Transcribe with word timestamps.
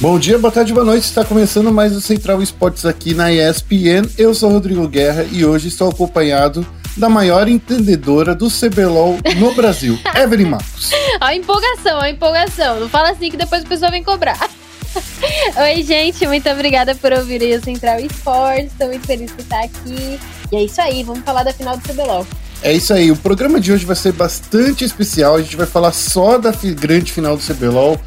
Bom 0.00 0.16
dia, 0.16 0.38
boa 0.38 0.52
tarde, 0.52 0.72
boa 0.72 0.84
noite. 0.84 1.02
Está 1.02 1.24
começando 1.24 1.72
mais 1.72 1.92
o 1.96 2.00
Central 2.00 2.40
Esportes 2.40 2.86
aqui 2.86 3.14
na 3.14 3.32
ESPN. 3.32 4.08
Eu 4.16 4.32
sou 4.32 4.48
Rodrigo 4.48 4.86
Guerra 4.86 5.26
e 5.32 5.44
hoje 5.44 5.66
estou 5.66 5.90
acompanhado 5.90 6.64
da 6.96 7.08
maior 7.08 7.48
entendedora 7.48 8.32
do 8.32 8.48
CBLOL 8.48 9.18
no 9.38 9.52
Brasil, 9.54 9.98
Evelyn 10.14 10.50
Marcos. 10.50 10.92
A 11.20 11.34
empolgação, 11.34 11.98
a 11.98 12.08
empolgação. 12.08 12.78
Não 12.78 12.88
fala 12.88 13.10
assim 13.10 13.28
que 13.28 13.36
depois 13.36 13.64
o 13.64 13.66
pessoal 13.66 13.90
vem 13.90 14.04
cobrar. 14.04 14.38
Oi, 15.62 15.82
gente, 15.82 16.24
muito 16.28 16.48
obrigada 16.48 16.94
por 16.94 17.12
ouvir 17.12 17.42
o 17.58 17.64
Central 17.64 17.98
Esportes. 17.98 18.70
Estou 18.70 18.86
muito 18.86 19.04
feliz 19.04 19.32
por 19.32 19.40
estar 19.40 19.64
aqui. 19.64 20.20
E 20.52 20.56
é 20.56 20.62
isso 20.62 20.80
aí, 20.80 21.02
vamos 21.02 21.24
falar 21.24 21.42
da 21.42 21.52
final 21.52 21.76
do 21.76 21.82
CBLOL. 21.82 22.24
É 22.62 22.72
isso 22.72 22.94
aí, 22.94 23.10
o 23.10 23.16
programa 23.16 23.60
de 23.60 23.72
hoje 23.72 23.84
vai 23.84 23.96
ser 23.96 24.12
bastante 24.12 24.84
especial. 24.84 25.34
A 25.34 25.42
gente 25.42 25.56
vai 25.56 25.66
falar 25.66 25.92
só 25.92 26.38
da 26.38 26.52
grande 26.52 27.10
final 27.10 27.36
do 27.36 27.42
CBLOL 27.42 28.00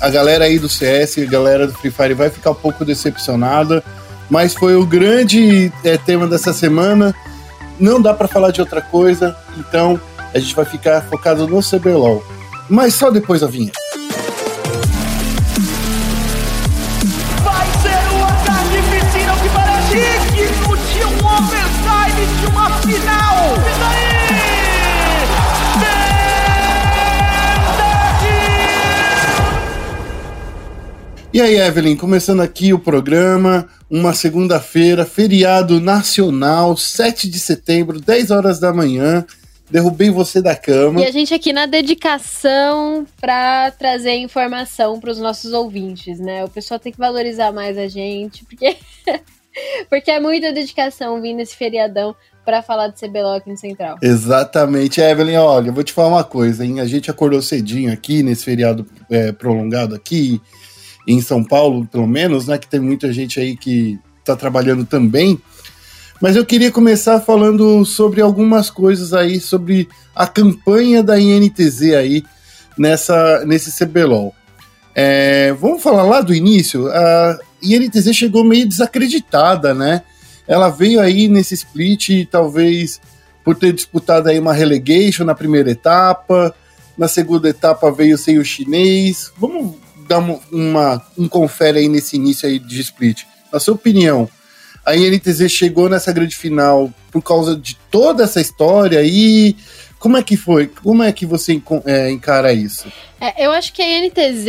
a 0.00 0.10
galera 0.10 0.44
aí 0.44 0.58
do 0.58 0.68
CS, 0.68 1.18
a 1.18 1.24
galera 1.24 1.66
do 1.66 1.74
Free 1.74 1.90
Fire 1.90 2.14
vai 2.14 2.30
ficar 2.30 2.50
um 2.50 2.54
pouco 2.54 2.84
decepcionada, 2.84 3.82
mas 4.28 4.54
foi 4.54 4.74
o 4.76 4.86
grande 4.86 5.72
é, 5.82 5.96
tema 5.96 6.26
dessa 6.26 6.52
semana. 6.52 7.14
Não 7.78 8.00
dá 8.00 8.14
para 8.14 8.28
falar 8.28 8.50
de 8.50 8.60
outra 8.60 8.80
coisa, 8.80 9.36
então 9.58 10.00
a 10.32 10.38
gente 10.38 10.54
vai 10.54 10.64
ficar 10.64 11.02
focado 11.02 11.46
no 11.46 11.60
CBLOL. 11.60 12.24
Mas 12.68 12.94
só 12.94 13.10
depois 13.10 13.40
da 13.40 13.46
vinheta. 13.46 13.78
E 31.34 31.40
aí, 31.40 31.56
Evelyn, 31.56 31.96
começando 31.96 32.42
aqui 32.42 32.72
o 32.72 32.78
programa, 32.78 33.68
uma 33.90 34.14
segunda-feira, 34.14 35.04
feriado 35.04 35.80
nacional, 35.80 36.76
7 36.76 37.28
de 37.28 37.40
setembro, 37.40 38.00
10 38.00 38.30
horas 38.30 38.60
da 38.60 38.72
manhã. 38.72 39.26
Derrubei 39.68 40.10
você 40.10 40.40
da 40.40 40.54
cama. 40.54 41.00
E 41.00 41.04
a 41.04 41.10
gente 41.10 41.34
aqui 41.34 41.52
na 41.52 41.66
dedicação 41.66 43.04
para 43.20 43.72
trazer 43.72 44.14
informação 44.14 45.00
para 45.00 45.10
os 45.10 45.18
nossos 45.18 45.52
ouvintes, 45.52 46.20
né? 46.20 46.44
O 46.44 46.48
pessoal 46.48 46.78
tem 46.78 46.92
que 46.92 46.98
valorizar 46.98 47.50
mais 47.50 47.76
a 47.76 47.88
gente, 47.88 48.44
porque 48.44 48.76
porque 49.90 50.12
é 50.12 50.20
muita 50.20 50.52
dedicação 50.52 51.20
vir 51.20 51.34
nesse 51.34 51.56
feriadão 51.56 52.14
para 52.44 52.62
falar 52.62 52.86
de 52.86 53.00
CBLOL 53.00 53.34
aqui 53.34 53.50
no 53.50 53.56
Central. 53.56 53.98
Exatamente. 54.00 55.00
Evelyn, 55.00 55.38
olha, 55.38 55.70
eu 55.70 55.74
vou 55.74 55.82
te 55.82 55.92
falar 55.92 56.10
uma 56.10 56.24
coisa, 56.24 56.64
hein? 56.64 56.78
A 56.78 56.86
gente 56.86 57.10
acordou 57.10 57.42
cedinho 57.42 57.92
aqui 57.92 58.22
nesse 58.22 58.44
feriado 58.44 58.86
é, 59.10 59.32
prolongado 59.32 59.96
aqui 59.96 60.40
em 61.06 61.20
São 61.20 61.42
Paulo, 61.44 61.86
pelo 61.86 62.06
menos, 62.06 62.46
né? 62.46 62.58
Que 62.58 62.68
tem 62.68 62.80
muita 62.80 63.12
gente 63.12 63.38
aí 63.38 63.56
que 63.56 63.98
está 64.20 64.34
trabalhando 64.34 64.84
também. 64.84 65.38
Mas 66.20 66.36
eu 66.36 66.46
queria 66.46 66.70
começar 66.70 67.20
falando 67.20 67.84
sobre 67.84 68.20
algumas 68.20 68.70
coisas 68.70 69.12
aí, 69.12 69.40
sobre 69.40 69.88
a 70.14 70.26
campanha 70.26 71.02
da 71.02 71.18
INTZ 71.20 71.94
aí 71.98 72.24
nessa, 72.78 73.44
nesse 73.44 73.72
CBLOL. 73.84 74.34
É, 74.94 75.52
vamos 75.54 75.82
falar 75.82 76.04
lá 76.04 76.20
do 76.20 76.34
início? 76.34 76.88
A 76.88 77.38
INTZ 77.62 78.14
chegou 78.14 78.44
meio 78.44 78.66
desacreditada, 78.66 79.74
né? 79.74 80.02
Ela 80.46 80.70
veio 80.70 81.00
aí 81.00 81.28
nesse 81.28 81.54
split, 81.54 82.26
talvez 82.30 83.00
por 83.44 83.54
ter 83.54 83.72
disputado 83.72 84.28
aí 84.28 84.38
uma 84.38 84.54
relegation 84.54 85.24
na 85.24 85.34
primeira 85.34 85.70
etapa, 85.70 86.54
na 86.96 87.08
segunda 87.08 87.48
etapa 87.48 87.90
veio 87.90 88.16
sem 88.16 88.38
o 88.38 88.44
chinês. 88.44 89.30
Vamos 89.36 89.74
dar 90.08 90.18
uma, 90.50 91.02
um 91.16 91.28
confere 91.28 91.78
aí 91.78 91.88
nesse 91.88 92.16
início 92.16 92.48
aí 92.48 92.58
de 92.58 92.80
split. 92.80 93.24
Na 93.52 93.60
sua 93.60 93.74
opinião, 93.74 94.28
a 94.84 94.96
INTZ 94.96 95.50
chegou 95.50 95.88
nessa 95.88 96.12
grande 96.12 96.36
final 96.36 96.92
por 97.10 97.22
causa 97.22 97.56
de 97.56 97.76
toda 97.90 98.24
essa 98.24 98.40
história 98.40 99.02
e 99.02 99.56
como 99.98 100.16
é 100.18 100.22
que 100.22 100.36
foi? 100.36 100.66
Como 100.66 101.02
é 101.02 101.10
que 101.12 101.24
você 101.24 101.60
é, 101.86 102.10
encara 102.10 102.52
isso? 102.52 102.86
É, 103.20 103.46
eu 103.46 103.52
acho 103.52 103.72
que 103.72 103.80
a 103.80 104.04
INTZ, 104.04 104.46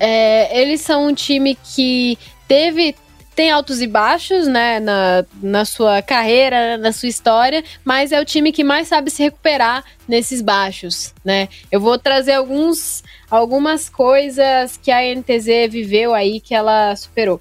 é, 0.00 0.60
eles 0.60 0.80
são 0.80 1.06
um 1.06 1.14
time 1.14 1.56
que 1.62 2.18
teve 2.48 2.96
tem 3.34 3.50
altos 3.50 3.80
e 3.80 3.86
baixos, 3.86 4.46
né, 4.46 4.80
na, 4.80 5.24
na 5.42 5.64
sua 5.64 6.02
carreira, 6.02 6.76
na 6.76 6.92
sua 6.92 7.08
história, 7.08 7.64
mas 7.84 8.12
é 8.12 8.20
o 8.20 8.24
time 8.24 8.52
que 8.52 8.64
mais 8.64 8.88
sabe 8.88 9.10
se 9.10 9.22
recuperar 9.22 9.84
nesses 10.06 10.42
baixos, 10.42 11.14
né? 11.24 11.48
Eu 11.70 11.80
vou 11.80 11.98
trazer 11.98 12.32
alguns, 12.32 13.02
algumas 13.30 13.88
coisas 13.88 14.76
que 14.76 14.90
a 14.90 15.02
NTZ 15.02 15.70
viveu 15.70 16.12
aí 16.12 16.40
que 16.40 16.54
ela 16.54 16.94
superou. 16.96 17.40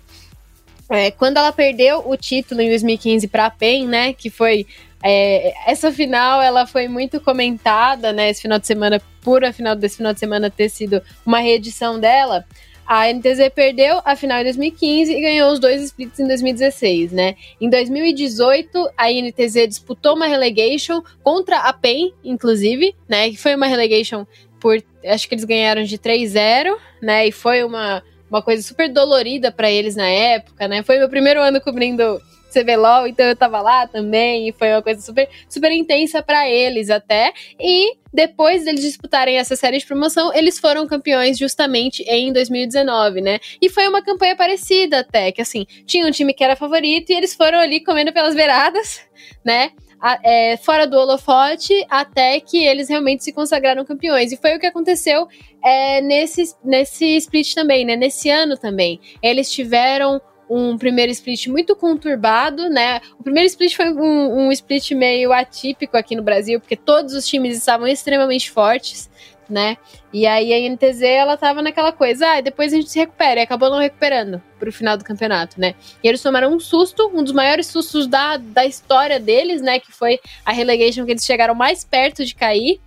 É, 0.90 1.12
quando 1.12 1.38
ela 1.38 1.52
perdeu 1.52 2.04
o 2.08 2.18
título 2.18 2.62
em 2.62 2.70
2015 2.70 3.28
para 3.28 3.46
a 3.46 3.52
PEN, 3.52 3.88
né, 3.88 4.14
que 4.14 4.30
foi 4.30 4.66
é, 5.04 5.54
essa 5.66 5.92
final 5.92 6.42
ela 6.42 6.68
foi 6.68 6.88
muito 6.88 7.22
comentada, 7.22 8.12
né? 8.12 8.30
Esse 8.30 8.42
final 8.42 8.60
de 8.60 8.68
semana, 8.68 9.02
por 9.22 9.46
a 9.46 9.54
final 9.54 9.76
desse 9.76 9.98
final 9.98 10.14
de 10.14 10.20
semana 10.20 10.50
ter 10.50 10.70
sido 10.70 11.02
uma 11.26 11.40
reedição 11.40 12.00
dela. 12.00 12.46
A 12.90 13.06
NTZ 13.14 13.52
perdeu 13.54 14.02
a 14.04 14.16
final 14.16 14.40
em 14.40 14.46
2015 14.46 15.14
e 15.14 15.22
ganhou 15.22 15.52
os 15.52 15.60
dois 15.60 15.80
splits 15.84 16.20
em 16.20 16.26
2016, 16.26 17.12
né? 17.12 17.36
Em 17.62 17.70
2018, 17.70 18.90
a 18.98 19.12
NTZ 19.12 19.68
disputou 19.68 20.16
uma 20.16 20.26
relegation 20.26 21.00
contra 21.22 21.60
a 21.60 21.72
PEN, 21.72 22.12
inclusive, 22.24 22.96
né? 23.08 23.30
Que 23.30 23.38
foi 23.38 23.54
uma 23.54 23.68
relegation 23.68 24.26
por. 24.60 24.82
Acho 25.06 25.30
que 25.30 25.36
eles 25.36 25.46
ganharam 25.46 25.84
de 25.84 26.00
3-0, 26.00 26.76
né? 27.00 27.28
E 27.28 27.32
foi 27.32 27.64
uma, 27.64 28.02
uma 28.28 28.42
coisa 28.42 28.64
super 28.64 28.90
dolorida 28.90 29.52
para 29.52 29.70
eles 29.70 29.96
na 29.96 30.08
época, 30.08 30.68
né? 30.68 30.82
Foi 30.82 30.98
meu 30.98 31.10
primeiro 31.10 31.40
ano 31.44 31.62
cobrindo 31.62 32.20
CBLOL, 32.54 33.08
então 33.08 33.26
eu 33.26 33.36
tava 33.36 33.62
lá 33.62 33.88
também, 33.88 34.50
e 34.50 34.52
foi 34.52 34.72
uma 34.72 34.82
coisa 34.82 35.02
super, 35.02 35.30
super 35.48 35.72
intensa 35.72 36.22
para 36.22 36.50
eles 36.50 36.90
até. 36.90 37.34
E 37.60 37.98
depois 38.14 38.66
deles 38.66 38.82
disputarem 38.82 39.38
essa 39.38 39.56
série 39.56 39.78
de 39.78 39.86
promoção, 39.86 40.34
eles 40.34 40.60
foram 40.60 40.88
campeões 40.88 41.38
justamente 41.38 42.04
em 42.04 42.34
2019, 42.34 43.22
né? 43.22 43.40
E 43.62 43.70
foi 43.70 43.88
uma 43.88 44.02
campanha 44.02 44.36
parecida 44.36 45.00
até, 45.00 45.32
que 45.32 45.42
assim, 45.42 45.66
tinha 45.86 46.08
um 46.08 46.12
time 46.12 46.34
que 46.34 46.44
era 46.44 46.56
favorito 46.56 47.12
e 47.12 47.16
eles 47.16 47.34
foram 47.34 47.60
ali 47.60 47.80
comendo 47.84 48.12
pelas 48.12 48.36
beiradas, 48.36 49.02
né? 49.46 49.72
A, 50.02 50.18
é, 50.24 50.58
fora 50.58 50.88
do 50.88 50.98
holofote, 50.98 51.74
até 51.90 52.40
que 52.40 52.66
eles 52.66 52.88
realmente 52.88 53.24
se 53.24 53.34
consagraram 53.34 53.84
campeões. 53.84 54.32
E 54.32 54.38
foi 54.38 54.56
o 54.56 54.60
que 54.60 54.66
aconteceu 54.66 55.28
é, 55.64 56.00
nesse, 56.02 56.56
nesse 56.64 57.18
split 57.18 57.54
também, 57.54 57.84
né? 57.84 57.98
Nesse 57.98 58.30
ano 58.30 58.58
também. 58.58 59.00
Eles 59.22 59.52
tiveram 59.52 60.22
um 60.50 60.78
primeiro 60.78 61.12
split 61.12 61.48
muito 61.48 61.76
conturbado, 61.76 62.68
né? 62.70 63.00
O 63.20 63.24
primeiro 63.24 63.48
split 63.48 63.76
foi 63.76 63.92
um, 63.92 64.48
um, 64.48 64.52
split 64.52 64.92
meio 64.92 65.32
atípico 65.32 65.96
aqui 65.96 66.16
no 66.16 66.24
Brasil, 66.24 66.60
porque 66.60 66.76
todos 66.76 67.14
os 67.14 67.28
times 67.28 67.56
estavam 67.56 67.88
extremamente 67.88 68.50
fortes, 68.50 69.10
né? 69.48 69.78
E 70.12 70.26
aí 70.26 70.52
a 70.54 70.70
NTZ, 70.70 71.02
ela 71.04 71.38
tava 71.38 71.62
naquela 71.62 71.92
coisa, 71.92 72.28
ah, 72.28 72.42
depois 72.42 72.74
a 72.74 72.78
gente 72.78 72.90
se 72.90 72.98
recupera, 72.98 73.40
e 73.40 73.44
acabou 73.44 73.70
não 73.70 73.78
recuperando 73.78 74.42
pro 74.58 74.72
final 74.72 74.98
do 74.98 75.04
campeonato, 75.04 75.60
né? 75.60 75.76
E 76.04 76.08
eles 76.08 76.22
tomaram 76.22 76.52
um 76.52 76.60
susto, 76.60 77.12
um 77.14 77.24
dos 77.24 77.34
maiores 77.34 77.68
sustos 77.68 78.08
da, 78.08 78.38
da 78.38 78.66
história 78.66 79.20
deles, 79.20 79.62
né? 79.62 79.80
Que 79.80 79.92
foi 79.92 80.20
a 80.44 80.52
relegation 80.52 81.06
que 81.06 81.12
eles 81.12 81.26
chegaram 81.26 81.54
mais 81.54 81.84
perto 81.84 82.26
de 82.26 82.34
cair. 82.34 82.80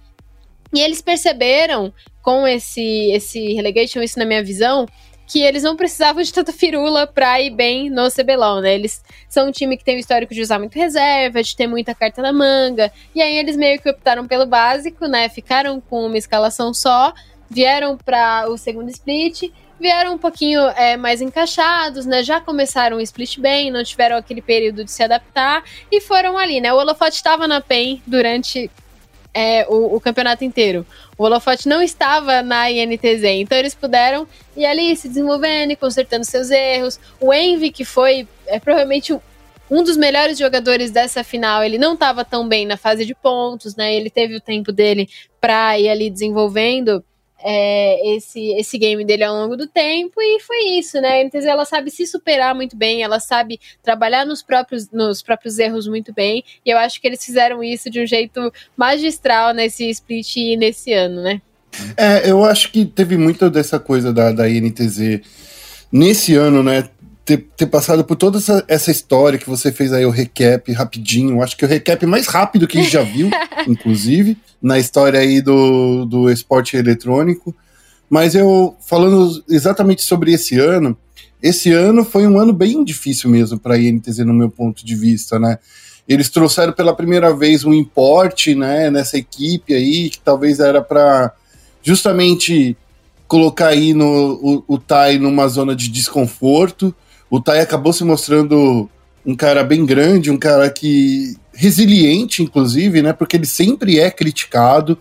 E 0.74 0.80
eles 0.80 1.02
perceberam 1.02 1.92
com 2.22 2.46
esse, 2.46 3.10
esse 3.12 3.52
relegation, 3.52 4.00
isso 4.00 4.18
na 4.18 4.24
minha 4.24 4.42
visão, 4.42 4.86
que 5.32 5.40
eles 5.40 5.62
não 5.62 5.74
precisavam 5.74 6.22
de 6.22 6.30
tanta 6.30 6.52
firula 6.52 7.06
pra 7.06 7.40
ir 7.40 7.48
bem 7.48 7.88
no 7.88 8.10
CBLOL, 8.10 8.60
né? 8.60 8.74
Eles 8.74 9.02
são 9.30 9.48
um 9.48 9.50
time 9.50 9.78
que 9.78 9.84
tem 9.84 9.96
o 9.96 9.98
histórico 9.98 10.34
de 10.34 10.42
usar 10.42 10.58
muito 10.58 10.78
reserva, 10.78 11.42
de 11.42 11.56
ter 11.56 11.66
muita 11.66 11.94
carta 11.94 12.20
na 12.20 12.34
manga, 12.34 12.92
e 13.14 13.22
aí 13.22 13.38
eles 13.38 13.56
meio 13.56 13.80
que 13.80 13.88
optaram 13.88 14.26
pelo 14.26 14.44
básico, 14.44 15.06
né? 15.06 15.30
Ficaram 15.30 15.80
com 15.80 16.04
uma 16.04 16.18
escalação 16.18 16.74
só, 16.74 17.14
vieram 17.48 17.96
para 17.96 18.46
o 18.50 18.58
segundo 18.58 18.90
split, 18.90 19.50
vieram 19.80 20.12
um 20.12 20.18
pouquinho 20.18 20.60
é, 20.76 20.98
mais 20.98 21.22
encaixados, 21.22 22.04
né? 22.04 22.22
Já 22.22 22.38
começaram 22.38 22.98
o 22.98 23.00
split 23.00 23.38
bem, 23.38 23.70
não 23.70 23.82
tiveram 23.82 24.18
aquele 24.18 24.42
período 24.42 24.84
de 24.84 24.90
se 24.90 25.02
adaptar 25.02 25.64
e 25.90 25.98
foram 25.98 26.36
ali, 26.36 26.60
né? 26.60 26.70
O 26.74 26.76
Holofote 26.76 27.16
estava 27.16 27.48
na 27.48 27.62
PEN 27.62 28.02
durante 28.06 28.70
é, 29.34 29.66
o, 29.68 29.96
o, 29.96 30.00
campeonato 30.00 30.44
inteiro. 30.44 30.86
O 31.16 31.24
holofote 31.24 31.68
não 31.68 31.82
estava 31.82 32.42
na 32.42 32.70
INTZ, 32.70 33.24
então 33.24 33.56
eles 33.56 33.74
puderam 33.74 34.26
ir 34.56 34.66
ali 34.66 34.94
se 34.96 35.08
desenvolvendo 35.08 35.70
e 35.70 35.76
consertando 35.76 36.24
seus 36.24 36.50
erros. 36.50 37.00
O 37.20 37.32
Envy, 37.32 37.70
que 37.70 37.84
foi 37.84 38.28
é, 38.46 38.58
provavelmente 38.58 39.16
um 39.70 39.82
dos 39.82 39.96
melhores 39.96 40.38
jogadores 40.38 40.90
dessa 40.90 41.24
final, 41.24 41.64
ele 41.64 41.78
não 41.78 41.94
estava 41.94 42.24
tão 42.24 42.46
bem 42.46 42.66
na 42.66 42.76
fase 42.76 43.06
de 43.06 43.14
pontos, 43.14 43.74
né? 43.74 43.94
Ele 43.94 44.10
teve 44.10 44.36
o 44.36 44.40
tempo 44.40 44.70
dele 44.70 45.08
para 45.40 45.78
ir 45.78 45.88
ali 45.88 46.10
desenvolvendo 46.10 47.02
é, 47.44 48.16
esse, 48.16 48.52
esse 48.54 48.78
game 48.78 49.04
dele 49.04 49.24
ao 49.24 49.34
longo 49.34 49.56
do 49.56 49.66
tempo 49.66 50.20
e 50.20 50.40
foi 50.40 50.78
isso, 50.78 51.00
né? 51.00 51.20
A 51.20 51.24
NTZ 51.24 51.46
ela 51.46 51.64
sabe 51.64 51.90
se 51.90 52.06
superar 52.06 52.54
muito 52.54 52.76
bem, 52.76 53.02
ela 53.02 53.20
sabe 53.20 53.60
trabalhar 53.82 54.24
nos 54.24 54.42
próprios, 54.42 54.90
nos 54.90 55.22
próprios 55.22 55.58
erros 55.58 55.86
muito 55.86 56.12
bem, 56.12 56.44
e 56.64 56.70
eu 56.70 56.78
acho 56.78 57.00
que 57.00 57.06
eles 57.06 57.24
fizeram 57.24 57.62
isso 57.62 57.90
de 57.90 58.00
um 58.00 58.06
jeito 58.06 58.52
magistral 58.76 59.52
nesse 59.52 59.88
split 59.90 60.36
e 60.36 60.56
nesse 60.56 60.92
ano, 60.92 61.22
né? 61.22 61.40
É, 61.96 62.30
eu 62.30 62.44
acho 62.44 62.70
que 62.70 62.84
teve 62.84 63.16
muito 63.16 63.48
dessa 63.48 63.78
coisa 63.78 64.12
da, 64.12 64.30
da 64.30 64.48
INTZ 64.48 65.20
nesse 65.90 66.34
ano, 66.34 66.62
né, 66.62 66.88
ter, 67.24 67.46
ter 67.56 67.66
passado 67.66 68.04
por 68.04 68.16
toda 68.16 68.38
essa, 68.38 68.64
essa, 68.66 68.90
história 68.90 69.38
que 69.38 69.48
você 69.48 69.70
fez 69.70 69.92
aí, 69.92 70.04
o 70.04 70.10
recap 70.10 70.72
rapidinho. 70.72 71.42
Acho 71.42 71.56
que 71.56 71.64
o 71.64 71.68
recap 71.68 72.04
mais 72.06 72.26
rápido 72.26 72.66
que 72.66 72.78
a 72.78 72.82
gente 72.82 72.92
já 72.92 73.02
viu, 73.02 73.30
inclusive, 73.66 74.36
na 74.60 74.78
história 74.78 75.20
aí 75.20 75.40
do, 75.40 76.04
do 76.04 76.30
esporte 76.30 76.76
eletrônico. 76.76 77.54
Mas 78.10 78.34
eu, 78.34 78.76
falando 78.86 79.42
exatamente 79.48 80.02
sobre 80.02 80.32
esse 80.32 80.58
ano, 80.58 80.96
esse 81.42 81.72
ano 81.72 82.04
foi 82.04 82.26
um 82.26 82.38
ano 82.38 82.52
bem 82.52 82.84
difícil 82.84 83.30
mesmo 83.30 83.58
para 83.58 83.74
a 83.74 83.78
INTZ, 83.78 84.18
no 84.18 84.34
meu 84.34 84.50
ponto 84.50 84.84
de 84.84 84.94
vista, 84.94 85.38
né? 85.38 85.58
Eles 86.08 86.28
trouxeram 86.28 86.72
pela 86.72 86.94
primeira 86.94 87.34
vez 87.34 87.64
um 87.64 87.72
importe, 87.72 88.54
né, 88.54 88.90
nessa 88.90 89.16
equipe 89.16 89.72
aí, 89.72 90.10
que 90.10 90.20
talvez 90.20 90.58
era 90.58 90.82
para 90.82 91.32
justamente 91.82 92.76
colocar 93.26 93.68
aí 93.68 93.94
no, 93.94 94.34
o, 94.42 94.74
o 94.74 94.78
Tai 94.78 95.18
numa 95.18 95.48
zona 95.48 95.74
de 95.74 95.88
desconforto. 95.88 96.94
O 97.32 97.40
Tai 97.40 97.60
acabou 97.60 97.94
se 97.94 98.04
mostrando 98.04 98.90
um 99.24 99.34
cara 99.34 99.64
bem 99.64 99.86
grande, 99.86 100.30
um 100.30 100.36
cara 100.36 100.68
que 100.68 101.34
resiliente, 101.54 102.42
inclusive, 102.42 103.00
né? 103.00 103.14
Porque 103.14 103.38
ele 103.38 103.46
sempre 103.46 103.98
é 103.98 104.10
criticado. 104.10 104.98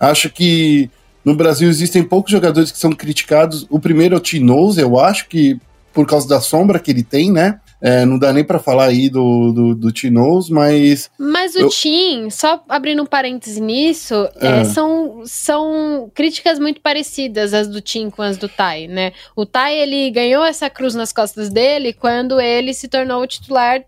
Acho 0.00 0.30
que 0.30 0.88
no 1.22 1.36
Brasil 1.36 1.68
existem 1.68 2.02
poucos 2.02 2.32
jogadores 2.32 2.72
que 2.72 2.78
são 2.78 2.92
criticados. 2.92 3.66
O 3.68 3.78
primeiro 3.78 4.14
é 4.14 4.16
o 4.16 4.22
Tinoz, 4.22 4.78
eu 4.78 4.98
acho 4.98 5.28
que 5.28 5.60
por 5.92 6.06
causa 6.06 6.26
da 6.26 6.40
sombra 6.40 6.78
que 6.78 6.90
ele 6.90 7.02
tem, 7.02 7.30
né? 7.30 7.60
É, 7.80 8.04
não 8.04 8.18
dá 8.18 8.32
nem 8.32 8.42
para 8.42 8.58
falar 8.58 8.86
aí 8.86 9.08
do, 9.08 9.52
do, 9.52 9.74
do 9.74 9.92
Tinoz, 9.92 10.48
mas. 10.48 11.10
Mas 11.18 11.54
o 11.54 11.60
eu... 11.60 11.68
Tim, 11.68 12.30
só 12.30 12.62
abrindo 12.68 13.02
um 13.02 13.06
parêntese 13.06 13.60
nisso, 13.60 14.28
é. 14.40 14.60
É, 14.60 14.64
são, 14.64 15.22
são 15.24 16.10
críticas 16.14 16.58
muito 16.58 16.80
parecidas 16.80 17.52
as 17.52 17.68
do 17.68 17.80
Tim 17.80 18.08
com 18.08 18.22
as 18.22 18.36
do 18.36 18.48
Tai, 18.48 18.86
né? 18.86 19.12
O 19.34 19.44
Tai, 19.44 19.76
ele 19.76 20.10
ganhou 20.10 20.44
essa 20.44 20.70
cruz 20.70 20.94
nas 20.94 21.12
costas 21.12 21.50
dele 21.50 21.92
quando 21.92 22.40
ele 22.40 22.72
se 22.72 22.88
tornou 22.88 23.22
o 23.22 23.26
titular 23.26 23.82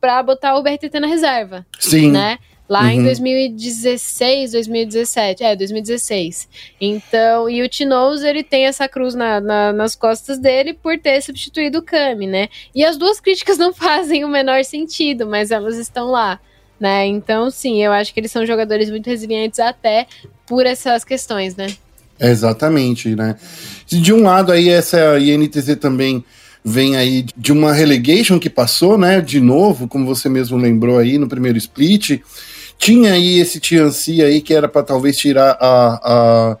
para 0.00 0.22
botar 0.22 0.56
o 0.56 0.62
BRTT 0.62 1.00
na 1.00 1.06
reserva. 1.06 1.66
Sim. 1.78 2.10
Né? 2.10 2.38
Lá 2.70 2.84
uhum. 2.84 2.90
em 2.90 3.02
2016, 3.02 4.52
2017. 4.52 5.42
É, 5.42 5.56
2016. 5.56 6.48
Então, 6.80 7.50
e 7.50 7.62
o 7.62 7.68
Tinoz, 7.68 8.22
ele 8.22 8.44
tem 8.44 8.66
essa 8.66 8.88
cruz 8.88 9.12
na, 9.16 9.40
na, 9.40 9.72
nas 9.72 9.96
costas 9.96 10.38
dele 10.38 10.72
por 10.72 10.96
ter 10.96 11.20
substituído 11.20 11.80
o 11.80 11.82
Kami, 11.82 12.28
né? 12.28 12.48
E 12.72 12.84
as 12.84 12.96
duas 12.96 13.18
críticas 13.20 13.58
não 13.58 13.72
fazem 13.74 14.24
o 14.24 14.28
menor 14.28 14.62
sentido, 14.64 15.26
mas 15.26 15.50
elas 15.50 15.76
estão 15.78 16.12
lá. 16.12 16.38
Né? 16.78 17.06
Então, 17.08 17.50
sim, 17.50 17.82
eu 17.82 17.90
acho 17.90 18.14
que 18.14 18.20
eles 18.20 18.30
são 18.30 18.46
jogadores 18.46 18.88
muito 18.88 19.08
resilientes 19.08 19.58
até 19.58 20.06
por 20.46 20.64
essas 20.64 21.02
questões, 21.02 21.56
né? 21.56 21.66
Exatamente, 22.20 23.16
né? 23.16 23.34
De 23.86 24.12
um 24.12 24.22
lado 24.22 24.52
aí, 24.52 24.68
essa 24.68 25.18
INTZ 25.18 25.76
também 25.80 26.24
vem 26.64 26.96
aí 26.96 27.26
de 27.36 27.52
uma 27.52 27.72
relegation 27.72 28.38
que 28.38 28.48
passou, 28.48 28.96
né? 28.96 29.20
De 29.20 29.40
novo, 29.40 29.88
como 29.88 30.06
você 30.06 30.28
mesmo 30.28 30.56
lembrou 30.56 30.98
aí 30.98 31.18
no 31.18 31.28
primeiro 31.28 31.58
split. 31.58 32.20
Tinha 32.80 33.12
aí 33.12 33.38
esse 33.38 33.60
Tianci 33.60 34.22
aí 34.22 34.40
que 34.40 34.54
era 34.54 34.66
para 34.66 34.82
talvez 34.82 35.18
tirar 35.18 35.54
a, 35.60 36.00
a, 36.02 36.56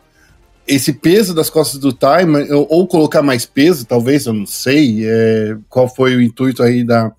esse 0.68 0.92
peso 0.92 1.34
das 1.34 1.48
costas 1.48 1.80
do 1.80 1.94
Time, 1.94 2.52
ou, 2.52 2.66
ou, 2.68 2.86
colocar 2.86 3.22
mais 3.22 3.46
peso, 3.46 3.86
talvez, 3.86 4.26
eu 4.26 4.34
não 4.34 4.44
sei 4.44 5.06
é, 5.06 5.56
qual 5.70 5.88
foi 5.88 6.14
o 6.14 6.20
intuito 6.20 6.62
aí 6.62 6.84
da, 6.84 7.10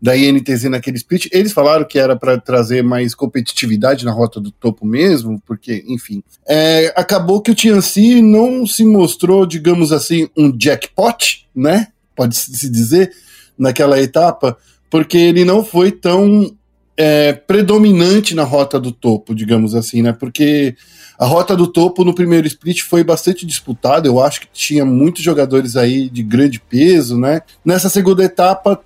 da 0.00 0.16
INTZ 0.16 0.70
naquele 0.70 0.98
split. 0.98 1.26
Eles 1.32 1.52
falaram 1.52 1.84
que 1.84 1.98
era 1.98 2.14
para 2.14 2.38
trazer 2.38 2.80
mais 2.84 3.12
competitividade 3.12 4.04
na 4.04 4.12
rota 4.12 4.40
do 4.40 4.52
topo 4.52 4.86
mesmo, 4.86 5.42
porque, 5.44 5.84
enfim. 5.88 6.22
É, 6.48 6.92
acabou 6.94 7.40
que 7.42 7.50
o 7.50 7.56
Tianci 7.56 8.22
não 8.22 8.64
se 8.64 8.84
mostrou, 8.84 9.44
digamos 9.46 9.90
assim, 9.90 10.28
um 10.36 10.56
jackpot, 10.56 11.44
né? 11.52 11.88
Pode-se 12.14 12.70
dizer, 12.70 13.10
naquela 13.58 14.00
etapa, 14.00 14.56
porque 14.88 15.18
ele 15.18 15.44
não 15.44 15.64
foi 15.64 15.90
tão 15.90 16.56
é, 17.00 17.32
predominante 17.32 18.34
na 18.34 18.42
rota 18.42 18.80
do 18.80 18.90
topo, 18.90 19.32
digamos 19.32 19.72
assim, 19.72 20.02
né? 20.02 20.12
Porque 20.12 20.74
a 21.16 21.24
rota 21.24 21.56
do 21.56 21.68
topo 21.68 22.04
no 22.04 22.12
primeiro 22.12 22.48
split 22.48 22.82
foi 22.82 23.04
bastante 23.04 23.46
disputada. 23.46 24.08
Eu 24.08 24.20
acho 24.20 24.40
que 24.40 24.48
tinha 24.52 24.84
muitos 24.84 25.22
jogadores 25.22 25.76
aí 25.76 26.10
de 26.10 26.24
grande 26.24 26.58
peso, 26.58 27.16
né? 27.16 27.42
Nessa 27.64 27.88
segunda 27.88 28.24
etapa, 28.24 28.80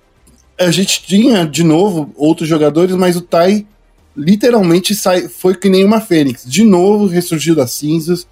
a 0.59 0.69
gente 0.69 1.03
tinha 1.03 1.43
de 1.43 1.63
novo 1.63 2.13
outros 2.15 2.47
jogadores, 2.47 2.95
mas 2.95 3.15
o 3.15 3.21
Tai 3.21 3.65
literalmente 4.15 4.93
sai, 4.93 5.27
foi 5.27 5.55
que 5.55 5.67
nem 5.67 5.83
uma 5.83 5.99
fênix. 5.99 6.45
De 6.45 6.63
novo 6.63 7.07
ressurgiu 7.07 7.55
das 7.55 7.71
cinzas, 7.71 8.27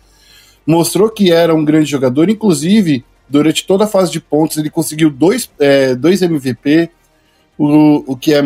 mostrou 0.63 1.09
que 1.09 1.31
era 1.31 1.55
um 1.55 1.65
grande 1.65 1.89
jogador. 1.89 2.29
Inclusive, 2.29 3.03
durante 3.27 3.65
toda 3.65 3.85
a 3.85 3.87
fase 3.87 4.11
de 4.11 4.21
pontos, 4.21 4.57
ele 4.57 4.69
conseguiu 4.69 5.09
dois, 5.09 5.49
é, 5.59 5.95
dois 5.95 6.21
MVP, 6.21 6.91
o, 7.57 8.11
o 8.13 8.15
que 8.15 8.31
é 8.31 8.43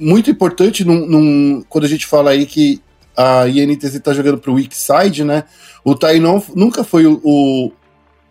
muito 0.00 0.30
importante 0.30 0.84
num, 0.84 1.06
num, 1.06 1.64
quando 1.68 1.84
a 1.84 1.88
gente 1.88 2.06
fala 2.06 2.30
aí 2.30 2.46
que 2.46 2.80
a 3.16 3.46
INTZ 3.46 3.96
está 3.96 4.14
jogando 4.14 4.38
para 4.38 4.50
o 4.50 4.54
weak 4.54 4.74
side, 4.74 5.22
né? 5.24 5.44
O 5.84 5.94
Tai 5.94 6.18
não, 6.18 6.42
nunca 6.54 6.82
foi 6.82 7.06
o, 7.06 7.20
o, 7.22 7.72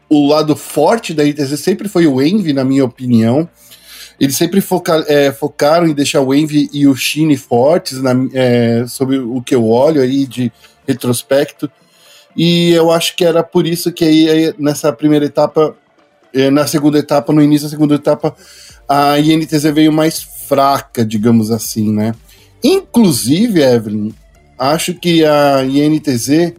o, 0.10 0.28
lado 0.28 0.56
forte 0.56 1.14
da 1.14 1.24
INTZ, 1.24 1.60
sempre 1.60 1.88
foi 1.88 2.08
o 2.08 2.22
Envy, 2.22 2.54
na 2.54 2.66
minha 2.66 2.84
opinião. 2.84 3.48
Eles 4.20 4.36
sempre 4.36 4.62
foca, 4.62 5.06
é, 5.08 5.32
focaram 5.32 5.88
em 5.88 5.94
deixar 5.94 6.22
o 6.22 6.34
Envy 6.34 6.70
e 6.74 6.88
o 6.88 6.96
Shine 6.96 7.38
fortes, 7.38 8.02
na, 8.02 8.14
é, 8.34 8.86
sobre 8.88 9.20
o 9.20 9.42
que 9.42 9.54
eu 9.54 9.66
olho 9.66 10.02
aí 10.02 10.26
de 10.26 10.52
retrospecto. 10.88 11.70
E 12.36 12.72
eu 12.72 12.92
acho 12.92 13.16
que 13.16 13.24
era 13.24 13.44
por 13.44 13.68
isso 13.68 13.92
que 13.92 14.04
aí, 14.04 14.54
nessa 14.58 14.92
primeira 14.92 15.26
etapa, 15.26 15.76
é, 16.34 16.50
na 16.50 16.66
segunda 16.66 16.98
etapa, 16.98 17.32
no 17.32 17.42
início 17.42 17.68
da 17.68 17.72
segunda 17.72 17.96
etapa, 17.96 18.36
a 18.88 19.20
INTZ 19.20 19.64
veio 19.74 19.94
mais 19.94 20.28
fraca, 20.50 21.06
digamos 21.06 21.52
assim, 21.52 21.94
né? 21.94 22.16
Inclusive, 22.64 23.62
Evelyn, 23.62 24.12
acho 24.58 24.96
que 24.96 25.24
a 25.24 25.64
INTZ 25.64 26.56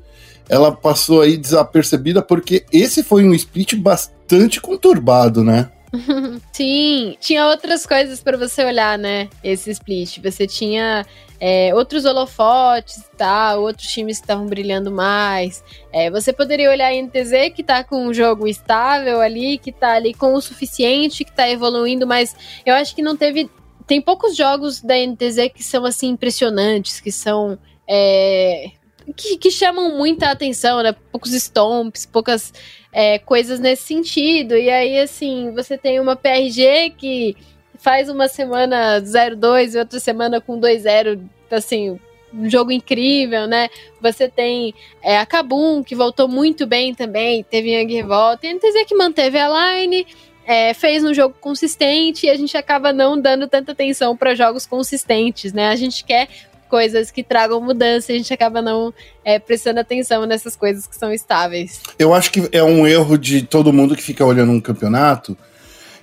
ela 0.49 0.73
passou 0.73 1.21
aí 1.21 1.37
desapercebida 1.37 2.23
porque 2.23 2.65
esse 2.73 3.03
foi 3.03 3.25
um 3.25 3.35
split 3.35 3.75
bastante 3.75 4.61
conturbado, 4.61 5.43
né? 5.43 5.71
Sim, 6.53 7.17
tinha 7.21 7.47
outras 7.47 7.85
coisas 7.85 8.23
para 8.23 8.37
você 8.37 8.65
olhar, 8.65 8.97
né? 8.97 9.29
Esse 9.43 9.71
split. 9.71 10.21
Você 10.23 10.47
tinha 10.47 11.05
é, 11.41 11.75
outros 11.75 12.05
holofotes, 12.05 13.03
tá? 13.17 13.57
Outros 13.57 13.89
times 13.89 14.19
que 14.19 14.25
estavam 14.25 14.47
brilhando 14.47 14.91
mais. 14.91 15.65
É, 15.93 16.11
você 16.11 16.33
poderia 16.33 16.71
olhar 16.71 16.89
a 16.89 16.95
NTZ 16.95 17.53
que 17.55 17.63
tá 17.63 17.83
com 17.83 18.07
um 18.07 18.15
jogo 18.15 18.47
estável 18.47 19.21
ali, 19.21 19.59
que 19.59 19.73
tá 19.73 19.95
ali 19.95 20.15
com 20.15 20.35
o 20.35 20.41
suficiente, 20.41 21.25
que 21.25 21.33
tá 21.33 21.49
evoluindo, 21.49 22.07
mas 22.07 22.37
eu 22.65 22.75
acho 22.75 22.95
que 22.95 23.03
não 23.03 23.17
teve. 23.17 23.51
Tem 23.91 24.01
poucos 24.01 24.37
jogos 24.37 24.81
da 24.81 24.95
NTZ 24.95 25.51
que 25.53 25.65
são 25.65 25.85
assim 25.85 26.11
impressionantes, 26.11 27.01
que 27.01 27.11
são. 27.11 27.59
É, 27.89 28.71
que, 29.17 29.37
que, 29.37 29.51
chamam 29.51 29.99
muita 29.99 30.31
atenção, 30.31 30.81
né? 30.81 30.95
Poucos 31.11 31.33
stomps, 31.33 32.07
poucas 32.07 32.55
é, 32.93 33.19
coisas 33.19 33.59
nesse 33.59 33.83
sentido. 33.83 34.57
E 34.57 34.71
aí, 34.71 34.97
assim, 35.01 35.53
você 35.57 35.77
tem 35.77 35.99
uma 35.99 36.15
PRG 36.15 36.91
que 36.97 37.37
faz 37.81 38.09
uma 38.09 38.29
semana 38.29 39.01
0-2 39.01 39.75
e 39.75 39.79
outra 39.79 39.99
semana 39.99 40.41
com 40.41 40.61
2-0, 40.61 41.21
assim, 41.51 41.99
um 42.33 42.49
jogo 42.49 42.71
incrível, 42.71 43.49
né? 43.49 43.69
Você 44.01 44.29
tem 44.29 44.73
é, 45.03 45.19
a 45.19 45.27
Kabum, 45.27 45.83
que 45.83 45.97
voltou 45.97 46.29
muito 46.29 46.65
bem 46.65 46.95
também, 46.95 47.43
teve 47.43 47.77
Young 47.77 47.93
e 47.93 48.01
a 48.03 48.55
NTZ 48.55 48.87
que 48.87 48.95
manteve 48.95 49.37
a 49.37 49.81
line, 49.81 50.07
é, 50.51 50.75
fez 50.75 51.05
um 51.05 51.15
jogo 51.15 51.37
consistente 51.41 52.27
e 52.27 52.29
a 52.29 52.37
gente 52.37 52.57
acaba 52.57 52.93
não 52.93 53.17
dando 53.17 53.47
tanta 53.47 53.71
atenção 53.71 54.17
para 54.17 54.35
jogos 54.35 54.67
consistentes, 54.67 55.53
né? 55.53 55.69
A 55.69 55.77
gente 55.77 56.03
quer 56.03 56.29
coisas 56.69 57.09
que 57.13 57.23
tragam 57.23 57.61
mudança, 57.61 58.11
a 58.11 58.17
gente 58.17 58.35
acaba 58.35 58.61
não 58.61 58.93
é, 59.25 59.39
prestando 59.39 59.79
atenção 59.79 60.27
nessas 60.27 60.57
coisas 60.57 60.89
que 60.89 60.97
são 60.97 61.13
estáveis. 61.13 61.81
Eu 61.97 62.13
acho 62.13 62.33
que 62.33 62.49
é 62.51 62.65
um 62.65 62.85
erro 62.85 63.17
de 63.17 63.43
todo 63.43 63.73
mundo 63.73 63.95
que 63.95 64.03
fica 64.03 64.25
olhando 64.25 64.51
um 64.51 64.61
campeonato. 64.61 65.39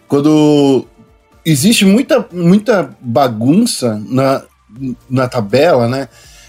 Quando 0.07 0.87
existe 1.43 1.83
muita, 1.83 2.25
muita 2.31 2.95
bagunça 3.01 4.01
na, 4.07 4.45
na 5.09 5.27
tabela, 5.27 5.89
né? 5.89 6.07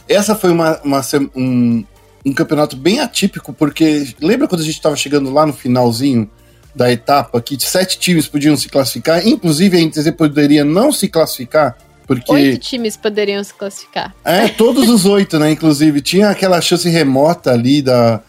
Essa 0.08 0.36
foi 0.36 0.52
uma, 0.52 0.80
uma 0.84 1.00
um, 1.34 1.84
um 2.24 2.32
campeonato 2.32 2.76
bem 2.76 3.00
atípico, 3.00 3.52
porque 3.52 4.14
lembra 4.20 4.46
quando 4.46 4.60
a 4.60 4.64
gente 4.64 4.76
estava 4.76 4.94
chegando 4.94 5.32
lá 5.32 5.44
no 5.44 5.52
finalzinho 5.52 6.30
da 6.78 6.92
etapa, 6.92 7.42
que 7.42 7.58
sete 7.58 7.98
times 7.98 8.28
podiam 8.28 8.56
se 8.56 8.68
classificar, 8.68 9.26
inclusive 9.26 9.76
a 9.76 9.80
NTZ 9.84 10.12
poderia 10.12 10.64
não 10.64 10.92
se 10.92 11.08
classificar, 11.08 11.76
porque... 12.06 12.30
Oito 12.32 12.58
times 12.58 12.96
poderiam 12.96 13.42
se 13.42 13.52
classificar. 13.52 14.14
É, 14.24 14.46
todos 14.46 14.88
os 14.88 15.04
oito, 15.10 15.40
né? 15.40 15.50
Inclusive, 15.50 16.00
tinha 16.00 16.30
aquela 16.30 16.60
chance 16.60 16.88
remota 16.88 17.50
ali 17.50 17.82
da, 17.82 18.20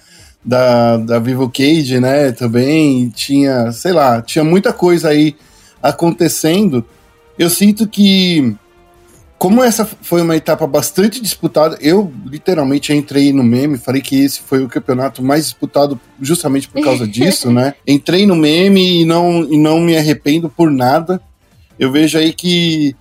da, 0.44 0.98
da 0.98 1.20
Vivo 1.20 1.48
Cage, 1.48 2.00
né? 2.00 2.32
Também 2.32 3.10
tinha, 3.10 3.72
sei 3.72 3.94
lá, 3.94 4.20
tinha 4.20 4.44
muita 4.44 4.74
coisa 4.74 5.10
aí 5.10 5.36
acontecendo, 5.82 6.84
eu 7.38 7.52
sinto 7.52 7.88
que 7.88 8.56
como 9.40 9.64
essa 9.64 9.86
foi 9.86 10.22
uma 10.22 10.36
etapa 10.36 10.68
bastante 10.68 11.22
disputada, 11.22 11.78
eu 11.80 12.12
literalmente 12.26 12.92
entrei 12.92 13.32
no 13.32 13.42
meme, 13.42 13.78
falei 13.78 14.02
que 14.02 14.20
esse 14.20 14.42
foi 14.42 14.62
o 14.62 14.68
campeonato 14.68 15.24
mais 15.24 15.46
disputado 15.46 15.98
justamente 16.22 16.68
por 16.68 16.84
causa 16.84 17.08
disso, 17.08 17.50
né? 17.50 17.74
Entrei 17.88 18.26
no 18.26 18.36
meme 18.36 19.02
e 19.02 19.06
não, 19.06 19.48
e 19.50 19.58
não 19.58 19.80
me 19.80 19.98
arrependo 19.98 20.50
por 20.50 20.70
nada. 20.70 21.22
Eu 21.80 21.90
vejo 21.90 22.18
aí 22.18 22.34
que 22.34 22.94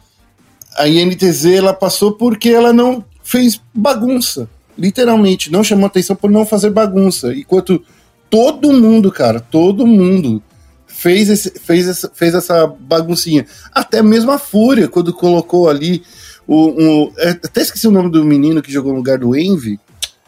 a 0.76 0.86
INTZ 0.86 1.46
ela 1.46 1.74
passou 1.74 2.12
porque 2.12 2.50
ela 2.50 2.72
não 2.72 3.04
fez 3.20 3.60
bagunça. 3.74 4.48
Literalmente, 4.78 5.50
não 5.50 5.64
chamou 5.64 5.86
atenção 5.86 6.14
por 6.14 6.30
não 6.30 6.46
fazer 6.46 6.70
bagunça. 6.70 7.34
Enquanto 7.34 7.82
todo 8.30 8.72
mundo, 8.72 9.10
cara, 9.10 9.40
todo 9.40 9.84
mundo 9.84 10.40
fez, 10.86 11.28
esse, 11.28 11.58
fez, 11.58 11.88
essa, 11.88 12.08
fez 12.14 12.32
essa 12.32 12.64
baguncinha. 12.66 13.44
Até 13.72 14.02
mesmo 14.02 14.30
a 14.30 14.38
Fúria, 14.38 14.86
quando 14.86 15.12
colocou 15.12 15.68
ali 15.68 16.04
o, 16.48 16.70
um, 16.70 17.12
é, 17.18 17.28
até 17.28 17.60
esqueci 17.60 17.86
o 17.86 17.90
nome 17.90 18.10
do 18.10 18.24
menino 18.24 18.62
que 18.62 18.72
jogou 18.72 18.92
no 18.92 18.98
lugar 18.98 19.18
do 19.18 19.36
Envy. 19.36 19.78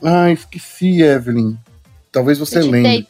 Ah, 0.03 0.31
esqueci, 0.31 1.01
Evelyn. 1.01 1.57
Talvez 2.13 2.39
você 2.39 2.61
lembre. 2.61 3.07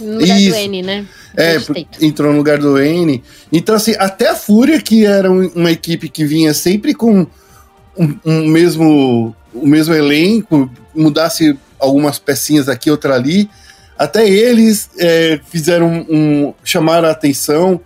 No 0.00 0.20
lugar 0.20 0.40
Isso. 0.40 0.50
do 0.50 0.56
N, 0.56 0.82
né? 0.82 1.06
É, 1.36 1.56
entrou 2.00 2.32
no 2.32 2.38
lugar 2.38 2.58
do 2.58 2.78
N. 2.78 3.22
Então, 3.52 3.74
assim, 3.74 3.94
até 3.98 4.30
a 4.30 4.34
Fúria, 4.34 4.80
que 4.80 5.04
era 5.04 5.30
uma 5.30 5.70
equipe 5.70 6.08
que 6.08 6.24
vinha 6.24 6.54
sempre 6.54 6.94
com 6.94 7.26
um, 7.96 8.18
um 8.24 8.46
mesmo, 8.48 9.36
o 9.54 9.66
mesmo 9.66 9.94
elenco, 9.94 10.70
mudasse 10.94 11.58
algumas 11.78 12.18
pecinhas 12.18 12.70
aqui, 12.70 12.90
outra 12.90 13.14
ali, 13.14 13.50
até 13.98 14.26
eles 14.26 14.88
é, 14.98 15.40
fizeram 15.46 16.06
um, 16.08 16.54
chamaram 16.64 17.08
a 17.08 17.12
atenção. 17.12 17.80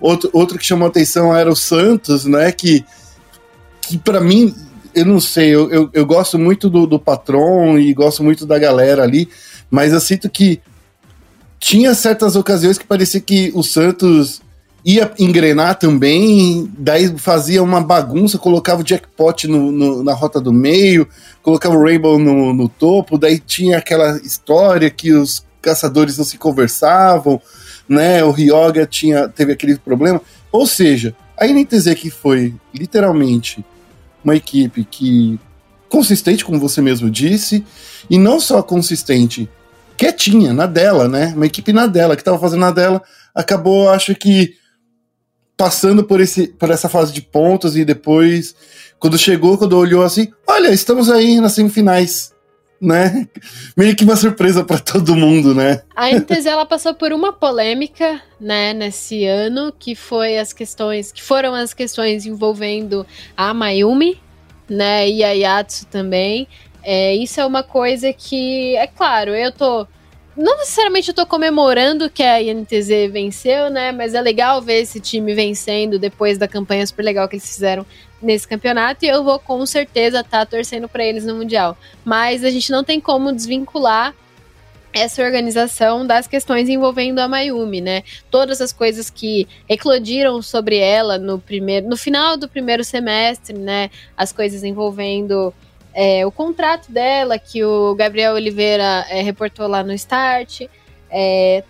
Outro, 0.00 0.30
outro 0.32 0.58
que 0.58 0.66
chamou 0.66 0.86
a 0.86 0.88
atenção 0.88 1.34
era 1.34 1.50
o 1.50 1.56
Santos, 1.56 2.24
né? 2.24 2.50
Que 2.50 2.84
que 3.88 3.98
para 3.98 4.20
mim, 4.20 4.54
eu 4.94 5.04
não 5.04 5.20
sei, 5.20 5.54
eu, 5.54 5.70
eu, 5.70 5.90
eu 5.92 6.06
gosto 6.06 6.38
muito 6.38 6.68
do, 6.68 6.86
do 6.86 6.98
Patron 6.98 7.78
e 7.78 7.92
gosto 7.94 8.22
muito 8.22 8.46
da 8.46 8.58
galera 8.58 9.02
ali, 9.02 9.28
mas 9.70 9.92
eu 9.92 10.00
sinto 10.00 10.28
que 10.28 10.60
tinha 11.58 11.94
certas 11.94 12.36
ocasiões 12.36 12.78
que 12.78 12.86
parecia 12.86 13.20
que 13.20 13.50
o 13.54 13.62
Santos 13.62 14.40
ia 14.84 15.10
engrenar 15.18 15.76
também, 15.80 16.70
daí 16.78 17.18
fazia 17.18 17.60
uma 17.60 17.80
bagunça, 17.80 18.38
colocava 18.38 18.82
o 18.82 18.84
jackpot 18.84 19.48
no, 19.48 19.72
no, 19.72 20.04
na 20.04 20.12
rota 20.12 20.40
do 20.40 20.52
meio, 20.52 21.08
colocava 21.42 21.74
o 21.74 21.82
Rainbow 21.82 22.20
no, 22.20 22.54
no, 22.54 22.68
topo, 22.68 23.18
daí 23.18 23.40
tinha 23.40 23.78
aquela 23.78 24.16
história 24.18 24.88
que 24.88 25.12
os 25.12 25.44
caçadores 25.60 26.16
não 26.16 26.24
se 26.24 26.38
conversavam, 26.38 27.42
né? 27.88 28.22
O 28.22 28.30
Ryoga 28.30 28.86
tinha, 28.86 29.28
teve 29.28 29.52
aquele 29.52 29.76
problema. 29.76 30.20
Ou 30.52 30.66
seja, 30.68 31.16
a 31.36 31.46
NTZ 31.48 31.92
que 31.94 32.08
foi 32.08 32.54
literalmente 32.72 33.64
uma 34.26 34.34
equipe 34.34 34.84
que 34.84 35.38
consistente, 35.88 36.44
como 36.44 36.58
você 36.58 36.82
mesmo 36.82 37.08
disse, 37.08 37.64
e 38.10 38.18
não 38.18 38.40
só 38.40 38.60
consistente, 38.60 39.48
quietinha, 39.96 40.52
na 40.52 40.66
dela, 40.66 41.06
né? 41.06 41.32
Uma 41.36 41.46
equipe 41.46 41.72
na 41.72 41.86
dela, 41.86 42.16
que 42.16 42.22
estava 42.22 42.36
fazendo 42.36 42.60
na 42.60 42.72
dela, 42.72 43.00
acabou, 43.32 43.88
acho 43.88 44.16
que, 44.16 44.54
passando 45.56 46.02
por, 46.02 46.20
esse, 46.20 46.48
por 46.48 46.70
essa 46.70 46.88
fase 46.88 47.12
de 47.12 47.22
pontos 47.22 47.76
e 47.76 47.84
depois, 47.84 48.56
quando 48.98 49.16
chegou, 49.16 49.56
quando 49.56 49.78
olhou 49.78 50.02
assim, 50.02 50.28
olha, 50.44 50.72
estamos 50.72 51.08
aí 51.08 51.40
nas 51.40 51.52
semifinais 51.52 52.32
né? 52.80 53.26
Meio 53.76 53.94
que 53.96 54.04
uma 54.04 54.16
surpresa 54.16 54.64
para 54.64 54.78
todo 54.78 55.16
mundo, 55.16 55.54
né? 55.54 55.82
A 55.94 56.10
NTZ 56.10 56.46
ela 56.46 56.66
passou 56.66 56.94
por 56.94 57.12
uma 57.12 57.32
polêmica, 57.32 58.20
né, 58.40 58.72
nesse 58.72 59.24
ano, 59.24 59.72
que 59.78 59.94
foi 59.94 60.38
as 60.38 60.52
questões, 60.52 61.10
que 61.10 61.22
foram 61.22 61.54
as 61.54 61.72
questões 61.72 62.26
envolvendo 62.26 63.06
a 63.36 63.52
Mayumi, 63.54 64.20
né, 64.68 65.08
e 65.08 65.24
a 65.24 65.30
Yatsu 65.30 65.86
também. 65.86 66.46
É, 66.82 67.14
isso 67.14 67.40
é 67.40 67.46
uma 67.46 67.62
coisa 67.62 68.12
que, 68.12 68.76
é 68.76 68.86
claro, 68.86 69.34
eu 69.34 69.50
tô 69.50 69.86
não 70.36 70.58
necessariamente 70.58 71.08
eu 71.08 71.14
tô 71.14 71.24
comemorando 71.24 72.10
que 72.10 72.22
a 72.22 72.42
INTZ 72.42 73.10
venceu, 73.10 73.70
né? 73.70 73.90
Mas 73.90 74.12
é 74.12 74.20
legal 74.20 74.60
ver 74.60 74.82
esse 74.82 75.00
time 75.00 75.34
vencendo 75.34 75.98
depois 75.98 76.36
da 76.36 76.46
campanha 76.46 76.86
super 76.86 77.02
legal 77.02 77.26
que 77.26 77.36
eles 77.36 77.48
fizeram 77.48 77.86
nesse 78.20 78.46
campeonato 78.46 79.04
e 79.04 79.08
eu 79.08 79.22
vou 79.22 79.38
com 79.38 79.64
certeza 79.66 80.20
estar 80.20 80.40
tá 80.40 80.46
torcendo 80.46 80.88
para 80.88 81.04
eles 81.04 81.24
no 81.24 81.34
Mundial. 81.34 81.76
Mas 82.04 82.44
a 82.44 82.50
gente 82.50 82.70
não 82.70 82.82
tem 82.82 83.00
como 83.00 83.32
desvincular 83.32 84.14
essa 84.92 85.22
organização 85.22 86.06
das 86.06 86.26
questões 86.26 86.70
envolvendo 86.70 87.18
a 87.18 87.28
Mayumi, 87.28 87.82
né? 87.82 88.02
Todas 88.30 88.62
as 88.62 88.72
coisas 88.72 89.10
que 89.10 89.46
eclodiram 89.68 90.40
sobre 90.40 90.78
ela 90.78 91.18
no 91.18 91.38
primeiro, 91.38 91.86
no 91.86 91.98
final 91.98 92.36
do 92.38 92.48
primeiro 92.48 92.82
semestre, 92.82 93.56
né? 93.58 93.90
As 94.16 94.32
coisas 94.32 94.64
envolvendo 94.64 95.52
é, 95.92 96.24
o 96.24 96.30
contrato 96.30 96.90
dela, 96.90 97.38
que 97.38 97.62
o 97.62 97.94
Gabriel 97.94 98.34
Oliveira 98.34 99.04
é, 99.10 99.20
reportou 99.20 99.66
lá 99.66 99.82
no 99.82 99.92
Start, 99.92 100.62
é, 101.10 101.62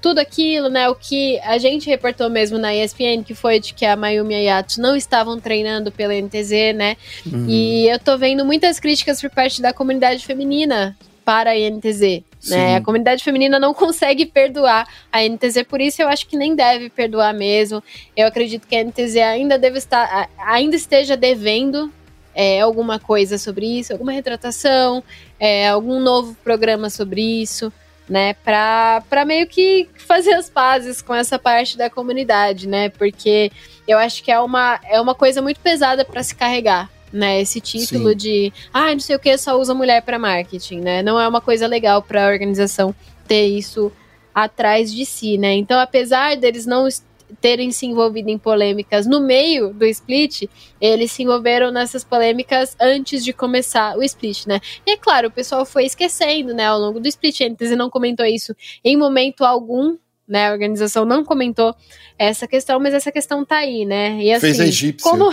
tudo 0.00 0.18
aquilo, 0.18 0.68
né? 0.68 0.88
O 0.88 0.94
que 0.94 1.38
a 1.40 1.58
gente 1.58 1.88
reportou 1.88 2.30
mesmo 2.30 2.58
na 2.58 2.74
ESPN, 2.74 3.22
que 3.24 3.34
foi 3.34 3.58
de 3.58 3.74
que 3.74 3.84
a 3.84 3.96
Mayumi 3.96 4.34
e 4.34 4.48
a 4.48 4.56
Yato 4.56 4.80
não 4.80 4.94
estavam 4.94 5.40
treinando 5.40 5.90
pela 5.90 6.14
NTZ, 6.14 6.74
né? 6.74 6.96
Uhum. 7.24 7.46
E 7.48 7.88
eu 7.88 7.98
tô 7.98 8.16
vendo 8.16 8.44
muitas 8.44 8.78
críticas 8.78 9.20
por 9.20 9.30
parte 9.30 9.60
da 9.60 9.72
comunidade 9.72 10.24
feminina 10.24 10.96
para 11.24 11.50
a 11.50 11.54
NTZ. 11.54 12.22
Né? 12.48 12.76
A 12.76 12.80
comunidade 12.80 13.24
feminina 13.24 13.58
não 13.58 13.74
consegue 13.74 14.24
perdoar 14.24 14.86
a 15.10 15.22
NTZ, 15.22 15.64
por 15.68 15.80
isso 15.80 16.00
eu 16.00 16.08
acho 16.08 16.28
que 16.28 16.36
nem 16.36 16.54
deve 16.54 16.88
perdoar 16.88 17.34
mesmo. 17.34 17.82
Eu 18.16 18.28
acredito 18.28 18.68
que 18.68 18.76
a 18.76 18.84
NTZ 18.84 19.16
ainda 19.16 19.58
deve 19.58 19.78
estar, 19.78 20.30
ainda 20.38 20.76
esteja 20.76 21.16
devendo 21.16 21.92
é, 22.32 22.60
alguma 22.60 23.00
coisa 23.00 23.38
sobre 23.38 23.66
isso, 23.66 23.92
alguma 23.92 24.12
retratação, 24.12 25.02
é, 25.40 25.68
algum 25.68 25.98
novo 25.98 26.36
programa 26.44 26.88
sobre 26.88 27.22
isso 27.42 27.72
né, 28.08 28.34
para 28.34 29.24
meio 29.26 29.46
que 29.46 29.88
fazer 29.96 30.34
as 30.34 30.48
pazes 30.48 31.02
com 31.02 31.14
essa 31.14 31.38
parte 31.38 31.76
da 31.76 31.90
comunidade, 31.90 32.68
né? 32.68 32.88
Porque 32.88 33.50
eu 33.86 33.98
acho 33.98 34.22
que 34.22 34.30
é 34.30 34.38
uma, 34.38 34.80
é 34.84 35.00
uma 35.00 35.14
coisa 35.14 35.42
muito 35.42 35.58
pesada 35.60 36.04
para 36.04 36.22
se 36.22 36.34
carregar, 36.34 36.88
né? 37.12 37.40
Esse 37.40 37.60
título 37.60 38.10
Sim. 38.10 38.16
de, 38.16 38.52
ah, 38.72 38.92
não 38.92 39.00
sei 39.00 39.16
o 39.16 39.18
que, 39.18 39.36
só 39.36 39.58
usa 39.58 39.74
mulher 39.74 40.02
para 40.02 40.18
marketing, 40.18 40.80
né? 40.80 41.02
Não 41.02 41.20
é 41.20 41.26
uma 41.26 41.40
coisa 41.40 41.66
legal 41.66 42.00
para 42.00 42.26
a 42.26 42.30
organização 42.30 42.94
ter 43.26 43.46
isso 43.46 43.90
atrás 44.34 44.92
de 44.92 45.04
si, 45.04 45.38
né? 45.38 45.54
Então, 45.54 45.80
apesar 45.80 46.36
deles 46.36 46.66
não 46.66 46.86
terem 47.40 47.70
se 47.72 47.86
envolvido 47.86 48.30
em 48.30 48.38
polêmicas 48.38 49.06
no 49.06 49.20
meio 49.20 49.72
do 49.72 49.84
split, 49.86 50.44
eles 50.80 51.12
se 51.12 51.22
envolveram 51.22 51.70
nessas 51.70 52.04
polêmicas 52.04 52.76
antes 52.80 53.24
de 53.24 53.32
começar 53.32 53.96
o 53.96 54.02
split, 54.02 54.46
né? 54.46 54.60
E 54.86 54.92
é 54.92 54.96
claro, 54.96 55.28
o 55.28 55.30
pessoal 55.30 55.64
foi 55.64 55.84
esquecendo, 55.84 56.54
né, 56.54 56.66
ao 56.66 56.78
longo 56.78 57.00
do 57.00 57.08
split, 57.08 57.40
a 57.40 57.76
não 57.76 57.90
comentou 57.90 58.24
isso 58.24 58.54
em 58.84 58.96
momento 58.96 59.44
algum, 59.44 59.96
né? 60.26 60.48
A 60.48 60.52
organização 60.52 61.04
não 61.04 61.24
comentou 61.24 61.74
essa 62.18 62.46
questão, 62.46 62.78
mas 62.80 62.94
essa 62.94 63.12
questão 63.12 63.44
tá 63.44 63.58
aí, 63.58 63.84
né? 63.84 64.18
E 64.20 64.32
assim, 64.32 64.46
Fez 64.46 64.60
a 64.60 64.66
egípcia. 64.66 65.10
como 65.10 65.32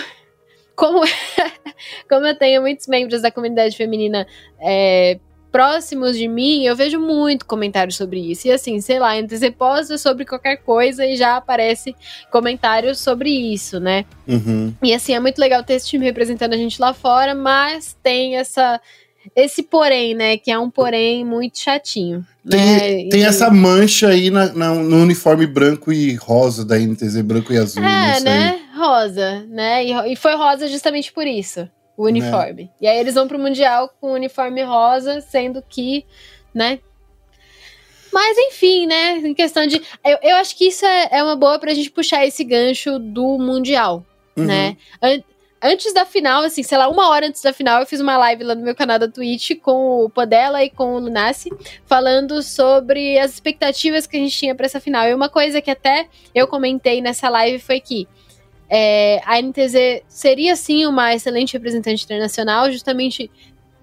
como, 0.76 1.02
como 2.10 2.26
eu 2.26 2.36
tenho 2.36 2.62
muitos 2.62 2.88
membros 2.88 3.22
da 3.22 3.32
comunidade 3.32 3.76
feminina 3.76 4.28
é, 4.60 5.20
próximos 5.54 6.18
de 6.18 6.28
mim, 6.28 6.66
eu 6.66 6.76
vejo 6.76 7.00
muito 7.00 7.46
comentário 7.46 7.94
sobre 7.94 8.20
isso. 8.20 8.48
E 8.48 8.52
assim, 8.52 8.82
sei 8.82 8.98
lá, 8.98 9.16
entre 9.16 9.38
você 9.38 9.52
posta 9.52 10.00
sobre 10.00 10.26
qualquer 10.26 10.58
coisa 10.58 11.06
e 11.06 11.16
já 11.16 11.38
aparece 11.38 11.96
comentários 12.32 13.00
sobre 13.00 13.30
isso, 13.30 13.80
né? 13.80 14.04
Uhum. 14.28 14.74
E 14.82 14.92
assim, 14.92 15.14
é 15.14 15.20
muito 15.20 15.38
legal 15.38 15.64
ter 15.64 15.76
esse 15.76 15.88
time 15.88 16.04
representando 16.06 16.54
a 16.54 16.58
gente 16.58 16.82
lá 16.82 16.92
fora, 16.92 17.36
mas 17.36 17.96
tem 18.02 18.36
essa 18.36 18.82
esse 19.36 19.62
porém, 19.64 20.16
né? 20.16 20.38
Que 20.38 20.52
é 20.52 20.58
um 20.58 20.72
porém 20.72 21.24
muito 21.24 21.60
chatinho. 21.60 22.26
Tem, 22.50 22.60
né? 22.60 23.10
tem 23.10 23.22
e... 23.22 23.24
essa 23.24 23.50
mancha 23.52 24.10
aí 24.10 24.32
na, 24.32 24.52
na, 24.52 24.74
no 24.74 25.04
uniforme 25.04 25.46
branco 25.46 25.94
e 25.94 26.16
rosa 26.16 26.66
da 26.66 26.80
NTZ, 26.80 27.22
branco 27.22 27.54
e 27.54 27.58
azul. 27.58 27.84
É, 27.84 28.20
né? 28.20 28.60
Rosa, 28.76 29.46
né? 29.48 29.86
E, 29.86 30.14
e 30.14 30.16
foi 30.16 30.36
rosa 30.36 30.68
justamente 30.68 31.14
por 31.14 31.28
isso 31.28 31.70
o 31.98 32.06
uniforme. 32.06 32.64
Né? 32.64 32.70
E 32.82 32.88
aí 32.88 32.98
eles 33.00 33.14
vão 33.14 33.28
pro 33.28 33.40
Mundial 33.40 33.94
com 34.00 34.12
o 34.12 34.14
uniforme 34.14 34.64
rosa, 34.64 35.22
sendo 35.22 35.64
que, 35.68 36.06
né? 36.54 36.80
Mas 38.12 38.38
enfim, 38.38 38.86
né? 38.86 39.18
Em 39.18 39.34
questão 39.34 39.66
de. 39.66 39.82
Eu, 40.06 40.18
eu 40.22 40.36
acho 40.36 40.56
que 40.56 40.68
isso 40.68 40.86
é, 40.86 41.10
é 41.12 41.24
uma 41.24 41.36
boa 41.36 41.58
pra 41.58 41.74
gente 41.74 41.90
puxar 41.90 42.26
esse 42.26 42.44
gancho 42.44 43.00
do 43.00 43.40
Mundial, 43.40 44.06
uhum. 44.38 44.46
né? 44.46 44.78
An 45.02 45.22
antes 45.64 45.94
da 45.94 46.06
final, 46.06 46.44
assim, 46.44 46.62
sei 46.62 46.78
lá, 46.78 46.90
uma 46.90 47.10
hora 47.10 47.26
antes 47.26 47.42
da 47.42 47.54
final, 47.54 47.80
eu 47.80 47.88
fiz 47.88 48.02
uma 48.02 48.18
live 48.18 48.44
lá 48.44 48.54
no 48.54 48.62
meu 48.62 48.76
canal 48.76 49.00
da 49.00 49.08
Twitch 49.08 49.52
com 49.62 50.04
o 50.04 50.10
Podela 50.10 50.62
e 50.62 50.70
com 50.70 50.96
o 50.96 51.00
Lunassi, 51.00 51.50
falando 51.86 52.44
sobre 52.44 53.18
as 53.18 53.32
expectativas 53.32 54.06
que 54.06 54.18
a 54.18 54.20
gente 54.20 54.38
tinha 54.38 54.54
para 54.54 54.66
essa 54.66 54.82
final. 54.82 55.08
E 55.08 55.14
uma 55.14 55.30
coisa 55.30 55.62
que 55.62 55.72
até 55.72 56.10
eu 56.36 56.48
comentei 56.48 57.02
nessa 57.02 57.30
live 57.30 57.60
foi 57.60 57.80
que 57.80 58.10
é, 58.70 59.22
a 59.26 59.42
NTZ 59.42 60.04
seria 60.08 60.56
sim 60.56 60.86
uma 60.86 61.14
excelente 61.14 61.54
representante 61.54 62.04
internacional, 62.04 62.72
justamente 62.72 63.30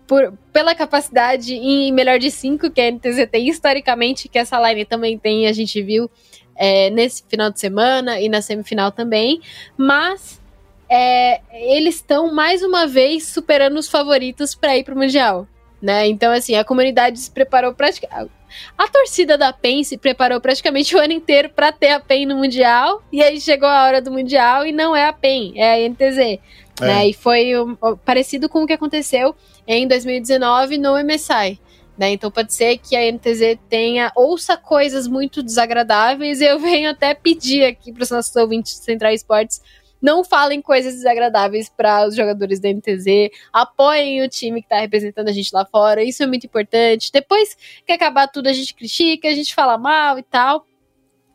por, 0.06 0.32
pela 0.52 0.74
capacidade 0.74 1.54
em 1.54 1.92
melhor 1.92 2.18
de 2.18 2.30
cinco 2.30 2.70
que 2.70 2.80
a 2.80 2.90
NTZ 2.90 3.28
tem 3.30 3.48
historicamente, 3.48 4.28
que 4.28 4.38
essa 4.38 4.58
line 4.68 4.84
também 4.84 5.16
tem, 5.16 5.46
a 5.46 5.52
gente 5.52 5.80
viu 5.82 6.10
é, 6.56 6.90
nesse 6.90 7.22
final 7.28 7.50
de 7.50 7.60
semana 7.60 8.20
e 8.20 8.28
na 8.28 8.42
semifinal 8.42 8.90
também. 8.90 9.40
Mas 9.76 10.40
é, 10.88 11.40
eles 11.52 11.94
estão 11.94 12.34
mais 12.34 12.62
uma 12.62 12.86
vez 12.86 13.28
superando 13.28 13.78
os 13.78 13.88
favoritos 13.88 14.54
para 14.56 14.76
ir 14.76 14.82
pro 14.82 14.96
Mundial. 14.96 15.46
Né? 15.80 16.08
Então, 16.08 16.32
assim, 16.32 16.54
a 16.56 16.64
comunidade 16.64 17.18
se 17.18 17.30
preparou 17.30 17.72
praticamente. 17.72 18.30
A 18.76 18.88
torcida 18.88 19.38
da 19.38 19.52
PEN 19.52 19.84
se 19.84 19.96
preparou 19.96 20.40
praticamente 20.40 20.94
o 20.96 20.98
ano 20.98 21.12
inteiro 21.12 21.50
para 21.50 21.72
ter 21.72 21.90
a 21.90 22.00
PEN 22.00 22.26
no 22.26 22.36
Mundial, 22.36 23.02
e 23.12 23.22
aí 23.22 23.40
chegou 23.40 23.68
a 23.68 23.84
hora 23.84 24.02
do 24.02 24.10
Mundial 24.10 24.66
e 24.66 24.72
não 24.72 24.94
é 24.94 25.06
a 25.06 25.12
PEN, 25.12 25.52
é 25.56 25.74
a 25.74 25.88
NTZ. 25.88 26.18
É. 26.18 26.38
Né? 26.80 27.08
E 27.08 27.12
foi 27.12 27.58
um, 27.58 27.76
parecido 28.04 28.48
com 28.48 28.62
o 28.62 28.66
que 28.66 28.72
aconteceu 28.72 29.34
em 29.66 29.86
2019 29.86 30.78
no 30.78 30.94
MSI. 31.02 31.60
Né? 31.96 32.12
Então 32.12 32.30
pode 32.30 32.54
ser 32.54 32.78
que 32.78 32.96
a 32.96 33.12
NTZ 33.12 33.58
tenha, 33.68 34.10
ouça 34.16 34.56
coisas 34.56 35.06
muito 35.06 35.42
desagradáveis, 35.42 36.40
e 36.40 36.46
eu 36.46 36.58
venho 36.58 36.90
até 36.90 37.14
pedir 37.14 37.64
aqui 37.64 37.92
para 37.92 38.02
os 38.02 38.10
nossos 38.10 38.34
ouvintes 38.36 38.78
de 38.78 38.84
Central 38.84 39.12
Esportes 39.12 39.60
não 40.00 40.24
falem 40.24 40.62
coisas 40.62 40.94
desagradáveis 40.94 41.68
para 41.68 42.06
os 42.06 42.14
jogadores 42.14 42.60
da 42.60 42.68
NTZ, 42.68 43.30
apoiem 43.52 44.22
o 44.22 44.28
time 44.28 44.60
que 44.60 44.66
está 44.66 44.80
representando 44.80 45.28
a 45.28 45.32
gente 45.32 45.50
lá 45.52 45.64
fora, 45.64 46.02
isso 46.02 46.22
é 46.22 46.26
muito 46.26 46.46
importante. 46.46 47.10
Depois 47.12 47.56
que 47.86 47.92
acabar 47.92 48.28
tudo, 48.28 48.48
a 48.48 48.52
gente 48.52 48.74
critica, 48.74 49.28
a 49.28 49.34
gente 49.34 49.54
fala 49.54 49.76
mal 49.76 50.18
e 50.18 50.22
tal. 50.22 50.66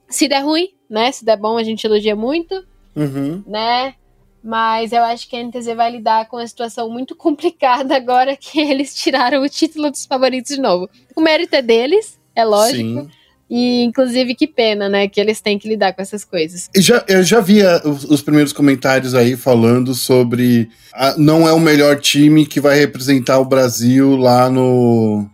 Se 0.07 0.27
der 0.27 0.43
ruim, 0.43 0.69
né? 0.89 1.11
Se 1.11 1.25
der 1.25 1.37
bom, 1.37 1.57
a 1.57 1.63
gente 1.63 1.85
elogia 1.85 2.15
muito, 2.15 2.65
uhum. 2.95 3.43
né? 3.45 3.95
Mas 4.43 4.91
eu 4.91 5.03
acho 5.03 5.27
que 5.27 5.35
a 5.35 5.43
NTZ 5.43 5.75
vai 5.75 5.91
lidar 5.91 6.27
com 6.27 6.37
uma 6.37 6.47
situação 6.47 6.89
muito 6.89 7.15
complicada 7.17 7.95
agora 7.95 8.35
que 8.35 8.59
eles 8.59 8.93
tiraram 8.93 9.41
o 9.41 9.49
título 9.49 9.89
dos 9.89 10.05
favoritos 10.05 10.55
de 10.55 10.61
novo. 10.61 10.87
O 11.15 11.21
mérito 11.21 11.55
é 11.55 11.61
deles, 11.61 12.19
é 12.35 12.45
lógico. 12.45 13.01
Sim. 13.01 13.09
E, 13.49 13.83
inclusive, 13.83 14.33
que 14.33 14.47
pena, 14.47 14.89
né? 14.89 15.07
Que 15.07 15.21
eles 15.21 15.39
têm 15.39 15.59
que 15.59 15.69
lidar 15.69 15.93
com 15.93 16.01
essas 16.01 16.23
coisas. 16.23 16.69
Eu 16.73 16.81
já, 16.81 17.05
eu 17.07 17.23
já 17.23 17.39
vi 17.39 17.59
os, 17.83 18.03
os 18.05 18.21
primeiros 18.21 18.51
comentários 18.51 19.13
aí 19.13 19.35
falando 19.35 19.93
sobre. 19.93 20.69
A, 20.93 21.15
não 21.17 21.47
é 21.47 21.53
o 21.53 21.59
melhor 21.59 21.99
time 21.99 22.45
que 22.45 22.59
vai 22.59 22.77
representar 22.77 23.37
o 23.39 23.45
Brasil 23.45 24.15
lá 24.15 24.49
no. 24.49 25.29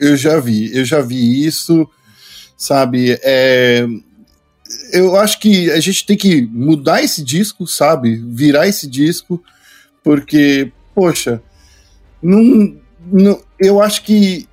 Eu 0.00 0.16
já 0.16 0.40
vi, 0.40 0.74
eu 0.74 0.84
já 0.84 1.00
vi 1.00 1.44
isso, 1.44 1.88
sabe? 2.56 3.18
É, 3.22 3.86
eu 4.92 5.16
acho 5.16 5.38
que 5.38 5.70
a 5.70 5.80
gente 5.80 6.06
tem 6.06 6.16
que 6.16 6.42
mudar 6.50 7.02
esse 7.02 7.22
disco, 7.22 7.66
sabe? 7.66 8.16
Virar 8.16 8.66
esse 8.66 8.88
disco, 8.88 9.42
porque, 10.02 10.72
poxa, 10.94 11.42
não, 12.22 12.76
não, 13.10 13.40
eu 13.60 13.80
acho 13.80 14.02
que 14.02 14.48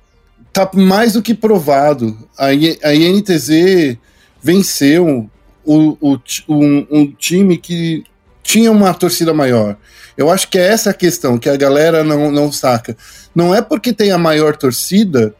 tá 0.52 0.68
mais 0.74 1.12
do 1.12 1.22
que 1.22 1.34
provado. 1.34 2.16
A, 2.38 2.46
a 2.46 2.94
INTZ 2.94 3.96
venceu 4.42 5.28
o, 5.64 5.96
o, 6.00 6.18
um, 6.48 6.86
um, 6.90 7.06
time 7.12 7.56
que 7.56 8.04
tinha 8.42 8.72
uma 8.72 8.92
torcida 8.94 9.32
maior. 9.32 9.76
Eu 10.16 10.30
acho 10.30 10.48
que 10.48 10.58
é 10.58 10.66
essa 10.66 10.90
a 10.90 10.94
questão, 10.94 11.38
que 11.38 11.48
a 11.48 11.56
galera 11.56 12.02
não, 12.02 12.30
não 12.30 12.50
saca. 12.50 12.96
Não 13.34 13.54
é 13.54 13.62
porque 13.62 13.92
tem 13.92 14.10
a 14.10 14.18
maior 14.18 14.56
torcida 14.56 15.34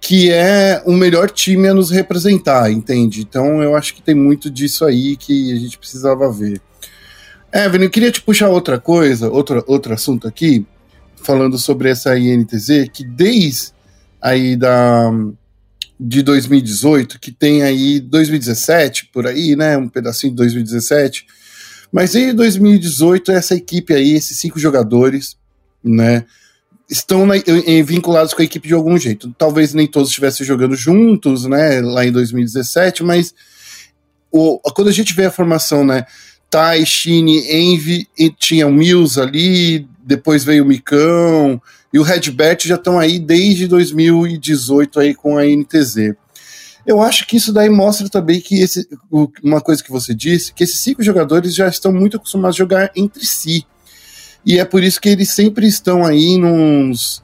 que 0.00 0.32
é 0.32 0.82
o 0.84 0.92
melhor 0.92 1.30
time 1.30 1.68
a 1.68 1.74
nos 1.74 1.90
representar, 1.90 2.72
entende? 2.72 3.20
Então 3.20 3.62
eu 3.62 3.76
acho 3.76 3.94
que 3.94 4.02
tem 4.02 4.16
muito 4.16 4.50
disso 4.50 4.84
aí 4.84 5.16
que 5.16 5.52
a 5.52 5.56
gente 5.56 5.78
precisava 5.78 6.30
ver. 6.30 6.60
Evelyn, 7.54 7.84
eu 7.84 7.90
queria 7.90 8.10
te 8.10 8.20
puxar 8.20 8.48
outra 8.48 8.80
coisa, 8.80 9.30
outro, 9.30 9.62
outro 9.64 9.94
assunto 9.94 10.26
aqui, 10.26 10.66
falando 11.22 11.56
sobre 11.56 11.88
essa 11.88 12.18
INTZ, 12.18 12.88
que 12.92 13.04
desde 13.04 13.72
aí 14.22 14.54
da 14.56 15.10
de 16.04 16.22
2018, 16.22 17.20
que 17.20 17.30
tem 17.30 17.62
aí 17.62 18.00
2017 18.00 19.10
por 19.12 19.26
aí, 19.26 19.54
né, 19.54 19.76
um 19.76 19.88
pedacinho 19.88 20.32
de 20.32 20.36
2017. 20.36 21.26
Mas 21.92 22.14
em 22.14 22.34
2018 22.34 23.30
essa 23.30 23.54
equipe 23.54 23.94
aí, 23.94 24.12
esses 24.12 24.38
cinco 24.38 24.58
jogadores, 24.58 25.36
né, 25.82 26.24
estão 26.90 27.24
na, 27.24 27.36
em, 27.36 27.82
vinculados 27.84 28.34
com 28.34 28.42
a 28.42 28.44
equipe 28.44 28.66
de 28.66 28.74
algum 28.74 28.98
jeito. 28.98 29.32
Talvez 29.38 29.74
nem 29.74 29.86
todos 29.86 30.08
estivessem 30.08 30.44
jogando 30.44 30.74
juntos, 30.74 31.44
né, 31.44 31.80
lá 31.80 32.04
em 32.04 32.10
2017, 32.10 33.04
mas 33.04 33.32
o, 34.30 34.58
quando 34.74 34.88
a 34.88 34.92
gente 34.92 35.14
vê 35.14 35.26
a 35.26 35.30
formação, 35.30 35.84
né, 35.84 36.04
Tai, 36.50 36.84
Shine, 36.84 37.46
Envy, 37.48 38.08
tinha 38.38 38.66
o 38.66 38.72
Mills 38.72 39.20
ali, 39.20 39.88
depois 40.04 40.44
veio 40.44 40.64
o 40.64 40.66
Micão, 40.66 41.60
e 41.92 41.98
o 41.98 42.02
Redbert 42.02 42.58
já 42.62 42.76
estão 42.76 42.98
aí 42.98 43.18
desde 43.18 43.66
2018 43.66 45.00
aí 45.00 45.14
com 45.14 45.38
a 45.38 45.44
NTZ. 45.44 46.14
Eu 46.84 47.00
acho 47.00 47.26
que 47.26 47.36
isso 47.36 47.52
daí 47.52 47.70
mostra 47.70 48.08
também 48.08 48.40
que 48.40 48.60
esse, 48.60 48.88
uma 49.42 49.60
coisa 49.60 49.82
que 49.82 49.90
você 49.90 50.12
disse, 50.12 50.52
que 50.52 50.64
esses 50.64 50.80
cinco 50.80 51.02
jogadores 51.02 51.54
já 51.54 51.68
estão 51.68 51.92
muito 51.92 52.16
acostumados 52.16 52.56
a 52.56 52.58
jogar 52.58 52.90
entre 52.96 53.24
si. 53.24 53.64
E 54.44 54.58
é 54.58 54.64
por 54.64 54.82
isso 54.82 55.00
que 55.00 55.08
eles 55.08 55.30
sempre 55.30 55.66
estão 55.68 56.04
aí 56.04 56.36
nos 56.36 57.22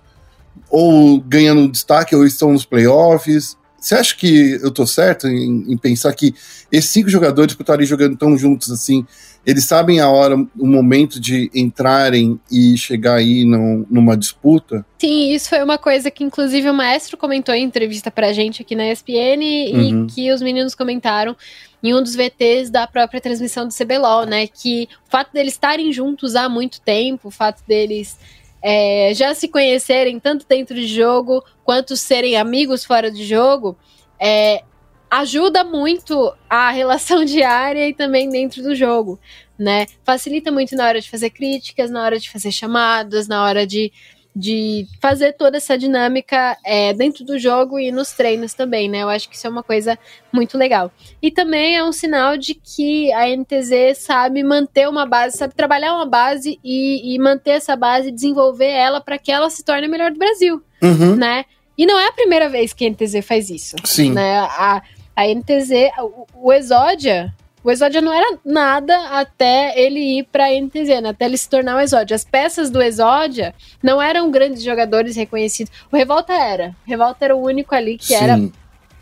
ou 0.70 1.20
ganhando 1.20 1.70
destaque 1.70 2.14
ou 2.14 2.24
estão 2.24 2.52
nos 2.52 2.64
playoffs. 2.64 3.56
Você 3.80 3.94
acha 3.94 4.16
que 4.16 4.58
eu 4.62 4.70
tô 4.70 4.86
certo 4.86 5.28
em, 5.28 5.72
em 5.72 5.76
pensar 5.76 6.12
que 6.12 6.34
esses 6.70 6.90
cinco 6.90 7.08
jogadores 7.08 7.54
por 7.54 7.62
estarem 7.62 7.86
jogando 7.86 8.16
tão 8.16 8.36
juntos 8.36 8.70
assim, 8.70 9.06
eles 9.46 9.64
sabem 9.64 10.00
a 10.00 10.10
hora, 10.10 10.36
o 10.36 10.66
momento 10.66 11.20
de 11.20 11.50
entrarem 11.54 12.38
e 12.50 12.76
chegar 12.76 13.14
aí 13.14 13.44
no, 13.44 13.86
numa 13.88 14.16
disputa? 14.16 14.84
Sim, 14.98 15.32
isso 15.32 15.48
foi 15.48 15.62
uma 15.62 15.78
coisa 15.78 16.10
que 16.10 16.24
inclusive 16.24 16.68
o 16.68 16.74
maestro 16.74 17.16
comentou 17.16 17.54
em 17.54 17.64
entrevista 17.64 18.10
pra 18.10 18.32
gente 18.32 18.62
aqui 18.62 18.74
na 18.74 18.90
ESPN 18.90 19.72
uhum. 19.72 20.06
e 20.06 20.12
que 20.12 20.32
os 20.32 20.42
meninos 20.42 20.74
comentaram 20.74 21.36
em 21.82 21.94
um 21.94 22.02
dos 22.02 22.16
VTs 22.16 22.70
da 22.70 22.86
própria 22.86 23.20
transmissão 23.20 23.66
do 23.66 23.72
CBLOL, 23.72 24.26
né? 24.26 24.46
Que 24.48 24.88
o 25.06 25.10
fato 25.10 25.32
deles 25.32 25.54
estarem 25.54 25.92
juntos 25.92 26.34
há 26.34 26.48
muito 26.48 26.80
tempo, 26.80 27.28
o 27.28 27.30
fato 27.30 27.62
deles 27.66 28.18
é, 28.62 29.12
já 29.14 29.34
se 29.34 29.48
conhecerem 29.48 30.18
tanto 30.18 30.46
dentro 30.48 30.74
de 30.74 30.86
jogo 30.86 31.44
quanto 31.64 31.96
serem 31.96 32.36
amigos 32.36 32.84
fora 32.84 33.10
de 33.10 33.24
jogo, 33.24 33.76
é, 34.20 34.62
ajuda 35.10 35.64
muito 35.64 36.34
a 36.48 36.70
relação 36.72 37.24
diária 37.24 37.88
e 37.88 37.94
também 37.94 38.28
dentro 38.28 38.62
do 38.62 38.74
jogo, 38.74 39.18
né? 39.58 39.86
Facilita 40.04 40.50
muito 40.50 40.74
na 40.76 40.86
hora 40.86 41.00
de 41.00 41.10
fazer 41.10 41.30
críticas, 41.30 41.90
na 41.90 42.02
hora 42.02 42.18
de 42.18 42.30
fazer 42.30 42.52
chamadas, 42.52 43.28
na 43.28 43.44
hora 43.44 43.66
de, 43.66 43.92
de 44.34 44.86
fazer 45.00 45.32
toda 45.32 45.56
essa 45.56 45.76
dinâmica 45.76 46.56
é, 46.64 46.92
dentro 46.92 47.24
do 47.24 47.38
jogo 47.38 47.78
e 47.78 47.90
nos 47.90 48.12
treinos 48.12 48.54
também, 48.54 48.88
né? 48.88 49.02
Eu 49.02 49.08
acho 49.08 49.28
que 49.28 49.34
isso 49.34 49.46
é 49.46 49.50
uma 49.50 49.62
coisa 49.62 49.98
muito 50.32 50.56
legal. 50.56 50.92
E 51.20 51.30
também 51.30 51.76
é 51.76 51.84
um 51.84 51.92
sinal 51.92 52.36
de 52.36 52.54
que 52.54 53.12
a 53.12 53.26
NTZ 53.28 53.98
sabe 53.98 54.42
manter 54.42 54.88
uma 54.88 55.04
base, 55.04 55.36
sabe 55.36 55.54
trabalhar 55.54 55.94
uma 55.94 56.06
base 56.06 56.58
e, 56.62 57.14
e 57.14 57.18
manter 57.18 57.52
essa 57.52 57.74
base, 57.74 58.12
desenvolver 58.12 58.70
ela 58.70 59.00
para 59.00 59.18
que 59.18 59.32
ela 59.32 59.50
se 59.50 59.64
torne 59.64 59.86
a 59.86 59.90
melhor 59.90 60.12
do 60.12 60.18
Brasil, 60.18 60.62
uhum. 60.82 61.16
né? 61.16 61.44
E 61.76 61.86
não 61.86 61.98
é 61.98 62.08
a 62.08 62.12
primeira 62.12 62.48
vez 62.48 62.72
que 62.72 62.84
a 62.84 62.90
NTZ 62.90 63.24
faz 63.24 63.50
isso. 63.50 63.76
Sim. 63.84 64.12
Né? 64.12 64.38
A, 64.38 64.82
a 65.16 65.26
NTZ, 65.26 65.70
o, 66.00 66.26
o 66.48 66.52
Exódia, 66.52 67.34
o 67.62 67.70
Exódia 67.70 68.00
não 68.00 68.12
era 68.12 68.38
nada 68.44 68.96
até 69.10 69.78
ele 69.78 70.18
ir 70.18 70.24
para 70.24 70.46
a 70.46 70.60
NTZ, 70.60 71.02
né? 71.02 71.08
até 71.10 71.24
ele 71.24 71.36
se 71.36 71.48
tornar 71.48 71.76
o 71.76 71.80
Exódia. 71.80 72.14
As 72.14 72.24
peças 72.24 72.70
do 72.70 72.82
Exódia 72.82 73.54
não 73.82 74.00
eram 74.00 74.30
grandes 74.30 74.62
jogadores 74.62 75.16
reconhecidos. 75.16 75.72
O 75.90 75.96
Revolta 75.96 76.32
era. 76.32 76.74
O 76.86 76.90
Revolta 76.90 77.24
era 77.24 77.36
o 77.36 77.44
único 77.44 77.74
ali 77.74 77.98
que 77.98 78.06
Sim. 78.06 78.14
era 78.14 78.38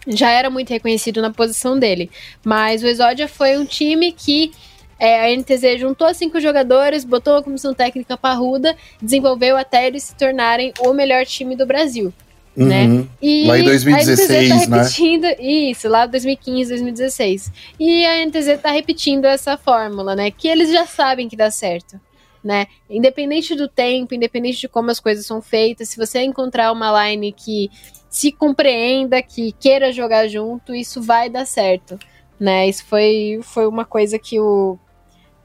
já 0.09 0.31
era 0.31 0.49
muito 0.49 0.71
reconhecido 0.71 1.21
na 1.21 1.33
posição 1.33 1.79
dele. 1.79 2.11
Mas 2.45 2.83
o 2.83 2.87
Exódia 2.87 3.27
foi 3.27 3.59
um 3.59 3.64
time 3.64 4.12
que 4.12 4.53
é, 4.99 5.27
a 5.27 5.37
NTZ 5.37 5.81
juntou 5.81 6.12
cinco 6.14 6.40
jogadores, 6.40 7.05
botou 7.05 7.35
uma 7.35 7.42
comissão 7.42 7.75
técnica 7.75 8.16
parruda, 8.16 8.77
desenvolveu 9.01 9.57
até 9.57 9.87
eles 9.87 10.05
se 10.05 10.14
tornarem 10.14 10.73
o 10.81 10.92
melhor 10.92 11.27
time 11.27 11.55
do 11.55 11.66
Brasil. 11.66 12.12
Né? 12.57 12.85
Uhum. 12.85 12.99
Né? 13.01 13.07
E 13.21 13.47
lá 13.47 13.59
em 13.59 13.64
2016, 13.64 14.51
a 14.51 14.55
NTZ 14.55 14.69
tá 14.69 14.77
repetindo, 14.77 15.23
né? 15.23 15.37
Isso, 15.38 15.88
lá 15.88 16.07
2015, 16.07 16.71
2016. 16.71 17.53
E 17.79 18.07
a 18.07 18.25
NTZ 18.25 18.61
tá 18.62 18.71
repetindo 18.71 19.27
essa 19.27 19.59
fórmula, 19.59 20.16
né? 20.16 20.31
Que 20.31 20.49
eles 20.49 20.71
já 20.73 20.87
sabem 20.87 21.29
que 21.29 21.37
dá 21.37 21.51
certo. 21.51 22.01
Né? 22.42 22.66
Independente 22.88 23.57
do 23.57 23.66
tempo, 23.66 24.14
independente 24.14 24.61
de 24.61 24.69
como 24.69 24.90
as 24.90 25.01
coisas 25.01 25.27
são 25.27 25.42
feitas, 25.42 25.88
se 25.88 25.97
você 25.97 26.21
encontrar 26.21 26.71
uma 26.71 27.09
line 27.09 27.33
que 27.33 27.69
se 28.09 28.31
compreenda, 28.31 29.21
que 29.21 29.51
queira 29.51 29.90
jogar 29.90 30.29
junto, 30.29 30.73
isso 30.73 31.03
vai 31.03 31.29
dar 31.29 31.45
certo. 31.45 31.99
Né? 32.38 32.69
Isso 32.69 32.85
foi, 32.85 33.40
foi 33.42 33.66
uma 33.66 33.85
coisa 33.85 34.16
que 34.16 34.38
o, 34.38 34.79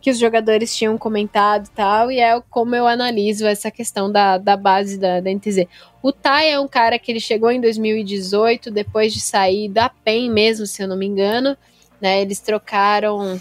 que 0.01 0.09
os 0.09 0.17
jogadores 0.17 0.75
tinham 0.75 0.97
comentado 0.97 1.67
e 1.67 1.69
tal, 1.69 2.11
e 2.11 2.19
é 2.19 2.41
como 2.49 2.75
eu 2.75 2.87
analiso 2.87 3.45
essa 3.45 3.69
questão 3.69 4.11
da, 4.11 4.37
da 4.37 4.57
base 4.57 4.97
da, 4.97 5.19
da 5.19 5.31
NTZ. 5.31 5.67
O 6.01 6.11
Tai 6.11 6.49
é 6.49 6.59
um 6.59 6.67
cara 6.67 6.97
que 6.97 7.11
ele 7.11 7.19
chegou 7.19 7.51
em 7.51 7.61
2018, 7.61 8.71
depois 8.71 9.13
de 9.13 9.21
sair 9.21 9.69
da 9.69 9.89
PEN 9.89 10.31
mesmo, 10.31 10.65
se 10.65 10.81
eu 10.81 10.87
não 10.87 10.97
me 10.97 11.05
engano, 11.05 11.55
né, 12.01 12.21
eles 12.21 12.39
trocaram 12.39 13.39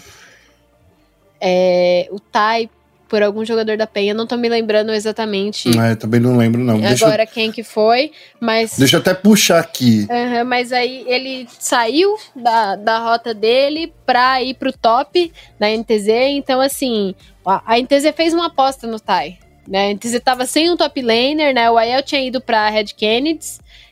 é, 1.39 2.07
o 2.11 2.19
Tai 2.19 2.69
por 3.11 3.21
algum 3.21 3.43
jogador 3.43 3.75
da 3.75 3.85
Penha. 3.85 4.13
Não 4.13 4.25
tô 4.25 4.37
me 4.37 4.47
lembrando 4.47 4.93
exatamente. 4.93 5.77
É, 5.77 5.95
também 5.95 6.21
não 6.21 6.37
lembro, 6.37 6.63
não. 6.63 6.75
Agora 6.75 7.17
deixa 7.17 7.25
quem 7.25 7.51
que 7.51 7.61
foi, 7.61 8.13
mas. 8.39 8.77
Deixa 8.77 8.95
eu 8.95 9.01
até 9.01 9.13
puxar 9.13 9.59
aqui. 9.59 10.07
Uhum, 10.09 10.45
mas 10.45 10.71
aí 10.71 11.03
ele 11.05 11.45
saiu 11.59 12.15
da, 12.33 12.77
da 12.77 12.99
rota 12.99 13.33
dele 13.33 13.93
pra 14.05 14.41
ir 14.41 14.53
pro 14.53 14.71
top 14.71 15.29
da 15.59 15.67
NTZ. 15.67 16.07
Então, 16.29 16.61
assim, 16.61 17.13
a, 17.45 17.77
NTZ 17.77 18.15
fez 18.15 18.33
uma 18.33 18.45
aposta 18.45 18.87
no 18.87 18.97
Tai. 18.97 19.37
Né? 19.67 19.89
A 19.89 19.93
NTZ 19.93 20.21
tava 20.23 20.45
sem 20.45 20.71
um 20.71 20.77
top 20.77 21.01
laner, 21.01 21.53
né? 21.53 21.69
O 21.69 21.77
Aiel 21.77 22.01
tinha 22.01 22.25
ido 22.25 22.39
pra 22.39 22.69
Red 22.69 22.93
Kennedy 22.95 23.45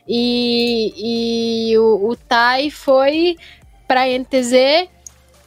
e, 0.08 1.72
e 1.72 1.78
o, 1.78 2.08
o 2.08 2.16
Tai 2.16 2.70
foi 2.70 3.36
pra 3.86 4.06
NTZ 4.06 4.88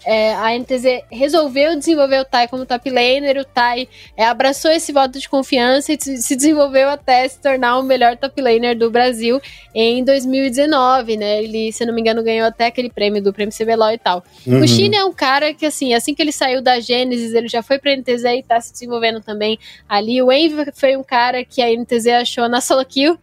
é, 0.06 0.34
a 0.34 0.58
NTZ 0.58 1.04
resolveu 1.12 1.78
desenvolver 1.78 2.20
o 2.20 2.26
Tai 2.26 2.48
como 2.48 2.66
top 2.66 2.90
laner, 2.90 3.38
o 3.38 3.46
Tai 3.46 3.88
é, 4.18 4.26
abraçou 4.26 4.72
esse 4.72 4.92
voto 4.92 5.20
de 5.20 5.30
confiança 5.30 5.94
e 5.94 5.98
se 6.00 6.36
desenvolveu 6.36 6.90
até 6.90 7.28
se 7.28 7.40
tornar 7.40 7.78
o 7.80 7.84
melhor 7.84 8.18
top 8.18 8.42
laner 8.42 8.78
do 8.78 8.90
Brasil 8.90 9.42
em 9.74 10.04
2019, 10.04 11.18
né? 11.18 11.44
Ele, 11.44 11.72
se 11.72 11.86
não 11.86 11.94
me 11.94 12.02
engano, 12.02 12.24
ganhou 12.24 12.48
até 12.48 12.68
aquele 12.68 12.90
prêmio 12.90 13.22
do 13.22 13.34
prêmio 13.34 13.54
CBLOL 13.56 13.92
e 13.92 13.98
tal. 13.98 14.24
Uhum. 14.46 14.62
O 14.62 14.68
China 14.68 14.98
é 14.98 15.04
um 15.04 15.14
cara 15.14 15.54
que, 15.54 15.66
assim, 15.66 15.94
assim 15.94 16.14
que 16.14 16.22
ele 16.22 16.32
saiu 16.32 16.62
da 16.62 16.80
Gênesis, 16.80 17.34
ele 17.34 17.48
já 17.48 17.64
foi 17.64 17.80
pra 17.80 17.96
NTZ 17.96 18.24
e 18.26 18.44
tá 18.44 18.60
se 18.60 18.72
desenvolvendo 18.72 19.22
também 19.22 19.58
ali. 19.88 20.22
O 20.22 20.32
Envy 20.32 20.72
foi 20.74 20.96
um 20.98 21.04
cara 21.04 21.44
que 21.44 21.62
a 21.62 21.70
NTZ 21.70 22.08
achou 22.08 22.48
na 22.50 22.62
solo 22.62 22.86
kill, 22.86 23.18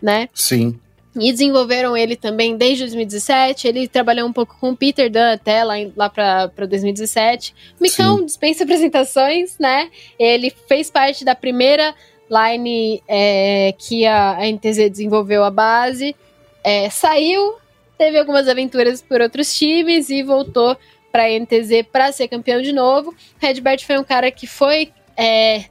né? 0.00 0.28
Sim. 0.34 0.78
E 1.18 1.32
desenvolveram 1.32 1.96
ele 1.96 2.14
também 2.14 2.56
desde 2.56 2.84
2017. 2.84 3.66
Ele 3.66 3.88
trabalhou 3.88 4.28
um 4.28 4.32
pouco 4.32 4.56
com 4.60 4.70
o 4.70 4.76
Peter 4.76 5.10
Dunn 5.10 5.32
até 5.32 5.64
lá, 5.64 5.74
lá 5.96 6.08
para 6.08 6.66
2017. 6.66 7.54
Micão 7.80 8.18
Sim. 8.18 8.26
dispensa 8.26 8.64
apresentações, 8.64 9.58
né? 9.58 9.90
Ele 10.18 10.52
fez 10.68 10.90
parte 10.90 11.24
da 11.24 11.34
primeira 11.34 11.94
line 12.30 13.02
é, 13.08 13.74
que 13.76 14.06
a, 14.06 14.38
a 14.38 14.46
NTZ 14.46 14.88
desenvolveu 14.90 15.42
a 15.42 15.50
base. 15.50 16.14
É, 16.62 16.88
saiu, 16.88 17.56
teve 17.98 18.18
algumas 18.18 18.46
aventuras 18.46 19.02
por 19.02 19.20
outros 19.20 19.52
times 19.56 20.10
e 20.10 20.22
voltou 20.22 20.76
para 21.10 21.24
a 21.24 21.38
NTZ 21.38 21.86
para 21.90 22.12
ser 22.12 22.28
campeão 22.28 22.62
de 22.62 22.72
novo. 22.72 23.12
Redbert 23.38 23.84
foi 23.84 23.98
um 23.98 24.04
cara 24.04 24.30
que 24.30 24.46
foi. 24.46 24.92
É, 25.16 25.64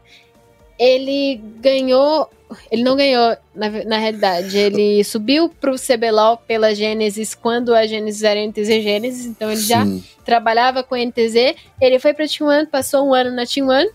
ele 0.77 1.41
ganhou 1.59 2.29
ele 2.71 2.83
não 2.83 2.95
ganhou, 2.95 3.37
na, 3.53 3.69
na 3.85 3.97
realidade. 3.97 4.57
Ele 4.57 5.03
subiu 5.03 5.49
pro 5.49 5.75
CBLOL 5.75 6.37
pela 6.37 6.73
Gênesis 6.73 7.35
quando 7.35 7.73
a 7.73 7.85
Gênesis 7.85 8.23
era 8.23 8.39
NTZ 8.39 8.67
Gênesis, 8.67 9.25
então 9.25 9.51
ele 9.51 9.61
Sim. 9.61 9.67
já 9.67 9.85
trabalhava 10.25 10.83
com 10.83 10.95
NTZ. 10.95 11.55
Ele 11.79 11.99
foi 11.99 12.13
pra 12.13 12.27
Team 12.27 12.49
One, 12.49 12.67
passou 12.67 13.07
um 13.07 13.13
ano 13.13 13.31
na 13.31 13.45
Team 13.45 13.67
One. 13.67 13.89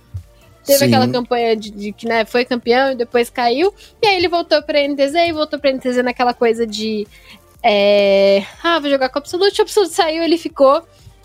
Teve 0.65 0.79
Sim. 0.79 0.85
aquela 0.87 1.09
campanha 1.09 1.55
de, 1.55 1.71
de 1.71 1.93
que 1.93 2.07
né, 2.07 2.25
foi 2.25 2.45
campeão 2.45 2.93
e 2.93 2.95
depois 2.95 3.29
caiu. 3.29 3.75
E 4.03 4.07
aí 4.07 4.17
ele 4.17 4.29
voltou 4.29 4.63
pra 4.63 4.87
NTZ 4.87 5.15
e 5.15 5.33
voltou 5.33 5.59
pra 5.59 5.73
NTZ 5.73 6.03
naquela 6.03 6.33
coisa 6.33 6.67
de. 6.67 7.07
É, 7.63 8.45
ah, 8.63 8.79
vou 8.79 8.91
jogar 8.91 9.09
com 9.09 9.19
o 9.19 9.23
Absolute. 9.23 9.61
O 9.61 9.63
Absolute 9.63 9.95
saiu, 9.95 10.23
ele 10.23 10.39
ficou 10.39 10.83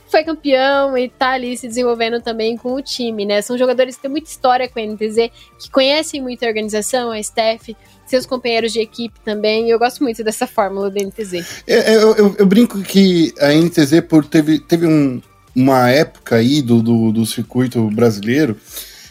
foi 0.10 0.24
campeão 0.24 0.98
e 0.98 1.08
tá 1.08 1.32
ali 1.32 1.56
se 1.56 1.68
desenvolvendo 1.68 2.22
também 2.22 2.58
com 2.58 2.74
o 2.74 2.82
time, 2.82 3.26
né? 3.26 3.42
São 3.42 3.58
jogadores 3.58 3.96
que 3.96 4.02
têm 4.02 4.12
muita 4.12 4.30
história 4.30 4.68
com 4.68 4.80
a 4.80 4.84
NTZ, 4.84 5.30
que 5.60 5.70
conhecem 5.72 6.22
muito 6.22 6.44
a 6.44 6.48
organização, 6.48 7.12
a 7.12 7.20
staff, 7.20 7.76
seus 8.06 8.26
companheiros 8.26 8.74
de 8.74 8.80
equipe 8.80 9.20
também. 9.24 9.68
E 9.68 9.70
eu 9.70 9.80
gosto 9.80 10.04
muito 10.04 10.24
dessa 10.24 10.48
fórmula 10.48 10.90
da 10.90 11.02
NTZ. 11.02 11.34
É, 11.68 11.94
é, 11.94 11.96
eu, 11.96 12.16
eu, 12.16 12.36
eu, 12.40 12.46
brinco 12.46 12.82
que 12.82 13.34
a 13.40 13.54
NTZ 13.54 14.02
por, 14.08 14.26
teve, 14.26 14.60
teve 14.60 14.88
um, 14.88 15.22
uma 15.56 15.90
época 15.90 16.38
aí 16.38 16.62
do, 16.62 16.82
do, 16.82 17.12
do 17.12 17.26
circuito 17.26 17.82
brasileiro 17.92 18.58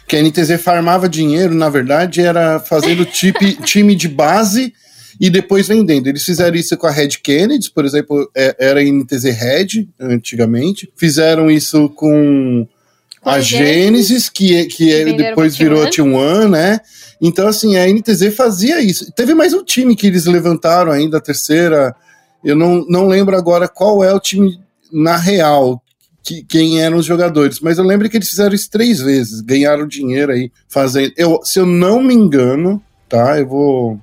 que 0.07 0.17
a 0.17 0.23
NTZ 0.23 0.61
farmava 0.63 1.07
dinheiro, 1.07 1.55
na 1.55 1.69
verdade, 1.69 2.23
era 2.23 2.59
fazendo 2.59 3.05
time, 3.07 3.55
time 3.63 3.95
de 3.95 4.09
base 4.09 4.73
e 5.21 5.29
depois 5.31 5.67
vendendo. 5.67 6.07
Eles 6.07 6.25
fizeram 6.25 6.57
isso 6.57 6.77
com 6.77 6.87
a 6.87 6.91
Red 6.91 7.09
Kennedy, 7.23 7.71
por 7.71 7.85
exemplo, 7.85 8.31
é, 8.37 8.55
era 8.59 8.83
NTZ 8.83 9.25
Red 9.25 9.89
antigamente. 9.99 10.91
Fizeram 10.97 11.51
isso 11.51 11.89
com 11.91 12.67
a 13.25 13.41
Genesis, 13.41 14.29
que, 14.29 14.65
que 14.67 14.93
é, 14.93 15.13
depois 15.13 15.57
virou 15.57 15.83
a 15.83 15.91
T1, 15.91 16.49
né? 16.49 16.81
Então, 17.21 17.49
assim, 17.49 17.77
a 17.77 17.87
NTZ 17.87 18.35
fazia 18.37 18.81
isso. 18.81 19.11
Teve 19.13 19.35
mais 19.35 19.53
um 19.53 19.65
time 19.65 19.97
que 19.97 20.07
eles 20.07 20.25
levantaram 20.27 20.93
ainda, 20.93 21.19
a 21.19 21.21
terceira. 21.21 21.95
Eu 22.45 22.55
não, 22.55 22.85
não 22.89 23.09
lembro 23.09 23.37
agora 23.37 23.67
qual 23.67 24.05
é 24.05 24.15
o 24.15 24.21
time 24.21 24.61
na 24.93 25.17
real, 25.17 25.83
que, 26.23 26.45
quem 26.45 26.81
eram 26.81 26.97
os 26.99 27.05
jogadores, 27.05 27.61
mas 27.61 27.79
eu 27.79 27.85
lembro 27.85 28.09
que 28.09 28.17
eles 28.17 28.31
fizeram 28.31 28.55
isso 28.55 28.71
três 28.71 29.01
vezes, 29.01 29.41
ganharam 29.41 29.87
dinheiro 29.87 30.33
aí 30.33 30.51
fazendo. 30.69 31.13
Eu, 31.17 31.41
se 31.43 31.59
eu 31.59 31.67
não 31.67 32.03
me 32.03 32.15
engano, 32.15 32.83
tá? 33.09 33.39
Eu 33.39 33.49
vou 33.49 34.01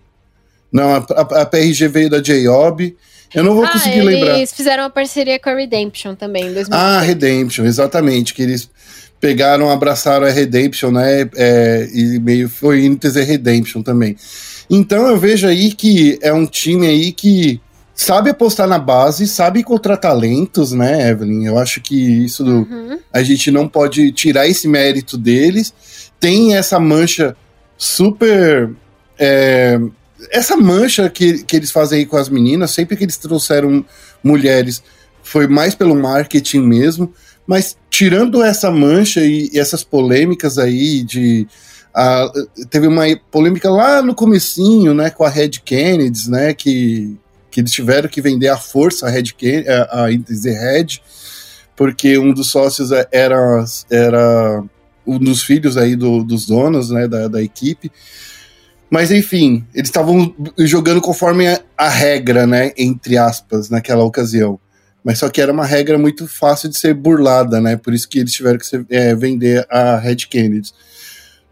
não, 0.75 0.93
a, 0.93 0.97
a, 0.97 1.45
PRG 1.45 1.87
veio 1.87 2.09
da 2.09 2.19
J-Ob. 2.19 2.97
Eu 3.33 3.43
não 3.45 3.55
vou 3.55 3.63
ah, 3.63 3.71
conseguir 3.71 3.99
eles 3.99 4.05
lembrar. 4.05 4.37
Eles 4.37 4.51
fizeram 4.51 4.83
uma 4.83 4.89
parceria 4.89 5.39
com 5.39 5.49
a 5.49 5.55
Redemption 5.55 6.15
também, 6.15 6.43
em 6.47 6.53
2020. 6.53 6.73
Ah, 6.73 6.99
Redemption, 6.99 7.65
exatamente. 7.65 8.33
Que 8.33 8.41
eles 8.41 8.69
pegaram, 9.21 9.69
abraçaram 9.69 10.27
a 10.27 10.29
Redemption, 10.29 10.91
né? 10.91 11.29
É, 11.37 11.87
e 11.93 12.19
meio 12.19 12.49
foi 12.49 12.87
NTZ 12.89 13.15
Redemption 13.25 13.81
também. 13.81 14.17
Então 14.69 15.07
eu 15.07 15.17
vejo 15.17 15.47
aí 15.47 15.71
que 15.71 16.19
é 16.21 16.33
um 16.33 16.45
time 16.45 16.87
aí 16.87 17.13
que 17.13 17.61
sabe 17.93 18.29
apostar 18.29 18.67
na 18.67 18.77
base, 18.77 19.27
sabe 19.27 19.61
encontrar 19.61 19.95
talentos, 19.95 20.73
né, 20.73 21.09
Evelyn? 21.09 21.45
Eu 21.45 21.57
acho 21.57 21.79
que 21.79 22.25
isso 22.25 22.43
uhum. 22.43 22.99
a 23.13 23.23
gente 23.23 23.49
não 23.49 23.65
pode 23.65 24.11
tirar 24.11 24.45
esse 24.45 24.67
mérito 24.67 25.17
deles. 25.17 25.73
Tem 26.19 26.53
essa 26.57 26.81
mancha 26.81 27.33
super. 27.77 28.71
É, 29.17 29.79
essa 30.31 30.55
mancha 30.55 31.09
que, 31.09 31.43
que 31.43 31.55
eles 31.55 31.71
fazem 31.71 31.99
aí 31.99 32.05
com 32.05 32.17
as 32.17 32.29
meninas, 32.29 32.71
sempre 32.71 32.95
que 32.95 33.03
eles 33.03 33.17
trouxeram 33.17 33.85
mulheres, 34.23 34.83
foi 35.23 35.47
mais 35.47 35.75
pelo 35.75 35.95
marketing 35.95 36.61
mesmo. 36.61 37.13
Mas 37.47 37.77
tirando 37.89 38.43
essa 38.43 38.71
mancha 38.71 39.21
e, 39.21 39.49
e 39.53 39.59
essas 39.59 39.83
polêmicas 39.83 40.57
aí 40.57 41.03
de. 41.03 41.47
teve 42.69 42.87
uma 42.87 43.03
polêmica 43.31 43.69
lá 43.69 44.01
no 44.01 44.15
comecinho, 44.15 44.93
né, 44.93 45.09
com 45.09 45.23
a 45.23 45.29
Red 45.29 45.61
Kennedy, 45.63 46.29
né, 46.29 46.53
que, 46.53 47.17
que 47.51 47.61
eles 47.61 47.71
tiveram 47.71 48.09
que 48.09 48.21
vender 48.21 48.47
à 48.47 48.57
força 48.57 49.07
a 49.07 49.09
Red 49.09 49.33
Kennedy, 49.37 49.69
a, 49.69 49.83
a 49.91 50.07
Red, 50.07 50.99
porque 51.75 52.17
um 52.17 52.33
dos 52.33 52.49
sócios 52.49 52.91
era, 53.11 53.65
era 53.89 54.63
um 55.05 55.19
dos 55.19 55.43
filhos 55.43 55.77
aí 55.77 55.95
do, 55.95 56.23
dos 56.23 56.47
donos, 56.47 56.89
né, 56.89 57.07
da, 57.07 57.27
da 57.27 57.41
equipe. 57.41 57.91
Mas 58.95 59.11
enfim, 59.11 59.67
eles 59.73 59.89
estavam 59.89 60.33
jogando 60.59 61.01
conforme 61.01 61.45
a, 61.49 61.61
a, 61.77 61.89
regra, 61.89 62.47
né? 62.47 62.71
Entre 62.77 63.17
aspas, 63.17 63.69
naquela 63.69 64.05
ocasião. 64.05 64.57
Mas 65.03 65.19
só 65.19 65.27
que 65.27 65.41
era 65.41 65.51
uma 65.51 65.65
regra 65.65 65.97
muito 65.97 66.25
fácil 66.29 66.69
de 66.69 66.77
ser 66.77 66.93
burlada, 66.93 67.59
né? 67.59 67.75
Por 67.75 67.93
isso 67.93 68.07
que 68.07 68.19
eles 68.19 68.31
tiveram 68.31 68.57
que 68.57 68.65
ser, 68.65 68.85
é, 68.89 69.13
vender 69.13 69.67
a 69.69 69.97
Red 69.97 70.15
Kennedy. 70.29 70.71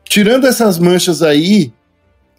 Tirando 0.06 0.47
essas 0.47 0.79
manchas 0.79 1.21
aí, 1.21 1.73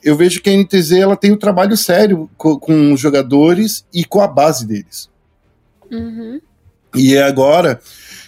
eu 0.03 0.17
vejo 0.17 0.41
que 0.41 0.49
a 0.49 0.57
NTZ 0.57 0.93
ela 0.93 1.17
tem 1.17 1.33
um 1.33 1.39
trabalho 1.39 1.77
sério 1.77 2.31
com, 2.39 2.59
com 2.59 2.95
os 2.95 2.99
jogadores 2.99 3.85
e 3.93 4.07
com 4.07 4.23
a 4.23 4.27
base 4.27 4.67
deles. 4.67 5.11
Uhum. 5.93 6.41
E 6.95 7.19
agora, 7.19 7.79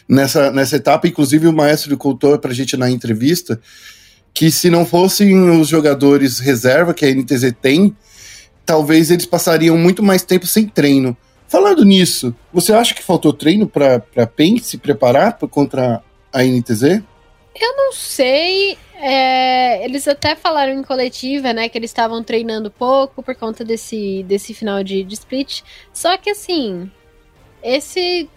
nessa, 0.06 0.50
nessa 0.50 0.76
etapa, 0.76 1.08
inclusive 1.08 1.48
o 1.48 1.54
maestro 1.54 1.96
contou 1.96 2.38
pra 2.38 2.52
gente 2.52 2.76
na 2.76 2.90
entrevista 2.90 3.58
que 4.36 4.50
se 4.50 4.68
não 4.68 4.84
fossem 4.84 5.34
os 5.58 5.66
jogadores 5.66 6.40
reserva 6.40 6.92
que 6.92 7.06
a 7.06 7.10
NTZ 7.10 7.54
tem, 7.58 7.96
talvez 8.66 9.10
eles 9.10 9.24
passariam 9.24 9.78
muito 9.78 10.02
mais 10.02 10.22
tempo 10.22 10.46
sem 10.46 10.68
treino. 10.68 11.16
Falando 11.48 11.86
nisso, 11.86 12.36
você 12.52 12.74
acha 12.74 12.92
que 12.92 13.02
faltou 13.02 13.32
treino 13.32 13.66
para 13.66 14.02
a 14.14 14.26
PEN 14.26 14.58
se 14.58 14.76
preparar 14.76 15.38
pra, 15.38 15.48
contra 15.48 16.02
a 16.30 16.42
NTZ? 16.42 16.82
Eu 17.58 17.76
não 17.78 17.94
sei. 17.94 18.76
É, 19.00 19.82
eles 19.82 20.06
até 20.06 20.36
falaram 20.36 20.74
em 20.74 20.82
coletiva, 20.82 21.54
né, 21.54 21.70
que 21.70 21.78
eles 21.78 21.88
estavam 21.88 22.22
treinando 22.22 22.70
pouco 22.70 23.22
por 23.22 23.34
conta 23.34 23.64
desse, 23.64 24.22
desse 24.24 24.52
final 24.52 24.84
de, 24.84 25.02
de 25.02 25.14
split. 25.14 25.62
Só 25.94 26.14
que 26.18 26.28
assim, 26.28 26.90
esse 27.62 28.28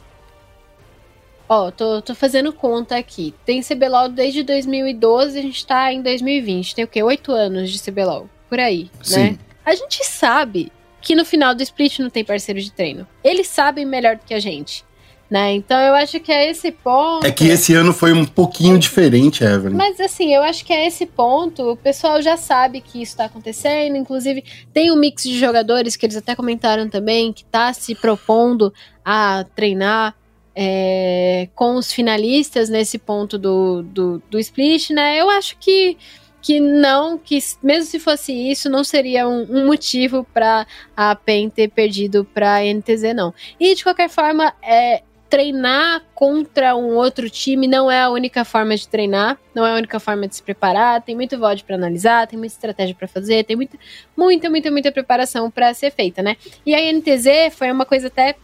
Ó, 1.50 1.72
tô, 1.72 2.00
tô 2.00 2.14
fazendo 2.14 2.54
conta 2.54 2.96
aqui. 2.96 3.34
Tem 3.44 3.64
CBLOL 3.64 4.08
desde 4.10 4.44
2012, 4.44 5.40
a 5.40 5.42
gente 5.42 5.66
tá 5.66 5.92
em 5.92 6.00
2020. 6.04 6.76
Tem 6.76 6.86
o 6.86 6.88
quê? 6.88 7.02
Oito 7.02 7.32
anos 7.32 7.72
de 7.72 7.82
CBLOL. 7.82 8.30
Por 8.48 8.60
aí, 8.60 8.84
né? 8.84 8.90
Sim. 9.02 9.20
né? 9.32 9.40
A 9.66 9.74
gente 9.74 10.06
sabe 10.06 10.72
que 11.02 11.16
no 11.16 11.26
final 11.26 11.56
do 11.56 11.64
split 11.64 12.00
não 12.00 12.10
tem 12.10 12.24
parceiro 12.24 12.62
de 12.62 12.72
treino. 12.72 13.08
Eles 13.24 13.48
sabem 13.48 13.84
melhor 13.84 14.16
do 14.16 14.26
que 14.26 14.34
a 14.34 14.40
gente. 14.40 14.86
Né? 15.30 15.54
Então 15.54 15.80
eu 15.80 15.94
acho 15.94 16.20
que 16.20 16.32
é 16.32 16.50
esse 16.50 16.72
ponto. 16.72 17.26
É 17.26 17.32
que 17.32 17.48
esse 17.48 17.76
ano 17.76 17.94
foi 17.94 18.14
um 18.14 18.26
pouquinho 18.26 18.80
diferente, 18.80 19.44
Evelyn. 19.44 19.76
Mas 19.76 20.00
assim, 20.00 20.34
eu 20.34 20.42
acho 20.42 20.66
que 20.66 20.74
é 20.74 20.88
esse 20.88 21.06
ponto. 21.06 21.72
O 21.72 21.78
pessoal 21.78 22.20
já 22.20 22.36
sabe 22.36 22.82
que 22.82 23.00
isso 23.00 23.16
tá 23.18 23.26
acontecendo. 23.26 23.96
Inclusive, 23.96 24.44
tem 24.74 24.92
um 24.92 24.96
mix 24.96 25.24
de 25.24 25.38
jogadores 25.40 25.96
que 25.96 26.06
eles 26.06 26.18
até 26.18 26.36
comentaram 26.36 26.90
também, 26.90 27.32
que 27.32 27.46
tá 27.46 27.72
se 27.74 27.94
propondo 27.94 28.74
a 29.06 29.46
treinar 29.56 30.16
é, 30.62 31.48
com 31.56 31.76
os 31.76 31.94
finalistas 31.94 32.68
nesse 32.68 32.98
ponto 32.98 33.38
do, 33.38 33.82
do, 33.82 34.22
do 34.30 34.38
split, 34.38 34.90
né? 34.90 35.18
Eu 35.18 35.30
acho 35.30 35.58
que 35.58 35.98
que 36.42 36.58
não, 36.60 37.18
que 37.18 37.38
mesmo 37.62 37.86
se 37.86 38.00
fosse 38.00 38.32
isso, 38.32 38.70
não 38.70 38.82
seria 38.82 39.28
um, 39.28 39.44
um 39.44 39.66
motivo 39.66 40.26
para 40.34 40.66
a 40.96 41.14
PEN 41.14 41.50
ter 41.50 41.70
perdido 41.70 42.24
para 42.24 42.56
a 42.56 42.64
NTZ, 42.64 43.14
não. 43.14 43.34
E 43.60 43.76
de 43.76 43.84
qualquer 43.84 44.10
forma, 44.10 44.54
é, 44.62 45.04
treinar 45.30 46.02
contra 46.16 46.76
um 46.78 46.96
outro 46.96 47.30
time 47.30 47.68
não 47.68 47.92
é 47.92 48.02
a 48.02 48.10
única 48.10 48.46
forma 48.46 48.76
de 48.76 48.88
treinar, 48.88 49.38
não 49.54 49.66
é 49.66 49.72
a 49.72 49.76
única 49.76 50.00
forma 50.00 50.30
de 50.30 50.38
se 50.38 50.44
preparar. 50.44 51.02
Tem 51.02 51.14
muito 51.14 51.38
VOD 51.38 51.64
para 51.66 51.76
analisar, 51.76 52.26
tem 52.26 52.40
muita 52.40 52.56
estratégia 52.56 52.96
para 52.96 53.08
fazer, 53.08 53.44
tem 53.44 53.56
muita, 53.58 53.78
muita, 54.16 54.50
muita, 54.50 54.72
muita 54.72 54.92
preparação 54.92 55.52
para 55.52 55.74
ser 55.74 55.92
feita, 55.92 56.22
né? 56.22 56.38
E 56.66 56.74
a 56.74 56.80
NTZ 56.94 57.54
foi 57.54 57.70
uma 57.70 57.86
coisa 57.86 58.08
até 58.08 58.36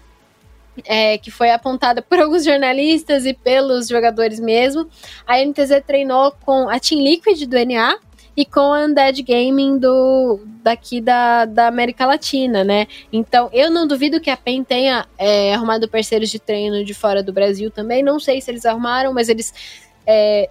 é, 0.83 1.17
que 1.17 1.31
foi 1.31 1.51
apontada 1.51 2.01
por 2.01 2.17
alguns 2.19 2.43
jornalistas 2.43 3.25
e 3.25 3.33
pelos 3.33 3.87
jogadores 3.87 4.39
mesmo. 4.39 4.87
A 5.25 5.39
NTZ 5.39 5.83
treinou 5.85 6.33
com 6.45 6.69
a 6.69 6.79
Team 6.79 7.01
Liquid 7.01 7.45
do 7.45 7.55
NA, 7.65 7.97
e 8.37 8.45
com 8.45 8.73
a 8.73 8.85
Undead 8.85 9.21
Gaming 9.23 9.77
do 9.77 10.41
daqui 10.61 10.99
da, 10.99 11.45
da 11.45 11.67
América 11.67 12.05
Latina, 12.05 12.63
né? 12.63 12.87
Então, 13.11 13.49
eu 13.53 13.71
não 13.71 13.87
duvido 13.87 14.19
que 14.19 14.29
a 14.29 14.35
PEN 14.35 14.63
tenha 14.63 15.05
é, 15.17 15.53
arrumado 15.53 15.87
parceiros 15.87 16.29
de 16.29 16.39
treino 16.39 16.83
de 16.83 16.93
fora 16.93 17.23
do 17.23 17.31
Brasil 17.31 17.71
também. 17.71 18.03
Não 18.03 18.19
sei 18.19 18.41
se 18.41 18.51
eles 18.51 18.65
arrumaram, 18.65 19.13
mas 19.13 19.29
eles 19.29 19.53
é, 20.05 20.49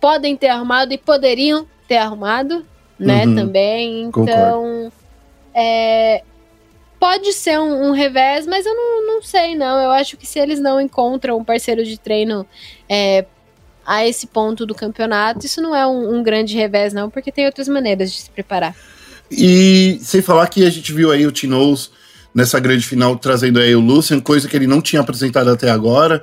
podem 0.00 0.36
ter 0.36 0.48
arrumado 0.48 0.92
e 0.92 0.98
poderiam 0.98 1.66
ter 1.86 1.98
arrumado, 1.98 2.66
né? 2.98 3.24
Uhum, 3.24 3.34
também. 3.36 4.02
Então, 4.02 4.92
é, 5.54 6.24
pode 7.02 7.32
ser 7.32 7.58
um, 7.58 7.88
um, 7.88 7.90
revés, 7.90 8.46
mas 8.46 8.64
eu 8.64 8.76
não, 8.76 9.14
não 9.14 9.22
sei, 9.22 9.56
não. 9.56 9.76
Eu 9.76 9.90
acho 9.90 10.16
que 10.16 10.24
se 10.24 10.38
eles 10.38 10.60
não 10.60 10.80
encontram 10.80 11.36
um 11.36 11.42
parceiro 11.42 11.84
de 11.84 11.98
treino 11.98 12.46
é, 12.88 13.24
a 13.84 14.06
esse 14.06 14.24
ponto 14.28 14.64
do 14.64 14.72
campeonato, 14.72 15.44
isso 15.44 15.60
não 15.60 15.74
é 15.74 15.84
um, 15.84 16.14
um 16.14 16.22
grande 16.22 16.54
revés, 16.54 16.92
não, 16.92 17.10
porque 17.10 17.32
tem 17.32 17.44
outras 17.44 17.66
maneiras 17.66 18.12
de 18.12 18.20
se 18.20 18.30
preparar. 18.30 18.76
E 19.28 19.98
sem 20.00 20.22
falar 20.22 20.46
que 20.46 20.64
a 20.64 20.70
gente 20.70 20.92
viu 20.92 21.10
aí 21.10 21.26
o 21.26 21.32
Tinoz 21.32 21.90
nessa 22.32 22.60
grande 22.60 22.86
final 22.86 23.16
trazendo 23.16 23.58
aí 23.58 23.74
o 23.74 23.80
Lucian, 23.80 24.20
coisa 24.20 24.46
que 24.46 24.54
ele 24.54 24.68
não 24.68 24.80
tinha 24.80 25.02
apresentado 25.02 25.50
até 25.50 25.70
agora. 25.70 26.22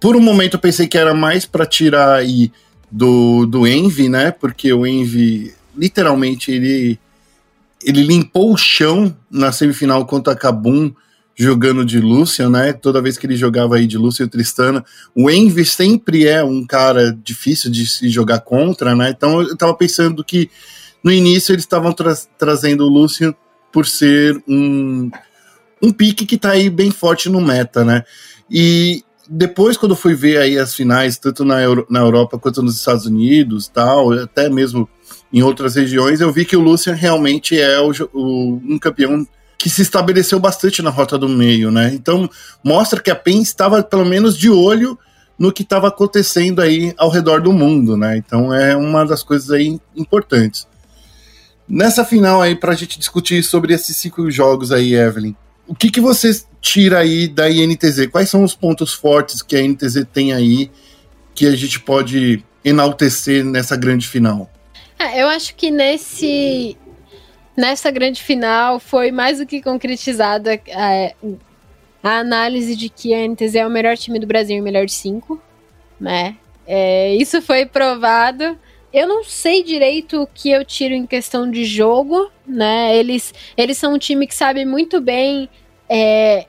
Por 0.00 0.16
um 0.16 0.20
momento 0.20 0.54
eu 0.54 0.60
pensei 0.60 0.88
que 0.88 0.96
era 0.96 1.12
mais 1.12 1.44
para 1.44 1.66
tirar 1.66 2.14
aí 2.14 2.50
do, 2.90 3.44
do 3.44 3.66
Envy, 3.66 4.08
né? 4.08 4.30
Porque 4.30 4.72
o 4.72 4.86
Envy, 4.86 5.52
literalmente, 5.76 6.50
ele, 6.50 6.98
ele 7.84 8.02
limpou 8.02 8.52
o 8.52 8.56
chão 8.56 9.14
na 9.30 9.52
semifinal 9.52 10.04
contra 10.06 10.32
a 10.32 10.36
Kabum 10.36 10.92
jogando 11.34 11.84
de 11.84 11.98
Lúcia, 11.98 12.50
né? 12.50 12.72
Toda 12.72 13.00
vez 13.00 13.16
que 13.16 13.26
ele 13.26 13.36
jogava 13.36 13.76
aí 13.76 13.86
de 13.86 13.96
Lúcia 13.96 14.24
e 14.24 14.28
Tristana, 14.28 14.84
o 15.14 15.30
Envy 15.30 15.64
sempre 15.64 16.26
é 16.26 16.44
um 16.44 16.66
cara 16.66 17.16
difícil 17.24 17.70
de 17.70 17.86
se 17.86 18.10
jogar 18.10 18.40
contra, 18.40 18.94
né? 18.94 19.10
Então 19.10 19.40
eu 19.40 19.56
tava 19.56 19.74
pensando 19.74 20.22
que 20.22 20.50
no 21.02 21.10
início 21.10 21.52
eles 21.54 21.64
estavam 21.64 21.92
tra 21.92 22.14
trazendo 22.38 22.84
o 22.84 22.88
Lúcio 22.88 23.34
por 23.72 23.86
ser 23.86 24.42
um, 24.46 25.10
um 25.80 25.90
pique 25.90 26.26
que 26.26 26.36
tá 26.36 26.50
aí 26.50 26.68
bem 26.68 26.90
forte 26.90 27.30
no 27.30 27.40
meta, 27.40 27.84
né? 27.84 28.04
E 28.50 29.02
depois, 29.32 29.76
quando 29.76 29.94
fui 29.94 30.12
ver 30.12 30.38
aí 30.38 30.58
as 30.58 30.74
finais, 30.74 31.16
tanto 31.16 31.44
na, 31.44 31.62
Euro 31.62 31.86
na 31.88 32.00
Europa 32.00 32.36
quanto 32.36 32.62
nos 32.62 32.76
Estados 32.76 33.06
Unidos, 33.06 33.68
tal, 33.68 34.12
até 34.12 34.50
mesmo 34.50 34.88
em 35.32 35.42
outras 35.42 35.76
regiões, 35.76 36.20
eu 36.20 36.32
vi 36.32 36.44
que 36.44 36.56
o 36.56 36.60
Lucian 36.60 36.94
realmente 36.94 37.58
é 37.58 37.78
o, 37.80 37.92
o, 38.12 38.60
um 38.64 38.78
campeão 38.78 39.26
que 39.56 39.68
se 39.68 39.82
estabeleceu 39.82 40.40
bastante 40.40 40.82
na 40.82 40.90
rota 40.90 41.18
do 41.18 41.28
meio, 41.28 41.70
né? 41.70 41.92
Então 41.92 42.28
mostra 42.64 43.00
que 43.00 43.10
a 43.10 43.14
PEN 43.14 43.42
estava 43.42 43.82
pelo 43.82 44.04
menos 44.06 44.36
de 44.36 44.48
olho 44.48 44.98
no 45.38 45.52
que 45.52 45.62
estava 45.62 45.88
acontecendo 45.88 46.60
aí 46.60 46.94
ao 46.96 47.10
redor 47.10 47.40
do 47.40 47.52
mundo, 47.52 47.96
né? 47.96 48.16
Então 48.16 48.52
é 48.52 48.76
uma 48.76 49.04
das 49.04 49.22
coisas 49.22 49.50
aí 49.50 49.78
importantes. 49.94 50.66
Nessa 51.68 52.04
final 52.04 52.42
aí, 52.42 52.56
para 52.56 52.72
a 52.72 52.74
gente 52.74 52.98
discutir 52.98 53.44
sobre 53.44 53.72
esses 53.72 53.96
cinco 53.96 54.28
jogos 54.30 54.72
aí, 54.72 54.94
Evelyn, 54.94 55.36
o 55.68 55.74
que, 55.74 55.90
que 55.90 56.00
você 56.00 56.42
tira 56.60 56.98
aí 56.98 57.28
da 57.28 57.48
INTZ? 57.48 58.08
Quais 58.10 58.28
são 58.28 58.42
os 58.42 58.54
pontos 58.54 58.92
fortes 58.92 59.40
que 59.40 59.54
a 59.54 59.62
INTZ 59.62 60.04
tem 60.12 60.32
aí 60.32 60.70
que 61.34 61.46
a 61.46 61.54
gente 61.54 61.78
pode 61.78 62.44
enaltecer 62.64 63.44
nessa 63.44 63.76
grande 63.76 64.08
final? 64.08 64.50
É, 65.00 65.22
eu 65.22 65.28
acho 65.28 65.54
que 65.54 65.70
nesse 65.70 66.76
nessa 67.56 67.90
grande 67.90 68.22
final 68.22 68.78
foi 68.78 69.10
mais 69.10 69.38
do 69.38 69.46
que 69.46 69.62
concretizada 69.62 70.60
a, 70.74 71.14
a 72.02 72.18
análise 72.18 72.76
de 72.76 72.90
que 72.90 73.14
a 73.14 73.26
NTZ 73.26 73.54
é 73.54 73.66
o 73.66 73.70
melhor 73.70 73.96
time 73.96 74.18
do 74.18 74.26
Brasil 74.26 74.58
e 74.58 74.60
o 74.60 74.62
melhor 74.62 74.84
de 74.84 74.92
cinco, 74.92 75.40
né? 75.98 76.36
É, 76.66 77.14
isso 77.16 77.40
foi 77.40 77.64
provado. 77.64 78.58
Eu 78.92 79.08
não 79.08 79.24
sei 79.24 79.62
direito 79.62 80.22
o 80.22 80.26
que 80.26 80.50
eu 80.50 80.64
tiro 80.66 80.92
em 80.92 81.06
questão 81.06 81.50
de 81.50 81.64
jogo, 81.64 82.30
né? 82.46 82.94
Eles, 82.94 83.32
eles 83.56 83.78
são 83.78 83.94
um 83.94 83.98
time 83.98 84.26
que 84.26 84.34
sabe 84.34 84.66
muito 84.66 85.00
bem 85.00 85.48
é, 85.88 86.46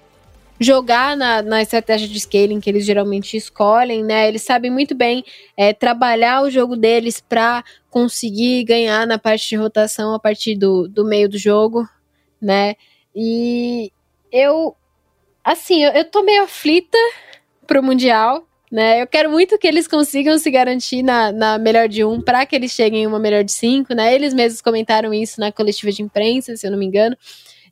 jogar 0.62 1.17
na, 1.17 1.41
na 1.41 1.60
estratégia 1.60 2.08
de 2.08 2.19
scaling 2.19 2.62
que 2.62 2.69
eles 2.69 2.86
geralmente 2.86 3.36
escolhem, 3.36 4.04
né? 4.04 4.28
Eles 4.28 4.43
sabem 4.43 4.69
muito 4.69 4.93
bem 4.93 5.26
é, 5.58 5.74
trabalhar 5.74 6.43
o 6.43 6.52
jogo 6.52 6.78
deles 6.78 7.19
para 7.19 7.63
conseguir 7.89 8.63
ganhar 8.63 9.08
na 9.08 9.17
parte 9.17 9.50
de 9.50 9.56
rotação 9.56 10.13
a 10.13 10.19
partir 10.19 10.56
do, 10.56 10.88
do 10.88 11.04
meio 11.04 11.28
do 11.28 11.36
jogo, 11.36 11.89
né? 12.39 12.76
E 13.15 13.91
eu, 14.32 14.76
assim, 15.43 15.84
eu, 15.84 15.93
eu 15.93 16.06
tô 16.06 16.21
meio 16.21 16.43
aflita 16.43 16.97
pro 17.65 17.82
Mundial, 17.82 18.47
né? 18.71 19.02
Eu 19.02 19.08
quero 19.08 19.32
muito 19.32 19.58
que 19.58 19.67
eles 19.67 19.88
consigam 19.88 20.38
se 20.38 20.52
garantir 20.52 21.02
na, 21.02 21.32
na 21.32 21.58
melhor 21.58 21.89
de 21.89 22.06
um 22.06 22.21
para 22.21 22.45
que 22.45 22.56
eles 22.56 22.71
cheguem 22.71 23.02
em 23.02 23.08
uma 23.08 23.17
melhor 23.17 23.43
de 23.43 23.52
cinco, 23.52 23.95
né? 23.95 24.13
Eles 24.13 24.32
mesmos 24.32 24.62
comentaram 24.62 25.12
isso 25.12 25.39
na 25.39 25.52
coletiva 25.52 25.91
de 25.91 26.04
imprensa, 26.04 26.56
se 26.56 26.67
eu 26.67 26.71
não 26.71 26.78
me 26.78 26.86
engano 26.86 27.17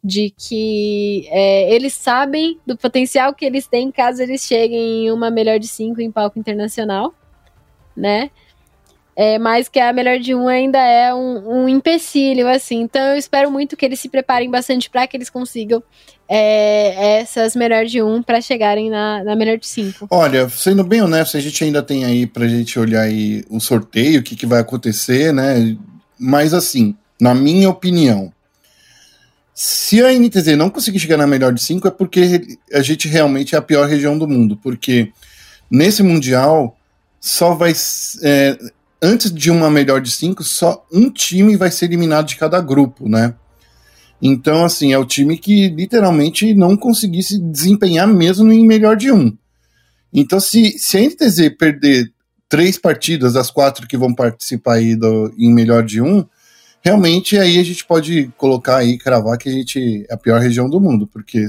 de 0.04 0.34
que 0.36 1.28
é, 1.30 1.74
eles 1.74 1.94
sabem 1.94 2.60
do 2.66 2.78
potencial 2.78 3.34
que 3.34 3.46
eles 3.46 3.68
têm 3.68 3.92
caso 3.92 4.22
eles 4.22 4.42
cheguem 4.42 5.06
em 5.06 5.12
uma 5.12 5.30
melhor 5.30 5.60
de 5.60 5.68
cinco 5.68 6.02
em 6.02 6.12
palco 6.12 6.40
internacional, 6.40 7.14
né? 7.96 8.32
É, 9.16 9.38
mas 9.38 9.68
que 9.68 9.82
a 9.82 9.92
melhor 9.92 10.18
de 10.18 10.34
um 10.34 10.48
ainda 10.48 10.80
é 10.80 11.14
um, 11.14 11.64
um 11.64 11.70
empecilho, 11.70 12.48
assim. 12.48 12.80
Então 12.80 13.02
eu 13.02 13.18
espero 13.18 13.52
muito 13.52 13.76
que 13.76 13.86
eles 13.86 14.00
se 14.00 14.08
preparem 14.08 14.50
bastante 14.50 14.90
para 14.90 15.06
que 15.06 15.18
eles 15.18 15.30
consigam 15.30 15.84
é, 16.26 17.20
essas 17.20 17.54
melhor 17.54 17.86
de 17.86 18.02
um 18.02 18.24
para 18.24 18.40
chegarem 18.40 18.90
na, 18.90 19.22
na 19.26 19.36
melhor 19.36 19.58
de 19.58 19.68
cinco. 19.68 20.08
Olha, 20.10 20.48
sendo 20.48 20.86
bem 20.86 21.02
honesto, 21.02 21.36
a 21.36 21.40
gente 21.42 21.62
ainda 21.62 21.84
tem 21.84 22.06
aí 22.06 22.26
pra 22.26 22.48
gente 22.48 22.80
olhar 22.80 23.02
aí 23.02 23.44
o 23.50 23.60
sorteio, 23.60 24.22
o 24.22 24.24
que, 24.24 24.38
que 24.38 24.46
vai 24.46 24.62
acontecer, 24.62 25.34
né? 25.34 25.76
Mas 26.18 26.54
assim, 26.54 26.96
na 27.20 27.36
minha 27.36 27.70
opinião, 27.70 28.32
se 29.62 30.02
a 30.02 30.18
NTZ 30.18 30.56
não 30.56 30.70
conseguir 30.70 31.00
chegar 31.00 31.18
na 31.18 31.28
melhor 31.28 31.54
de 31.54 31.62
cinco, 31.62 31.86
é 31.86 31.92
porque 31.92 32.58
a 32.72 32.82
gente 32.82 33.10
realmente 33.10 33.56
é 33.56 33.58
a 33.58 33.62
pior 33.62 33.90
região 33.90 34.18
do 34.18 34.26
mundo. 34.26 34.56
Porque 34.56 35.12
nesse 35.70 36.02
Mundial, 36.02 36.78
só 37.20 37.54
vai. 37.54 37.74
É, 38.24 38.58
antes 39.02 39.30
de 39.30 39.52
uma 39.52 39.70
melhor 39.70 40.00
de 40.00 40.12
cinco, 40.12 40.46
só 40.46 40.88
um 40.90 41.12
time 41.12 41.58
vai 41.58 41.70
ser 41.72 41.88
eliminado 41.88 42.28
de 42.28 42.38
cada 42.38 42.62
grupo, 42.62 43.10
né? 43.10 43.36
Então, 44.22 44.64
assim, 44.64 44.94
é 44.94 44.98
o 44.98 45.04
time 45.04 45.38
que 45.38 45.68
literalmente 45.68 46.54
não 46.54 46.78
conseguisse 46.78 47.38
desempenhar 47.38 48.08
mesmo 48.08 48.50
em 48.54 48.66
melhor 48.66 48.96
de 48.96 49.12
um. 49.12 49.38
Então, 50.14 50.40
se, 50.40 50.80
se 50.80 50.98
a 50.98 51.02
NTZ 51.02 51.58
perder 51.58 52.14
três 52.48 52.78
partidas 52.78 53.34
das 53.34 53.52
quatro 53.52 53.86
que 53.86 53.98
vão 53.98 54.16
participar 54.16 54.76
aí 54.76 54.96
do, 54.96 55.34
em 55.38 55.54
melhor 55.54 55.84
de 55.84 56.02
um, 56.02 56.26
realmente 56.82 57.38
aí 57.38 57.60
a 57.60 57.64
gente 57.64 57.86
pode 57.86 58.32
colocar 58.38 58.78
aí, 58.78 58.98
cravar 58.98 59.38
que 59.38 59.50
a 59.50 59.52
gente 59.52 60.06
é 60.10 60.14
a 60.14 60.18
pior 60.18 60.40
região 60.40 60.70
do 60.70 60.80
mundo, 60.80 61.08
porque 61.08 61.46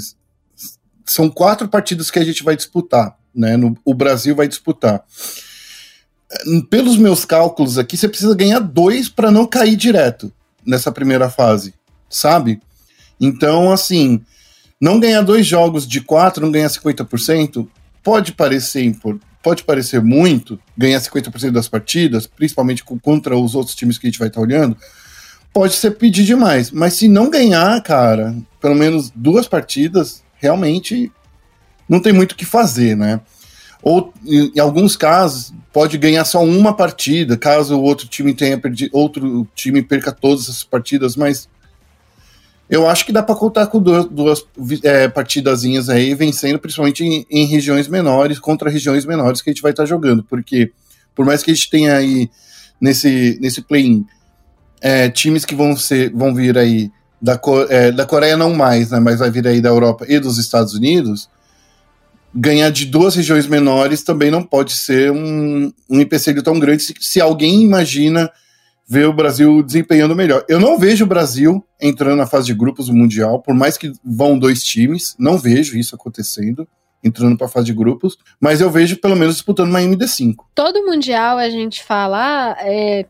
são 1.05 1.29
quatro 1.29 1.69
partidas 1.69 2.11
que 2.11 2.19
a 2.19 2.25
gente 2.25 2.43
vai 2.43 2.57
disputar, 2.57 3.17
né? 3.35 3.57
No, 3.57 3.77
o 3.85 3.95
Brasil 3.95 4.35
vai 4.35 4.49
disputar. 4.49 5.05
Pelos 6.69 6.97
meus 6.97 7.25
cálculos 7.25 7.79
aqui, 7.79 7.97
você 7.97 8.09
precisa 8.09 8.35
ganhar 8.35 8.61
dois 8.61 9.09
para 9.09 9.31
não 9.31 9.47
cair 9.47 9.77
direto 9.77 10.33
nessa 10.65 10.93
primeira 10.93 11.29
fase, 11.29 11.75
sabe? 12.09 12.61
Então, 13.21 13.73
assim, 13.73 14.25
não 14.81 15.01
ganhar 15.01 15.23
dois 15.23 15.47
jogos 15.47 15.87
de 15.87 16.01
quatro, 16.01 16.45
não 16.45 16.53
ganhar 16.53 16.69
50%, 16.69 17.67
pode 18.03 18.33
parecer 18.33 18.97
pode 19.43 19.65
parecer 19.65 20.03
muito, 20.03 20.61
ganhar 20.77 21.01
50% 21.01 21.51
das 21.51 21.69
partidas, 21.69 22.27
principalmente 22.27 22.85
contra 22.85 23.37
os 23.37 23.55
outros 23.55 23.75
times 23.75 23.99
que 23.99 24.07
a 24.07 24.11
gente 24.11 24.19
vai 24.19 24.29
estar 24.29 24.41
tá 24.41 24.47
olhando, 24.47 24.77
pode 25.53 25.75
ser 25.75 25.93
pedir 25.93 26.25
demais. 26.25 26.71
Mas 26.71 26.95
se 26.95 27.09
não 27.09 27.31
ganhar, 27.31 27.81
cara, 27.83 28.37
pelo 28.61 28.75
menos 28.75 29.11
duas 29.15 29.49
partidas, 29.49 30.23
realmente 30.37 31.11
não 31.89 32.01
tem 32.01 32.13
muito 32.13 32.33
o 32.33 32.37
que 32.37 32.45
fazer, 32.45 32.97
né? 32.97 33.21
Ou 33.83 34.13
em 34.27 34.61
alguns 34.61 34.97
casos 34.97 35.55
pode 35.73 35.97
ganhar 35.97 36.25
só 36.25 36.45
uma 36.45 36.77
partida, 36.77 37.37
caso 37.37 37.77
o 37.77 37.83
outro 37.83 38.07
time 38.07 38.35
tenha 38.35 38.59
perdido, 38.59 38.91
outro 38.93 39.47
time 39.55 39.83
perca 39.83 40.13
todas 40.13 40.45
essas 40.45 40.65
partidas, 40.65 41.17
mas 41.17 41.49
eu 42.69 42.87
acho 42.87 43.07
que 43.07 43.13
dá 43.13 43.23
para 43.23 43.35
contar 43.35 43.67
com 43.69 43.81
duas, 43.81 44.05
duas 44.05 44.47
é, 44.85 45.09
partidazinhas 45.09 45.89
aí, 45.89 46.15
vencendo 46.15 46.59
principalmente 46.59 47.03
em, 47.03 47.27
em, 47.31 47.47
regiões 47.47 47.89
menores, 47.89 48.39
contra 48.39 48.71
regiões 48.71 49.07
menores 49.07 49.41
que 49.41 49.51
a 49.51 49.53
gente 49.53 49.63
vai 49.63 49.73
estar 49.73 49.85
tá 49.85 49.89
jogando, 49.89 50.23
porque 50.23 50.71
por 51.15 51.25
mais 51.25 51.43
que 51.43 51.51
a 51.51 51.55
gente 51.55 51.71
tenha 51.71 51.97
aí 51.97 52.31
nesse, 52.81 53.39
nesse 53.41 53.63
play-in 53.63 54.07
é, 54.81 55.09
times 55.09 55.45
que 55.45 55.55
vão, 55.55 55.77
ser, 55.77 56.11
vão 56.13 56.35
vir 56.35 56.57
aí 56.57 56.91
da, 57.21 57.39
é, 57.69 57.93
da 57.93 58.07
Coreia 58.07 58.37
não 58.37 58.55
mais, 58.55 58.91
né, 58.91 59.01
mas 59.01 59.19
vai 59.19 59.31
vir 59.31 59.47
aí 59.47 59.61
da 59.61 59.69
Europa 59.69 60.07
e 60.09 60.19
dos 60.19 60.39
Estados 60.39 60.75
Unidos, 60.75 61.29
ganhar 62.35 62.71
de 62.71 62.87
duas 62.87 63.15
regiões 63.15 63.47
menores 63.47 64.03
também 64.03 64.31
não 64.31 64.43
pode 64.43 64.73
ser 64.73 65.11
um, 65.11 65.73
um 65.89 66.01
empecilho 66.01 66.43
tão 66.43 66.59
grande 66.59 66.83
se, 66.83 66.95
se 67.01 67.21
alguém 67.21 67.63
imagina 67.63 68.31
ver 68.89 69.07
o 69.07 69.13
Brasil 69.13 69.63
desempenhando 69.63 70.17
melhor. 70.17 70.45
Eu 70.49 70.59
não 70.59 70.77
vejo 70.79 71.05
o 71.05 71.09
Brasil 71.09 71.65
entrando 71.81 72.17
na 72.17 72.27
fase 72.27 72.47
de 72.47 72.55
grupos 72.55 72.87
do 72.87 72.95
Mundial, 72.95 73.41
por 73.41 73.55
mais 73.55 73.77
que 73.79 73.93
vão 74.05 74.39
dois 74.39 74.65
times, 74.65 75.15
não 75.19 75.39
vejo 75.39 75.79
isso 75.79 75.95
acontecendo 75.95 76.67
entrando 77.03 77.37
para 77.37 77.47
a 77.47 77.51
fase 77.51 77.67
de 77.67 77.73
grupos, 77.73 78.19
mas 78.39 78.61
eu 78.61 78.71
vejo 78.71 78.97
pelo 78.97 79.17
menos 79.17 79.35
disputando 79.35 79.71
uma 79.71 79.81
MD5. 79.81 80.35
Todo 80.55 80.85
mundial 80.85 81.39
a 81.39 81.49
gente 81.49 81.83
fala, 81.83 82.19
ah, 82.19 82.57
é, 82.61 83.07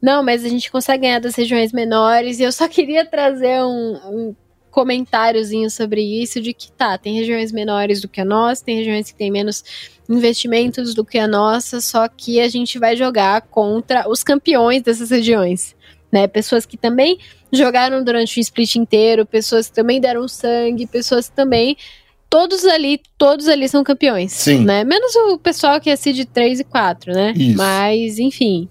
não, 0.00 0.22
mas 0.22 0.44
a 0.44 0.48
gente 0.48 0.70
consegue 0.70 1.02
ganhar 1.02 1.18
das 1.18 1.34
regiões 1.34 1.72
menores, 1.72 2.40
e 2.40 2.42
eu 2.42 2.52
só 2.52 2.66
queria 2.66 3.04
trazer 3.04 3.62
um, 3.62 3.96
um 4.04 4.34
comentáriozinho 4.70 5.68
sobre 5.70 6.00
isso, 6.00 6.40
de 6.40 6.54
que 6.54 6.70
tá, 6.72 6.96
tem 6.96 7.14
regiões 7.14 7.52
menores 7.52 8.00
do 8.00 8.08
que 8.08 8.20
a 8.20 8.24
nossa, 8.24 8.64
tem 8.64 8.76
regiões 8.76 9.10
que 9.10 9.18
tem 9.18 9.30
menos 9.30 9.64
investimentos 10.08 10.94
do 10.94 11.04
que 11.04 11.18
a 11.18 11.28
nossa, 11.28 11.80
só 11.80 12.08
que 12.08 12.40
a 12.40 12.48
gente 12.48 12.78
vai 12.78 12.96
jogar 12.96 13.42
contra 13.42 14.08
os 14.08 14.22
campeões 14.22 14.82
dessas 14.82 15.10
regiões. 15.10 15.78
Né, 16.12 16.26
pessoas 16.26 16.66
que 16.66 16.76
também 16.76 17.20
jogaram 17.52 18.02
durante 18.02 18.36
o 18.36 18.40
split 18.40 18.74
inteiro, 18.74 19.24
pessoas 19.24 19.68
que 19.68 19.76
também 19.76 20.00
deram 20.00 20.26
sangue, 20.26 20.84
pessoas 20.84 21.28
que 21.28 21.36
também 21.36 21.76
todos 22.28 22.64
ali, 22.64 23.00
todos 23.16 23.46
ali 23.46 23.68
são 23.68 23.84
campeões, 23.84 24.32
Sim. 24.32 24.64
né? 24.64 24.82
Menos 24.82 25.14
o 25.14 25.38
pessoal 25.38 25.80
que 25.80 25.88
é 25.88 25.94
seed 25.94 26.26
3 26.32 26.60
e 26.60 26.64
4, 26.64 27.12
né? 27.12 27.32
Isso. 27.36 27.56
Mas, 27.56 28.18
enfim, 28.18 28.68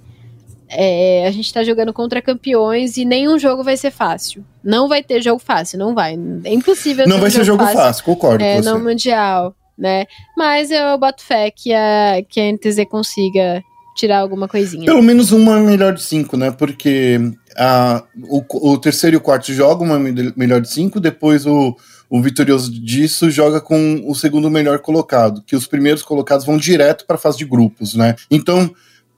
é, 0.69 1.25
a 1.27 1.31
gente 1.31 1.53
tá 1.53 1.63
jogando 1.63 1.91
contra 1.91 2.21
campeões 2.21 2.97
e 2.97 3.05
nenhum 3.05 3.39
jogo 3.39 3.63
vai 3.63 3.75
ser 3.75 3.91
fácil. 3.91 4.45
Não 4.63 4.87
vai 4.87 5.03
ter 5.03 5.21
jogo 5.21 5.39
fácil, 5.39 5.79
não 5.79 5.95
vai. 5.95 6.17
É 6.43 6.53
impossível 6.53 7.07
Não 7.07 7.19
vai 7.19 7.31
ser 7.31 7.43
jogo 7.43 7.63
fácil, 7.63 7.79
fácil 7.79 8.03
concordo 8.05 8.43
é. 8.43 8.61
No 8.61 8.79
Mundial 8.79 9.55
né? 9.79 10.05
Mas 10.37 10.69
eu 10.69 10.97
boto 10.97 11.23
fé 11.23 11.49
que 11.49 11.73
a, 11.73 12.21
que 12.27 12.41
a 12.41 12.51
NTZ 12.51 12.85
consiga 12.89 13.63
tirar 13.95 14.19
alguma 14.19 14.47
coisinha. 14.47 14.85
Pelo 14.85 15.01
menos 15.01 15.31
uma 15.31 15.59
melhor 15.59 15.93
de 15.93 16.03
cinco, 16.03 16.35
né? 16.35 16.51
Porque 16.51 17.19
a, 17.57 18.03
o, 18.29 18.71
o 18.71 18.77
terceiro 18.77 19.15
e 19.15 19.17
o 19.17 19.21
quarto 19.21 19.53
jogam 19.53 19.87
uma 19.87 19.99
melhor 20.35 20.61
de 20.61 20.69
cinco, 20.69 20.99
depois 20.99 21.45
o, 21.45 21.75
o 22.09 22.21
vitorioso 22.21 22.71
disso 22.71 23.29
joga 23.29 23.61
com 23.61 24.01
o 24.05 24.13
segundo 24.13 24.49
melhor 24.49 24.79
colocado, 24.79 25.41
que 25.43 25.55
os 25.55 25.65
primeiros 25.65 26.03
colocados 26.03 26.45
vão 26.45 26.57
direto 26.57 27.05
para 27.05 27.15
a 27.15 27.19
fase 27.19 27.37
de 27.37 27.45
grupos, 27.45 27.95
né? 27.95 28.15
Então, 28.29 28.69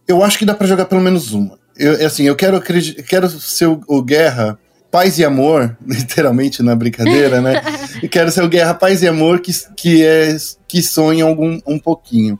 eu 0.08 0.24
acho 0.24 0.38
que 0.38 0.46
dá 0.46 0.54
para 0.54 0.68
jogar 0.68 0.86
pelo 0.86 1.02
menos 1.02 1.34
uma. 1.34 1.60
Eu, 1.78 2.06
assim, 2.06 2.24
eu 2.24 2.36
quero, 2.36 2.62
quero 2.62 3.30
ser 3.30 3.68
o, 3.68 3.82
o 3.88 4.02
Guerra 4.02 4.60
paz 4.92 5.18
e 5.18 5.24
amor, 5.24 5.78
literalmente 5.88 6.62
na 6.62 6.76
brincadeira, 6.76 7.42
né? 7.42 7.62
quero 8.12 8.30
ser 8.30 8.44
o 8.44 8.50
Guerra 8.50 8.74
Paz 8.74 9.02
e 9.02 9.08
Amor 9.08 9.40
que, 9.40 9.54
que, 9.76 10.06
é, 10.06 10.36
que 10.68 10.84
sonha 10.84 11.24
algum, 11.24 11.60
um 11.66 11.80
pouquinho. 11.80 12.38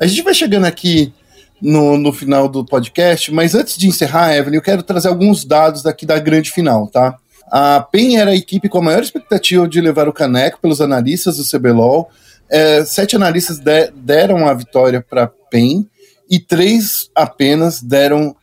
A 0.00 0.06
gente 0.06 0.22
vai 0.22 0.34
chegando 0.34 0.64
aqui 0.64 1.14
no, 1.60 1.96
no 1.96 2.12
final 2.12 2.48
do 2.48 2.66
podcast, 2.66 3.32
mas 3.32 3.54
antes 3.54 3.78
de 3.78 3.86
encerrar, 3.86 4.34
Evelyn, 4.34 4.56
eu 4.56 4.62
quero 4.62 4.82
trazer 4.82 5.06
alguns 5.06 5.44
dados 5.44 5.84
daqui 5.84 6.04
da 6.04 6.18
grande 6.18 6.50
final, 6.50 6.88
tá? 6.88 7.16
A 7.46 7.80
PEN 7.80 8.16
era 8.16 8.32
a 8.32 8.34
equipe 8.34 8.68
com 8.68 8.78
a 8.78 8.82
maior 8.82 9.02
expectativa 9.02 9.68
de 9.68 9.80
levar 9.80 10.08
o 10.08 10.12
caneco 10.12 10.58
pelos 10.60 10.80
analistas 10.80 11.36
do 11.36 11.44
CBLOL. 11.44 12.10
É, 12.50 12.84
sete 12.84 13.14
analistas 13.14 13.58
de, 13.58 13.92
deram 13.94 14.48
a 14.48 14.54
vitória 14.54 15.04
para 15.08 15.30
PEN 15.50 15.86
e 16.32 16.40
três 16.40 17.10
apenas 17.14 17.82
deram 17.82 18.34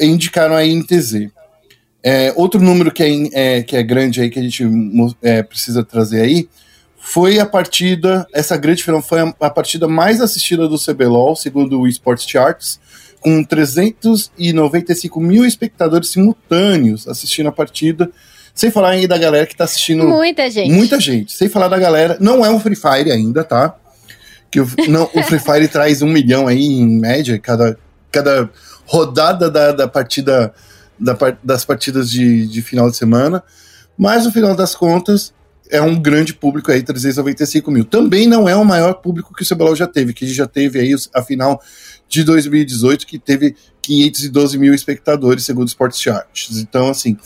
indicaram 0.00 0.54
a 0.54 0.64
INTZ. 0.64 1.28
É, 2.02 2.32
outro 2.34 2.58
número 2.58 2.90
que 2.90 3.02
é, 3.02 3.58
é, 3.58 3.62
que 3.62 3.76
é 3.76 3.82
grande 3.82 4.22
aí, 4.22 4.30
que 4.30 4.38
a 4.38 4.42
gente 4.42 4.64
é, 5.20 5.42
precisa 5.42 5.84
trazer 5.84 6.22
aí, 6.22 6.48
foi 6.96 7.38
a 7.38 7.44
partida, 7.44 8.26
essa 8.32 8.56
grande 8.56 8.82
final 8.82 9.02
foi 9.02 9.20
a, 9.20 9.34
a, 9.40 9.50
partida 9.50 9.86
mais 9.86 10.22
assistida 10.22 10.66
do 10.66 10.78
CBLOL, 10.78 11.36
segundo 11.36 11.78
o 11.78 11.86
Esports 11.86 12.26
Charts, 12.26 12.80
com 13.20 13.44
395 13.44 15.20
mil 15.20 15.44
espectadores 15.44 16.10
simultâneos 16.10 17.06
assistindo 17.06 17.48
a 17.48 17.52
partida, 17.52 18.10
sem 18.54 18.70
falar 18.70 18.90
ainda 18.90 19.08
da 19.08 19.18
galera 19.18 19.46
que 19.46 19.56
tá 19.56 19.64
assistindo. 19.64 20.04
Muita 20.04 20.48
gente. 20.48 20.72
Muita 20.72 20.98
gente. 20.98 21.32
Sem 21.32 21.50
falar 21.50 21.68
da 21.68 21.78
galera. 21.78 22.16
Não 22.18 22.46
é 22.46 22.50
um 22.50 22.58
Free 22.58 22.76
Fire 22.76 23.12
ainda, 23.12 23.44
tá? 23.44 23.76
Que 24.56 24.60
o, 24.60 24.90
não, 24.90 25.10
o 25.12 25.22
Free 25.22 25.38
Fire 25.38 25.68
traz 25.68 26.00
um 26.00 26.08
milhão 26.08 26.48
aí 26.48 26.64
em 26.64 26.98
média, 26.98 27.38
cada, 27.38 27.76
cada 28.10 28.48
rodada 28.86 29.50
da, 29.50 29.70
da 29.72 29.86
partida 29.86 30.54
da, 30.98 31.14
das 31.44 31.62
partidas 31.62 32.10
de, 32.10 32.46
de 32.46 32.62
final 32.62 32.90
de 32.90 32.96
semana, 32.96 33.44
mas 33.98 34.24
no 34.24 34.32
final 34.32 34.56
das 34.56 34.74
contas 34.74 35.34
é 35.70 35.82
um 35.82 36.00
grande 36.00 36.32
público 36.32 36.72
aí, 36.72 36.82
395 36.82 37.70
mil. 37.70 37.84
Também 37.84 38.26
não 38.26 38.48
é 38.48 38.56
o 38.56 38.64
maior 38.64 38.94
público 38.94 39.34
que 39.34 39.42
o 39.42 39.46
CBLOL 39.46 39.76
já 39.76 39.86
teve, 39.86 40.14
que 40.14 40.26
já 40.26 40.46
teve 40.46 40.80
aí 40.80 40.94
a 41.14 41.22
final 41.22 41.60
de 42.08 42.24
2018, 42.24 43.06
que 43.06 43.18
teve 43.18 43.54
512 43.82 44.56
mil 44.56 44.72
espectadores, 44.72 45.44
segundo 45.44 45.66
o 45.66 45.68
Sports 45.68 46.00
Charts. 46.00 46.56
Então, 46.56 46.88
assim, 46.88 47.18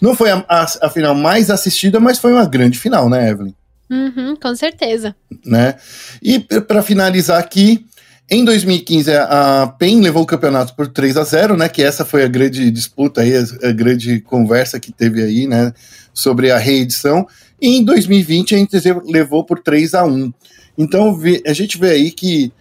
não 0.00 0.14
foi 0.14 0.30
a, 0.30 0.44
a, 0.48 0.66
a 0.82 0.88
final 0.88 1.16
mais 1.16 1.50
assistida, 1.50 1.98
mas 1.98 2.20
foi 2.20 2.32
uma 2.32 2.46
grande 2.46 2.78
final, 2.78 3.10
né, 3.10 3.28
Evelyn? 3.28 3.54
Uhum, 3.90 4.36
com 4.36 4.54
certeza. 4.54 5.14
Né? 5.44 5.76
E 6.22 6.40
para 6.40 6.82
finalizar 6.82 7.38
aqui, 7.38 7.86
em 8.28 8.44
2015, 8.44 9.12
a 9.14 9.72
PEN 9.78 10.00
levou 10.00 10.24
o 10.24 10.26
campeonato 10.26 10.74
por 10.74 10.88
3 10.88 11.16
a 11.16 11.22
0 11.22 11.56
né? 11.56 11.68
Que 11.68 11.82
essa 11.82 12.04
foi 12.04 12.24
a 12.24 12.28
grande 12.28 12.70
disputa 12.72 13.20
aí, 13.20 13.32
a, 13.36 13.70
grande 13.70 14.20
conversa 14.20 14.80
que 14.80 14.90
teve 14.90 15.22
aí, 15.22 15.46
né? 15.46 15.72
Sobre 16.12 16.50
a 16.50 16.58
reedição. 16.58 17.24
E 17.62 17.76
em 17.78 17.84
2020 17.84 18.56
a 18.56 18.58
NTZ 18.58 18.84
levou 19.06 19.44
por 19.44 19.60
3 19.60 19.94
a 19.94 20.04
1 20.04 20.32
Então 20.76 21.16
a 21.46 21.52
gente 21.52 21.78
vê 21.78 21.90
aí 21.90 22.10
que, 22.10 22.52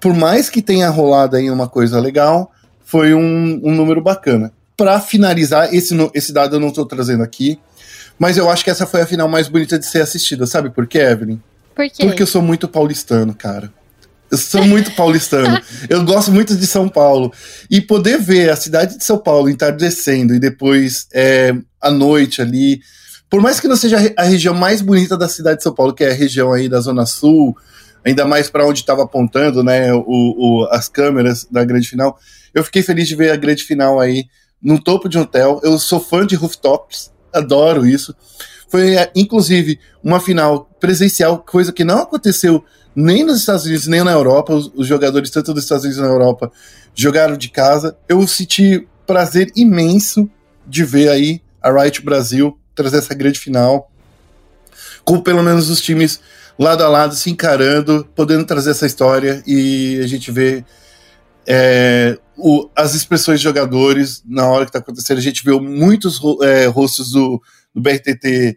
por 0.00 0.14
mais 0.14 0.50
que 0.50 0.60
tenha 0.60 0.90
rolado 0.90 1.36
aí 1.36 1.48
uma 1.48 1.68
coisa 1.68 2.00
legal, 2.00 2.50
foi 2.84 3.14
um, 3.14 3.60
um 3.62 3.74
número 3.74 4.02
bacana. 4.02 4.52
Para 4.76 5.00
finalizar, 5.00 5.72
esse, 5.72 5.94
esse 6.12 6.32
dado 6.32 6.56
eu 6.56 6.60
não 6.60 6.68
estou 6.68 6.84
trazendo 6.84 7.22
aqui, 7.22 7.58
mas 8.18 8.36
eu 8.36 8.50
acho 8.50 8.64
que 8.64 8.70
essa 8.70 8.86
foi 8.86 9.02
a 9.02 9.06
final 9.06 9.28
mais 9.28 9.48
bonita 9.48 9.78
de 9.78 9.86
ser 9.86 10.02
assistida. 10.02 10.46
Sabe 10.46 10.70
por 10.70 10.86
quê, 10.86 10.98
Evelyn? 10.98 11.40
Por 11.74 11.88
quê? 11.88 12.04
Porque 12.06 12.22
eu 12.22 12.26
sou 12.26 12.42
muito 12.42 12.66
paulistano, 12.66 13.34
cara. 13.34 13.72
Eu 14.30 14.36
sou 14.36 14.64
muito 14.64 14.90
paulistano. 14.92 15.60
Eu 15.88 16.04
gosto 16.04 16.30
muito 16.30 16.54
de 16.54 16.66
São 16.66 16.88
Paulo. 16.88 17.32
E 17.70 17.80
poder 17.80 18.18
ver 18.18 18.50
a 18.50 18.56
cidade 18.56 18.98
de 18.98 19.04
São 19.04 19.18
Paulo 19.18 19.48
entardecendo 19.48 20.34
e 20.34 20.38
depois 20.38 21.06
é, 21.14 21.54
à 21.80 21.90
noite 21.90 22.42
ali. 22.42 22.80
Por 23.30 23.40
mais 23.40 23.60
que 23.60 23.68
não 23.68 23.76
seja 23.76 24.12
a 24.16 24.24
região 24.24 24.54
mais 24.54 24.82
bonita 24.82 25.16
da 25.16 25.28
cidade 25.28 25.58
de 25.58 25.62
São 25.62 25.74
Paulo, 25.74 25.94
que 25.94 26.04
é 26.04 26.10
a 26.10 26.14
região 26.14 26.52
aí 26.52 26.68
da 26.68 26.80
Zona 26.80 27.06
Sul, 27.06 27.56
ainda 28.04 28.26
mais 28.26 28.50
para 28.50 28.66
onde 28.66 28.80
estava 28.80 29.02
apontando 29.02 29.62
né, 29.62 29.92
o, 29.92 30.02
o, 30.06 30.68
as 30.70 30.88
câmeras 30.88 31.46
da 31.50 31.64
grande 31.64 31.88
final, 31.88 32.18
eu 32.54 32.64
fiquei 32.64 32.82
feliz 32.82 33.06
de 33.06 33.14
ver 33.14 33.30
a 33.30 33.36
grande 33.36 33.64
final 33.64 34.00
aí 34.00 34.26
no 34.62 34.82
topo 34.82 35.08
de 35.08 35.18
um 35.18 35.22
hotel. 35.22 35.60
Eu 35.62 35.78
sou 35.78 36.00
fã 36.00 36.26
de 36.26 36.34
rooftops, 36.34 37.10
adoro 37.32 37.86
isso. 37.86 38.14
Foi, 38.68 38.96
é, 38.96 39.10
inclusive, 39.14 39.78
uma 40.02 40.20
final 40.20 40.68
presencial, 40.78 41.38
coisa 41.38 41.72
que 41.72 41.84
não 41.84 41.98
aconteceu 41.98 42.64
nem 42.94 43.24
nos 43.24 43.40
Estados 43.40 43.64
Unidos, 43.64 43.86
nem 43.86 44.02
na 44.02 44.12
Europa. 44.12 44.52
Os, 44.54 44.70
os 44.74 44.86
jogadores, 44.86 45.30
tanto 45.30 45.54
dos 45.54 45.64
Estados 45.64 45.84
Unidos 45.84 46.02
na 46.02 46.08
Europa, 46.08 46.50
jogaram 46.94 47.36
de 47.36 47.48
casa. 47.48 47.96
Eu 48.08 48.26
senti 48.26 48.86
prazer 49.06 49.50
imenso 49.56 50.28
de 50.66 50.84
ver 50.84 51.08
aí 51.08 51.40
a 51.62 51.70
Riot 51.70 52.02
Brasil 52.02 52.58
trazer 52.74 52.98
essa 52.98 53.14
grande 53.14 53.40
final, 53.40 53.90
com 55.04 55.20
pelo 55.20 55.42
menos 55.42 55.70
os 55.70 55.80
times 55.80 56.20
lado 56.58 56.82
a 56.82 56.88
lado 56.88 57.14
se 57.14 57.30
encarando, 57.30 58.06
podendo 58.14 58.44
trazer 58.44 58.72
essa 58.72 58.86
história 58.86 59.42
e 59.46 60.00
a 60.02 60.06
gente 60.06 60.30
vê 60.30 60.64
é, 61.46 62.18
o, 62.38 62.70
as 62.76 62.94
expressões 62.94 63.40
de 63.40 63.44
jogadores 63.44 64.22
na 64.24 64.46
hora 64.48 64.64
que 64.64 64.70
está 64.70 64.78
acontecendo. 64.78 65.18
A 65.18 65.22
gente 65.22 65.44
viu 65.44 65.60
muitos 65.60 66.20
é, 66.42 66.66
rostos 66.66 67.10
do, 67.10 67.42
do 67.74 67.80
BRTT 67.80 68.56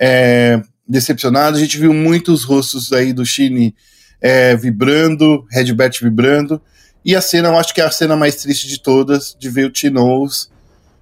é, 0.00 0.62
decepcionado. 0.88 1.56
A 1.56 1.60
gente 1.60 1.76
viu 1.76 1.92
muitos 1.92 2.44
rostos 2.44 2.92
aí 2.92 3.12
do 3.12 3.26
Chine 3.26 3.74
é, 4.20 4.56
vibrando, 4.56 5.44
Redbert 5.50 5.98
vibrando. 6.00 6.62
E 7.04 7.14
a 7.14 7.20
cena, 7.20 7.48
eu 7.48 7.56
acho 7.56 7.74
que 7.74 7.80
é 7.80 7.84
a 7.84 7.90
cena 7.90 8.16
mais 8.16 8.36
triste 8.36 8.66
de 8.68 8.80
todas, 8.80 9.36
de 9.38 9.50
ver 9.50 9.66
o 9.66 9.70
Tinoz 9.70 10.50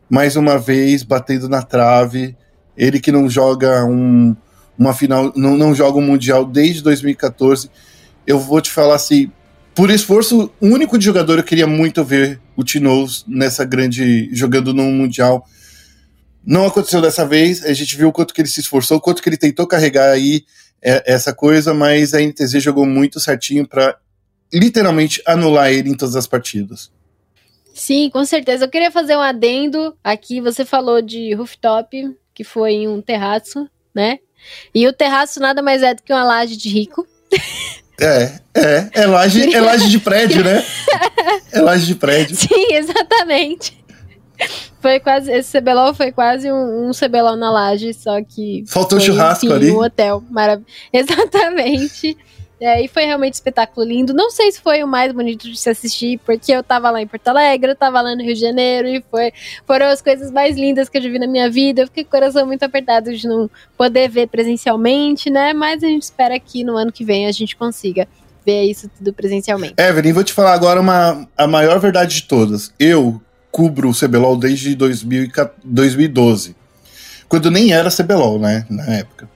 mais 0.09 0.37
uma 0.37 0.59
vez 0.59 1.03
batendo 1.03 1.49
na 1.49 1.63
trave. 1.63 2.37
Ele 2.77 3.01
que 3.01 3.13
não 3.13 3.29
joga 3.29 3.85
um, 3.85 4.37
uma 4.79 4.93
final, 4.93 5.33
não, 5.37 5.57
não 5.57 5.75
joga 5.75 5.99
um 5.99 6.03
Mundial 6.03 6.45
desde 6.45 6.83
2014. 6.83 7.71
Eu 8.27 8.39
vou 8.39 8.61
te 8.61 8.71
falar 8.71 8.97
assim, 8.97 9.31
por 9.75 9.91
esforço 9.91 10.51
único 10.61 10.97
de 10.97 11.05
jogador, 11.05 11.39
eu 11.39 11.45
queria 11.45 11.67
muito 11.67 12.05
ver 12.05 12.41
o 12.57 12.63
Tinoz 12.63 13.25
nessa 13.27 13.65
grande. 13.65 14.29
jogando 14.33 14.73
no 14.73 14.85
Mundial 14.85 15.45
Não 16.47 16.67
aconteceu 16.67 17.01
dessa 17.01 17.27
vez, 17.27 17.65
a 17.65 17.73
gente 17.73 17.97
viu 17.97 18.09
o 18.09 18.13
quanto 18.13 18.33
que 18.33 18.41
ele 18.41 18.49
se 18.49 18.61
esforçou, 18.61 18.99
o 18.99 19.01
quanto 19.01 19.23
que 19.23 19.29
ele 19.29 19.37
tentou 19.37 19.67
carregar 19.67 20.11
aí 20.11 20.45
é, 20.83 21.03
essa 21.13 21.35
coisa, 21.35 21.73
mas 21.73 22.15
a 22.15 22.21
NTZ 22.21 22.63
jogou 22.63 22.87
muito 22.87 23.19
certinho 23.19 23.67
para 23.67 23.99
literalmente 24.53 25.23
anular 25.27 25.73
ele 25.73 25.91
em 25.91 25.97
todas 25.97 26.15
as 26.15 26.27
partidas. 26.27 26.93
Sim, 27.75 28.09
com 28.11 28.25
certeza. 28.25 28.67
Eu 28.67 28.71
queria 28.71 28.93
fazer 28.93 29.17
um 29.17 29.21
adendo 29.21 29.97
aqui. 30.05 30.41
Você 30.41 30.65
falou 30.65 31.03
de 31.03 31.35
rooftop, 31.35 32.17
que 32.33 32.45
foi 32.45 32.73
em 32.73 32.89
um 32.89 33.03
terraço, 33.03 33.69
né? 33.93 34.19
E 34.73 34.87
o 34.87 34.93
terraço 34.93 35.41
nada 35.41 35.61
mais 35.61 35.83
é 35.83 35.95
do 35.95 36.03
que 36.03 36.13
uma 36.13 36.23
laje 36.23 36.57
de 36.57 36.69
rico. 36.69 37.05
É, 38.01 38.33
é, 38.55 38.89
é 38.93 39.07
laje, 39.07 39.55
é 39.55 39.61
laje 39.61 39.89
de 39.89 39.99
prédio, 39.99 40.43
né? 40.43 40.65
É 41.53 41.61
laje 41.61 41.87
de 41.87 41.95
prédio. 41.95 42.37
Sim, 42.37 42.75
exatamente. 42.75 43.85
Foi 44.81 44.99
quase, 45.01 45.33
esse 45.33 45.59
CBLOL 45.59 45.95
foi 45.95 46.13
quase 46.13 46.51
um, 46.51 46.89
um 46.89 46.91
CBLOL 46.91 47.37
na 47.37 47.51
laje, 47.51 47.95
só 47.95 48.21
que. 48.23 48.65
Faltou 48.67 48.99
foi, 48.99 49.07
churrasco 49.07 49.47
enfim, 49.47 49.55
ali. 49.55 49.71
Um 49.71 49.79
hotel. 49.79 50.23
Marav 50.31 50.63
Exatamente. 50.93 52.17
É, 52.65 52.83
e 52.83 52.89
foi 52.89 53.05
realmente 53.05 53.35
um 53.35 53.37
espetáculo 53.37 53.87
lindo. 53.87 54.15
Não 54.15 54.31
sei 54.31 54.51
se 54.51 54.59
foi 54.59 54.83
o 54.83 54.89
mais 54.89 55.13
bonito 55.13 55.51
de 55.51 55.55
se 55.55 55.69
assistir, 55.69 56.19
porque 56.25 56.51
eu 56.51 56.63
tava 56.63 56.91
lá 56.91 57.03
em 57.03 57.07
Porto 57.07 57.29
Alegre, 57.29 57.73
eu 57.73 57.77
tava 57.77 58.01
lá 58.01 58.17
no 58.17 58.23
Rio 58.23 58.33
de 58.33 58.41
Janeiro, 58.41 58.89
e 58.89 59.05
foi, 59.11 59.35
foram 59.67 59.85
as 59.89 60.01
coisas 60.01 60.31
mais 60.31 60.57
lindas 60.57 60.89
que 60.89 60.97
eu 60.97 61.03
já 61.03 61.11
vi 61.11 61.19
na 61.19 61.27
minha 61.27 61.51
vida. 61.51 61.83
Eu 61.83 61.87
fiquei 61.89 62.05
com 62.05 62.09
o 62.09 62.11
coração 62.13 62.47
muito 62.47 62.63
apertado 62.63 63.15
de 63.15 63.29
não 63.29 63.51
poder 63.77 64.09
ver 64.09 64.29
presencialmente, 64.29 65.29
né? 65.29 65.53
Mas 65.53 65.85
a 65.85 65.89
gente 65.89 66.05
espera 66.05 66.41
que 66.41 66.65
no 66.65 66.75
ano 66.75 66.91
que 66.91 67.05
vem 67.05 67.27
a 67.27 67.33
gente 67.33 67.55
consiga 67.55 68.09
ver 68.47 68.63
isso 68.63 68.89
tudo 68.97 69.13
presencialmente. 69.13 69.75
Evelyn, 69.77 70.15
vou 70.15 70.25
te 70.25 70.33
falar 70.33 70.55
agora 70.55 70.81
uma, 70.81 71.29
a 71.37 71.47
maior 71.47 71.79
verdade 71.79 72.15
de 72.15 72.23
todas. 72.23 72.73
Eu 72.79 73.21
cubro 73.53 73.91
o 73.91 73.95
CBLOL 73.95 74.39
desde 74.39 74.75
2012, 74.75 76.57
quando 77.29 77.51
nem 77.51 77.75
era 77.75 77.91
CBLOL, 77.91 78.39
né, 78.39 78.65
na 78.71 78.87
época. 78.87 79.29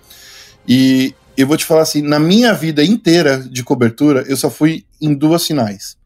E 0.67 1.15
eu 1.39 1.47
vou 1.47 1.57
te 1.57 1.65
falar 1.65 1.83
assim, 1.83 2.03
na 2.03 2.19
minha 2.19 2.53
vida 2.53 2.85
inteira 2.85 3.39
de 3.39 3.63
cobertura, 3.63 4.25
eu 4.27 4.37
só 4.37 4.51
fui 4.51 4.85
em 5.01 5.15
duas 5.15 5.47
finais. 5.47 5.97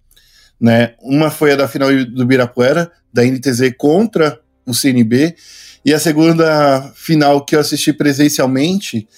Né? 0.61 0.93
Uma 1.01 1.31
foi 1.31 1.53
a 1.53 1.57
da 1.57 1.67
final 1.67 1.89
do 2.05 2.27
Birapuera, 2.27 2.93
da 3.11 3.25
NTZ 3.25 3.73
contra 3.79 4.39
o 4.67 4.75
CNB, 4.75 5.35
e 5.87 5.95
a 5.95 5.99
segunda 5.99 6.93
final 6.95 7.47
que 7.47 7.57
eu 7.57 7.61
assisti 7.61 7.95
presencialmente 7.95 9.09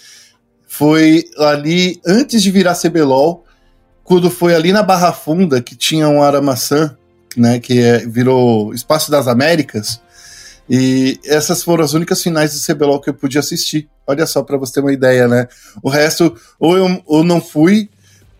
foi 0.64 1.24
ali 1.36 2.00
antes 2.06 2.40
de 2.44 2.50
virar 2.52 2.76
CBLOL, 2.76 3.44
quando 4.04 4.30
foi 4.30 4.54
ali 4.54 4.72
na 4.72 4.84
Barra 4.84 5.12
Funda, 5.12 5.60
que 5.60 5.74
tinha 5.74 6.08
um 6.08 6.22
Aramaçã, 6.22 6.96
né, 7.36 7.58
que 7.58 7.80
é, 7.80 8.06
virou 8.06 8.72
Espaço 8.72 9.10
das 9.10 9.26
Américas, 9.26 10.00
e 10.68 11.18
essas 11.24 11.62
foram 11.62 11.84
as 11.84 11.92
únicas 11.92 12.22
finais 12.22 12.52
do 12.54 12.74
CBLOL 12.74 13.00
que 13.00 13.10
eu 13.10 13.14
pude 13.14 13.38
assistir. 13.38 13.88
Olha 14.06 14.26
só, 14.26 14.42
para 14.42 14.56
você 14.56 14.74
ter 14.74 14.80
uma 14.80 14.92
ideia, 14.92 15.28
né? 15.28 15.46
O 15.82 15.88
resto, 15.88 16.34
ou 16.58 16.76
eu 16.76 17.02
ou 17.06 17.22
não 17.22 17.40
fui, 17.40 17.90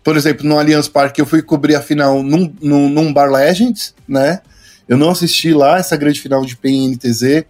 por 0.03 0.17
exemplo, 0.17 0.45
no 0.47 0.57
Allianz 0.57 0.87
Parque, 0.87 1.21
eu 1.21 1.25
fui 1.25 1.41
cobrir 1.41 1.75
a 1.75 1.81
final 1.81 2.21
num, 2.23 2.53
num, 2.61 2.89
num 2.89 3.13
Bar 3.13 3.31
Legends, 3.31 3.93
né? 4.07 4.41
Eu 4.87 4.97
não 4.97 5.09
assisti 5.09 5.53
lá 5.53 5.77
essa 5.77 5.97
grande 5.97 6.21
final 6.21 6.45
de 6.45 6.55
PNTZ. 6.55 7.45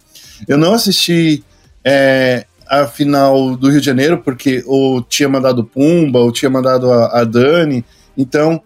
Eu 0.48 0.56
não 0.56 0.72
assisti 0.74 1.44
é, 1.84 2.46
a 2.66 2.86
final 2.86 3.56
do 3.56 3.70
Rio 3.70 3.80
de 3.80 3.86
Janeiro, 3.86 4.18
porque 4.18 4.62
ou 4.66 5.02
tinha 5.02 5.28
mandado 5.28 5.64
Pumba, 5.64 6.18
ou 6.18 6.32
tinha 6.32 6.50
mandado 6.50 6.90
a, 6.90 7.20
a 7.20 7.24
Dani. 7.24 7.84
Então, 8.16 8.62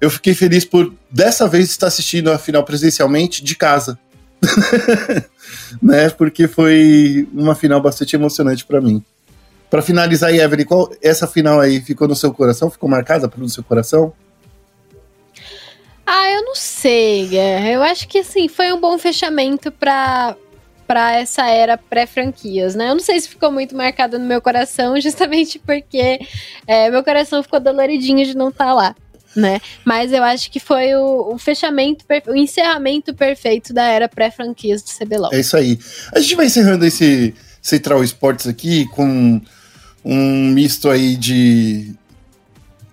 eu 0.00 0.10
fiquei 0.10 0.34
feliz 0.34 0.64
por 0.64 0.92
dessa 1.10 1.48
vez 1.48 1.70
estar 1.70 1.86
assistindo 1.86 2.30
a 2.30 2.38
final 2.38 2.64
presencialmente 2.64 3.42
de 3.42 3.54
casa. 3.56 3.98
né? 5.82 6.10
Porque 6.10 6.48
foi 6.48 7.28
uma 7.32 7.54
final 7.54 7.80
bastante 7.80 8.16
emocionante 8.16 8.64
para 8.64 8.80
mim. 8.80 9.02
Para 9.70 9.82
finalizar 9.82 10.34
Evelyn, 10.34 10.66
qual 10.66 10.92
essa 11.02 11.26
final 11.26 11.60
aí 11.60 11.80
ficou 11.80 12.06
no 12.06 12.14
seu 12.14 12.32
coração? 12.32 12.70
Ficou 12.70 12.88
marcada 12.88 13.28
pelo 13.28 13.48
seu 13.48 13.64
coração? 13.64 14.12
Ah, 16.04 16.30
eu 16.30 16.44
não 16.44 16.54
sei. 16.54 17.30
Eu 17.72 17.82
acho 17.82 18.06
que 18.06 18.18
assim 18.18 18.48
foi 18.48 18.72
um 18.72 18.80
bom 18.80 18.98
fechamento 18.98 19.70
para 19.72 20.36
para 20.86 21.12
essa 21.12 21.48
era 21.48 21.78
pré-franquias, 21.78 22.74
né? 22.74 22.90
Eu 22.90 22.94
não 22.94 23.00
sei 23.00 23.18
se 23.18 23.26
ficou 23.26 23.50
muito 23.50 23.74
marcado 23.74 24.18
no 24.18 24.26
meu 24.26 24.42
coração, 24.42 24.98
justamente 25.00 25.58
porque 25.58 26.20
é, 26.66 26.90
meu 26.90 27.02
coração 27.02 27.42
ficou 27.42 27.58
doloridinho 27.58 28.26
de 28.26 28.36
não 28.36 28.50
estar 28.50 28.66
tá 28.66 28.74
lá 28.74 28.94
né? 29.34 29.60
Mas 29.84 30.12
eu 30.12 30.22
acho 30.22 30.50
que 30.50 30.60
foi 30.60 30.94
o, 30.94 31.34
o 31.34 31.38
fechamento, 31.38 32.04
o 32.26 32.34
encerramento 32.34 33.14
perfeito 33.14 33.72
da 33.72 33.84
era 33.84 34.08
pré-franquias 34.08 34.82
do 34.82 34.90
CBLOL. 34.90 35.32
É 35.32 35.40
isso 35.40 35.56
aí. 35.56 35.78
A 36.14 36.20
gente 36.20 36.34
vai 36.34 36.46
encerrando 36.46 36.84
esse 36.84 37.34
Central 37.60 38.02
Esportes 38.02 38.46
aqui 38.46 38.86
com 38.88 39.40
um 40.04 40.48
misto 40.48 40.90
aí 40.90 41.16
de 41.16 41.94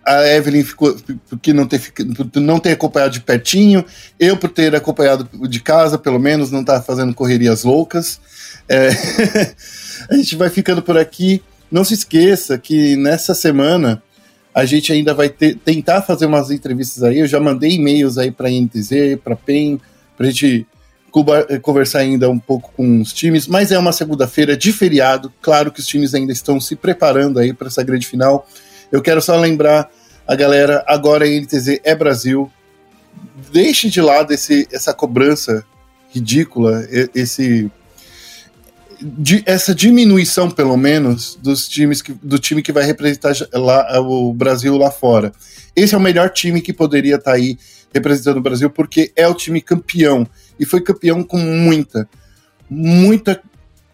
a 0.06 0.28
Evelyn 0.28 0.64
ficou 0.64 0.98
porque 1.30 1.54
não 1.54 1.68
ter, 1.68 1.82
não 2.36 2.60
ter 2.60 2.72
acompanhado 2.72 3.14
de 3.14 3.22
pertinho, 3.22 3.86
eu 4.20 4.36
por 4.36 4.50
ter 4.50 4.74
acompanhado 4.74 5.30
de 5.48 5.60
casa, 5.60 6.00
pelo 6.00 6.18
menos, 6.18 6.50
não 6.50 6.64
tá 6.64 6.82
fazendo 6.82 7.14
correrias 7.14 7.64
loucas. 7.64 8.20
É, 8.68 8.90
a 10.10 10.16
gente 10.16 10.36
vai 10.36 10.50
ficando 10.50 10.82
por 10.82 10.98
aqui. 10.98 11.44
Não 11.72 11.84
se 11.84 11.94
esqueça 11.94 12.58
que 12.58 12.96
nessa 12.96 13.36
semana 13.36 14.02
a 14.60 14.66
gente 14.66 14.92
ainda 14.92 15.14
vai 15.14 15.30
ter, 15.30 15.56
tentar 15.56 16.02
fazer 16.02 16.26
umas 16.26 16.52
entrevistas 16.52 17.02
aí. 17.04 17.20
Eu 17.20 17.28
já 17.28 17.40
mandei 17.40 17.72
e-mails 17.72 18.18
aí 18.18 18.30
para 18.30 18.48
a 18.48 18.52
INTZ, 18.52 19.18
para 19.24 19.36
PEN, 19.36 19.80
para 20.18 20.28
a 20.28 20.30
gente 20.30 20.68
conversar 21.62 22.00
ainda 22.00 22.30
um 22.30 22.38
pouco 22.38 22.72
com 22.76 23.02
os 23.02 23.12
times, 23.12 23.48
mas 23.48 23.72
é 23.72 23.80
uma 23.80 23.92
segunda-feira 23.92 24.56
de 24.56 24.72
feriado. 24.72 25.34
Claro 25.42 25.72
que 25.72 25.80
os 25.80 25.88
times 25.88 26.14
ainda 26.14 26.32
estão 26.32 26.60
se 26.60 26.76
preparando 26.76 27.40
aí 27.40 27.54
para 27.54 27.68
essa 27.68 27.82
grande 27.82 28.06
final. 28.06 28.48
Eu 28.92 29.02
quero 29.02 29.22
só 29.22 29.36
lembrar 29.38 29.90
a 30.28 30.36
galera, 30.36 30.84
agora 30.88 31.26
a 31.26 31.28
INTZ 31.28 31.80
é 31.84 31.96
Brasil. 31.96 32.52
Deixe 33.52 33.90
de 33.90 34.02
lado 34.02 34.34
esse, 34.34 34.68
essa 34.72 34.94
cobrança 34.94 35.66
ridícula, 36.12 36.88
esse 37.16 37.72
de, 39.02 39.44
essa 39.46 39.74
diminuição, 39.74 40.50
pelo 40.50 40.76
menos, 40.78 41.38
dos 41.42 41.68
times 41.68 42.02
que, 42.02 42.14
do 42.22 42.38
time 42.38 42.62
que 42.62 42.72
vai 42.72 42.84
representar 42.84 43.34
lá, 43.54 44.00
o 44.02 44.34
Brasil 44.34 44.78
lá 44.78 44.92
fora. 44.92 45.32
Esse 45.76 45.96
é 45.96 45.98
o 45.98 46.02
melhor 46.02 46.30
time 46.30 46.62
que 46.62 46.74
poderia 46.74 47.16
estar 47.16 47.32
tá 47.32 47.38
aí 47.38 47.58
representando 47.94 48.38
o 48.38 48.42
Brasil, 48.42 48.70
porque 48.70 49.12
é 49.16 49.28
o 49.28 49.34
time 49.34 49.62
campeão. 49.62 50.28
E 50.60 50.66
foi 50.66 50.82
campeão 50.82 51.24
com 51.24 51.38
muita, 51.38 52.08
muita 52.70 53.42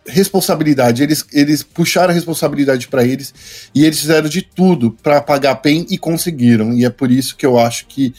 responsabilidade. 0.08 1.04
Eles, 1.04 1.26
eles 1.32 1.64
puxaram 1.64 2.12
a 2.12 2.14
responsabilidade 2.14 2.88
para 2.88 3.06
eles 3.06 3.34
e 3.74 3.86
eles 3.86 4.00
fizeram 4.00 4.30
de 4.30 4.42
tudo 4.42 4.92
para 5.02 5.22
pagar 5.22 5.52
a 5.52 5.56
PEN 5.56 5.86
e 5.90 5.98
conseguiram. 5.98 6.74
E 6.74 6.86
é 6.86 6.90
por 6.90 7.12
isso 7.12 7.36
que 7.36 7.46
eu 7.46 7.58
acho 7.58 7.88
que 7.88 8.14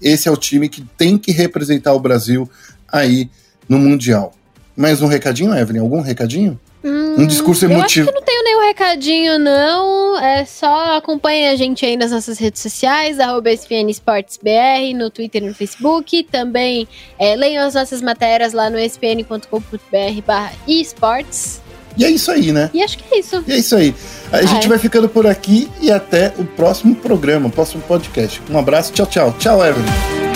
esse 0.00 0.28
é 0.28 0.30
o 0.30 0.36
time 0.36 0.68
que 0.68 0.82
tem 0.96 1.16
que 1.16 1.30
representar 1.32 1.92
o 1.92 2.00
Brasil 2.00 2.50
aí 2.88 3.30
no 3.68 3.78
Mundial. 3.78 4.34
Mais 4.76 5.02
um 5.02 5.06
recadinho, 5.06 5.54
Evelyn? 5.54 5.80
Algum 5.80 6.00
recadinho? 6.00 6.58
Hum, 6.84 7.14
um 7.18 7.26
discurso 7.26 7.64
emotivo. 7.64 7.80
Eu 7.80 7.84
acho 7.84 8.04
que 8.06 8.12
não 8.12 8.22
tenho 8.22 8.44
nenhum 8.44 8.66
recadinho, 8.66 9.38
não. 9.38 10.18
É 10.18 10.44
só 10.44 10.96
acompanhe 10.96 11.48
a 11.48 11.56
gente 11.56 11.86
aí 11.86 11.96
nas 11.96 12.10
nossas 12.10 12.38
redes 12.38 12.60
sociais, 12.60 13.20
arroba 13.20 13.50
SPN 13.50 13.92
no 14.96 15.10
Twitter 15.10 15.42
e 15.42 15.46
no 15.46 15.54
Facebook. 15.54 16.24
Também 16.24 16.88
é, 17.18 17.36
leiam 17.36 17.64
as 17.64 17.74
nossas 17.74 18.02
matérias 18.02 18.52
lá 18.52 18.68
no 18.68 18.78
spn.com.br 18.78 19.46
barra 20.26 20.52
esportes. 20.66 21.60
E 21.96 22.04
é 22.04 22.10
isso 22.10 22.30
aí, 22.30 22.52
né? 22.52 22.70
E 22.72 22.82
acho 22.82 22.98
que 22.98 23.14
é 23.14 23.18
isso. 23.18 23.44
E 23.46 23.52
é 23.52 23.56
isso 23.58 23.76
aí. 23.76 23.94
A 24.32 24.38
ah, 24.38 24.42
gente 24.42 24.64
é. 24.64 24.68
vai 24.68 24.78
ficando 24.78 25.08
por 25.08 25.26
aqui 25.26 25.70
e 25.80 25.90
até 25.90 26.32
o 26.38 26.44
próximo 26.44 26.94
programa, 26.94 27.48
o 27.48 27.50
próximo 27.50 27.82
podcast. 27.82 28.40
Um 28.50 28.58
abraço, 28.58 28.92
tchau, 28.92 29.06
tchau. 29.06 29.34
Tchau, 29.38 29.64
Evelyn. 29.64 30.31